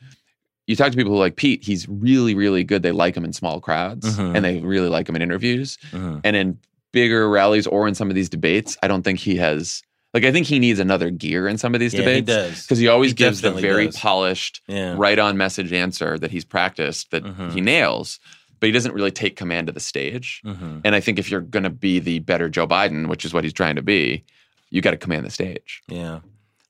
[0.68, 2.82] You talk to people who like Pete, he's really, really good.
[2.84, 4.36] They like him in small crowds Mhm.
[4.36, 5.78] and they really like him in interviews.
[5.92, 6.22] Mhm.
[6.24, 6.58] And in
[6.94, 9.82] bigger rallies or in some of these debates, I don't think he has,
[10.14, 12.28] like, I think he needs another gear in some of these Yeah, he debates.
[12.28, 12.62] does.
[12.64, 13.98] Because he always He gives the very does.
[13.98, 14.96] polished, Yeah.
[14.98, 17.54] right on message answer that he's practiced that Mhm.
[17.54, 18.20] he nails,
[18.62, 20.42] but he doesn't really take command of the stage.
[20.46, 20.82] Mhm.
[20.86, 23.44] And I think if you're going to be the better Joe Biden, which is what
[23.44, 24.24] he's trying to be,
[24.70, 25.82] you got to command the stage.
[25.90, 26.20] Yeah.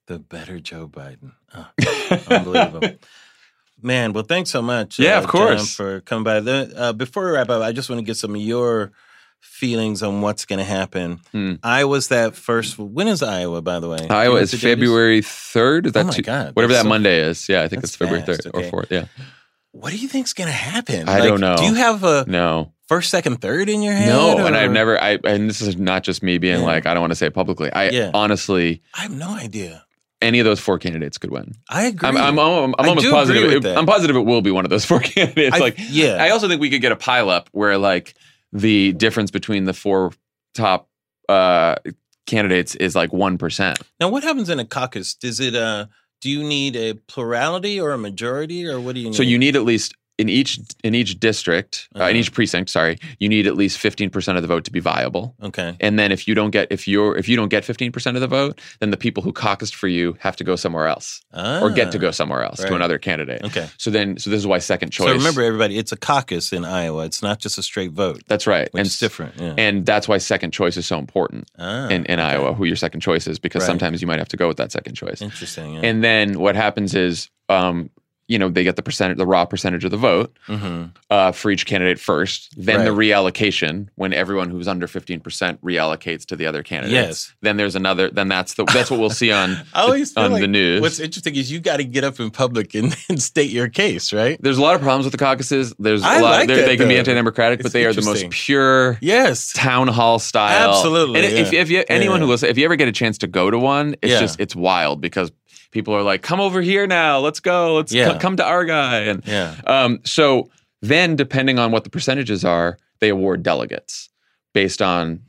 [0.08, 1.34] The better Joe Biden.
[1.54, 1.68] Oh,
[2.30, 2.98] unbelievable.
[3.84, 5.00] Man, well, thanks so much.
[5.00, 5.76] Yeah, uh, of course.
[5.76, 6.40] Jon, for coming by.
[6.40, 8.92] The, uh, before we wrap up, I just want to get some of your
[9.40, 11.20] feelings on what's going to happen.
[11.32, 11.54] Hmm.
[11.64, 12.78] Iowa's that first.
[12.78, 13.98] When is Iowa, by the way?
[13.98, 15.88] Do you know Iowa is February 3rd.
[15.88, 17.50] Is that Oh my two- God, whatever that so- Monday is?
[17.50, 18.70] Yeah, I think it's February fast, 3rd okay.
[18.70, 18.92] or 4th.
[18.92, 19.06] Yeah.
[19.72, 21.08] What do you think's going to happen?
[21.08, 21.56] I don't know.
[21.56, 22.74] Do you have a No.
[22.88, 24.10] first, second, third in your head?
[24.10, 26.66] No, and I've never I and this is not just me being Yeah.
[26.66, 27.72] like I don't want to say it publicly.
[27.72, 28.12] I Yeah.
[28.14, 29.86] honestly I have no idea.
[30.22, 31.56] any of those four candidates could win.
[31.70, 32.08] I agree.
[32.10, 33.66] I'm I'm, I'm, I'm almost positive.
[33.66, 35.56] it- I'm positive it will be one of those four candidates.
[35.56, 36.18] I- like yeah.
[36.20, 38.14] I also think we could get a pileup where like
[38.54, 40.12] the difference between the four
[40.54, 40.90] top
[41.30, 41.76] uh,
[42.28, 43.80] candidates is like one percent.
[44.02, 45.14] Now, what happens in a caucus?
[45.16, 45.56] Does it?
[45.56, 45.86] Uh,
[46.22, 49.16] do you need a plurality or a majority, or what do you need?
[49.16, 52.16] So you need at least in each in each district, uh, in Uh-huh.
[52.20, 55.36] each precinct, sorry, you need at least fifteen percent of the vote to be viable.
[55.42, 55.76] okay.
[55.80, 58.22] And then if you don't get if you're if you don't get fifteen percent of
[58.22, 61.70] the vote, then the people who caucused for you have to go somewhere else or
[61.72, 62.70] get to Ah, go somewhere else right.
[62.70, 63.42] to another candidate.
[63.44, 63.68] Okay.
[63.78, 65.08] So then so this is why second choice.
[65.08, 67.06] So remember, everybody, it's a caucus in Iowa.
[67.06, 69.34] It's not just a straight vote, that's right, which and is different.
[69.40, 69.56] Yeah.
[69.58, 72.54] and that's why second choice is so important ah, in, in Iowa.
[72.54, 73.68] Who your second choice is because Right.
[73.68, 75.22] sometimes you might have to go with that second choice.
[75.22, 75.74] interesting.
[75.76, 75.82] Yeah.
[75.90, 77.90] And then what happens is, um,
[78.32, 81.52] you know, they get the percentage, the raw percentage of the vote hmm uh, for
[81.52, 82.54] each candidate first.
[82.58, 86.94] Then the reallocation, when everyone who's under fifteen percent reallocates to the other candidates.
[86.94, 87.34] Yes.
[87.42, 88.10] Then there's another.
[88.10, 90.82] Then that's the that's what we'll see on feel on like the news.
[90.82, 94.14] What's interesting is you got to get up in public and, and state your case,
[94.14, 94.42] right?
[94.42, 95.74] There's a lot of problems with the caucuses.
[95.78, 96.32] There's a I lot.
[96.32, 99.52] like that, they can be anti-democratic, It's but they are the most pure Yes.
[99.54, 100.70] town hall style.
[100.70, 101.60] Absolutely, And if, yeah.
[101.62, 102.26] if you anyone Yeah.
[102.26, 104.20] who listens, if you ever get a chance to go to one, it's Yeah.
[104.20, 105.32] just it's wild because
[105.72, 107.20] people are like, "Come over here now.
[107.20, 107.76] Let's go.
[107.76, 108.14] Let's Yeah.
[108.14, 109.56] co- come to our guy." And Yeah.
[109.66, 110.50] um, so
[110.82, 114.10] then, depending on what the percentages are, they award delegates
[114.54, 115.22] based on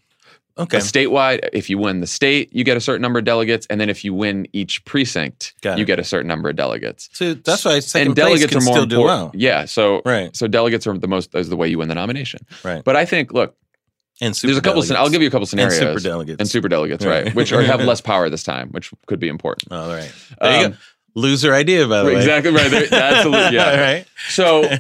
[0.59, 0.79] Okay.
[0.79, 1.49] statewide.
[1.55, 4.05] If you win the state, you get a certain number of delegates, and then if
[4.05, 7.09] you win each precinct, you get a certain number of delegates.
[7.13, 9.07] So that's why second and delegates are more still do important.
[9.07, 9.31] well.
[9.35, 9.65] Yeah.
[9.65, 10.35] So Right.
[10.37, 12.41] so delegates are the most is the way you win the nomination.
[12.63, 12.83] Right.
[12.85, 13.57] But I think look,
[14.23, 14.83] And super there's a couple.
[14.83, 15.79] Scen- I'll give you a couple scenarios.
[15.79, 16.37] And super delegates.
[16.41, 17.25] And super delegates, Right.
[17.27, 17.35] right?
[17.35, 19.69] Which are, have less power this time, which could be important.
[19.73, 20.13] Oh, all right.
[20.41, 20.79] There you Um, go.
[21.15, 22.17] Loser idea, by the way.
[22.17, 22.71] Exactly right.
[22.71, 23.71] There- That's a, yeah.
[23.71, 24.07] all right.
[24.29, 24.63] So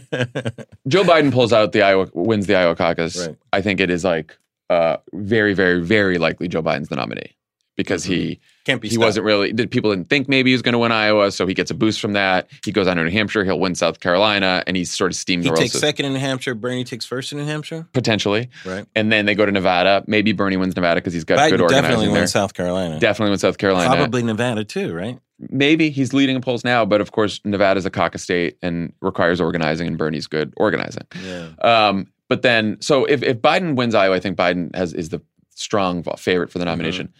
[0.88, 3.18] Joe Biden pulls out the Iowa, wins the Iowa caucus.
[3.26, 3.36] Right.
[3.52, 4.36] I think it is like
[4.70, 7.34] uh, very, very, very likely Joe Biden's the nominee
[7.76, 9.04] because he Can't be he stopped.
[9.06, 9.52] wasn't really.
[9.52, 11.74] Did people didn't think maybe he was going to win Iowa, so he gets a
[11.74, 12.48] boost from that.
[12.64, 15.50] He goes on to New Hampshire, he'll win South Carolina, and he's sort of He
[15.50, 16.54] takes second in New Hampshire.
[16.54, 17.86] Bernie takes first in New Hampshire.
[17.92, 18.86] potentially, Right.
[18.94, 20.04] and then they go to Nevada.
[20.06, 22.14] Maybe Bernie wins Nevada because he's got good organizing definitely there.
[22.22, 22.98] wins South Carolina.
[23.00, 23.94] Definitely wins South Carolina.
[23.96, 25.18] Probably Nevada too, right?
[25.50, 29.40] maybe he's leading in polls now, but of course Nevada's a caucus state and requires
[29.40, 31.02] organizing, and Bernie's good organizing.
[31.20, 31.48] Yeah.
[31.62, 35.20] Um, but then, so if, if Biden wins Iowa, I think Biden has is the
[35.50, 37.08] strong favorite for the nomination.
[37.08, 37.16] Mm-hmm.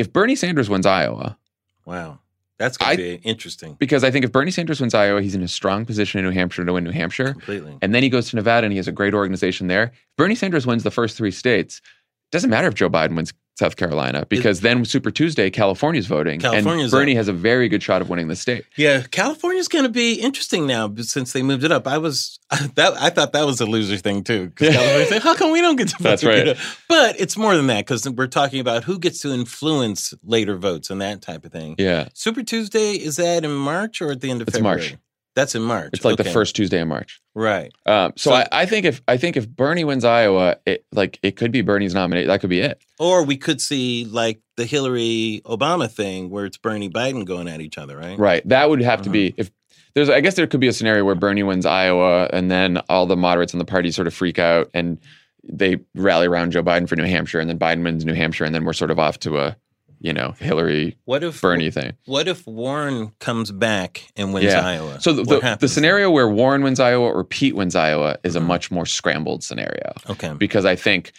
[0.00, 1.36] If Bernie Sanders wins Iowa,
[1.84, 2.20] Wow.
[2.58, 3.74] That's going to be interesting.
[3.78, 6.30] because I think if Bernie Sanders wins Iowa, he's in a strong position in New
[6.30, 7.76] Hampshire to win New Hampshire, Completely.
[7.82, 9.84] and then he goes to Nevada and he has a great organization there.
[9.84, 11.78] If Bernie Sanders wins the first three states.
[11.78, 16.40] It doesn't matter if Joe Biden wins South Carolina because then Super Tuesday, California's voting,
[16.40, 17.16] California's and Bernie up.
[17.18, 18.64] has a very good shot of winning the state.
[18.76, 21.86] Yeah, California's going to be interesting now since they moved it up.
[21.86, 22.38] I was
[22.76, 24.46] that I thought that was a loser thing too.
[24.46, 26.46] Because California said, "How come we don't get to vote?" That's right.
[26.46, 26.54] Know?
[26.88, 30.88] But it's more than that because we're talking about who gets to influence later votes
[30.90, 31.74] and that type of thing.
[31.78, 34.80] Yeah, Super Tuesday is that in March or at the end of It's February?
[34.80, 34.96] March.
[35.40, 35.90] That's in March.
[35.94, 37.20] it's like the first Tuesday in March.
[37.34, 37.72] right.
[37.86, 41.18] Um, so So- I, I think if I think if Bernie wins Iowa, it like
[41.22, 42.26] it could be Bernie's nominate.
[42.26, 42.80] That could be it.
[42.98, 47.60] Or we could see like the Hillary Obama thing where it's Bernie Biden going at
[47.60, 48.18] each other, right?
[48.18, 48.46] Right.
[48.48, 49.12] That would have to Uh-huh.
[49.14, 49.50] be if
[49.94, 50.10] there's.
[50.10, 53.16] I guess there could be a scenario where Bernie wins Iowa, and then all the
[53.16, 54.98] moderates in the party sort of freak out and
[55.42, 58.54] they rally around Joe Biden for New Hampshire, and then Biden wins New Hampshire, and
[58.54, 59.56] then we're sort of off to a
[60.00, 61.92] you know Hillary What if Bernie thing.
[62.06, 64.66] What if Warren comes back and wins Yeah.
[64.66, 65.00] Iowa?
[65.00, 68.40] So the, the, the scenario where Warren wins Iowa or Pete wins Iowa is a
[68.40, 68.46] Mhm.
[68.46, 69.92] much more scrambled scenario.
[70.08, 70.32] Okay.
[70.34, 71.12] because I think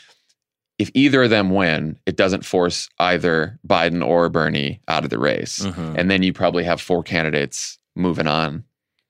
[0.79, 5.19] if either of them win, it doesn't force either Biden or Bernie out of the
[5.19, 5.59] race.
[5.59, 5.95] Mhm.
[5.97, 8.63] And then you probably have four candidates moving on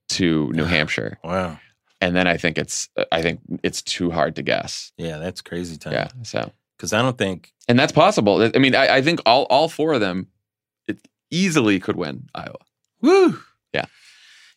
[0.09, 1.17] to New Hampshire.
[1.23, 1.59] Wow.
[2.01, 4.91] And then I think it's I think it's too hard to guess.
[4.97, 5.93] Yeah, that's crazy time.
[5.93, 6.07] Yeah.
[6.23, 6.51] So
[6.81, 8.49] Because I don't think and that's possible.
[8.55, 10.25] I mean, I, I think all all four of them
[10.87, 10.97] it
[11.29, 12.57] easily could win Iowa.
[13.01, 13.39] Woo.
[13.71, 13.85] Yeah.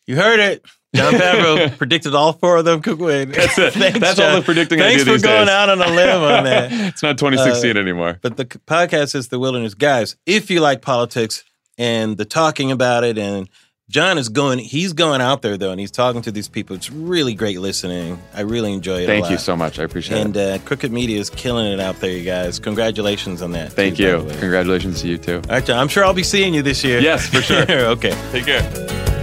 [0.07, 0.65] You heard it.
[0.95, 3.29] Jon Favreau predicted all four of them could win.
[3.29, 3.73] That's it.
[3.75, 5.49] Thanks, that's all the predicting I Thanks do for these going days.
[5.53, 6.71] out on a limb on that.
[6.71, 8.17] it's not 2016 uh, anymore.
[8.23, 9.75] But the podcast is The Wilderness.
[9.75, 11.43] Guys, if you like politics
[11.77, 13.49] and the talking about it, and
[13.87, 16.75] Jon is going, he's going out there though, and he's talking to these people.
[16.75, 18.19] It's really great listening.
[18.33, 19.03] I really enjoy it.
[19.03, 19.77] a Thank you so much.
[19.77, 20.39] I appreciate And it.
[20.39, 22.57] And uh, Crooked Media is killing it out there, you guys.
[22.57, 23.73] Congratulations on that.
[23.73, 24.25] Thank too, you.
[24.39, 25.35] Congratulations to you too.
[25.35, 25.77] All right, Jon.
[25.77, 26.99] I'm sure I'll be seeing you this year.
[26.99, 27.61] Yes, for sure.
[27.69, 28.17] okay.
[28.31, 29.14] Take care.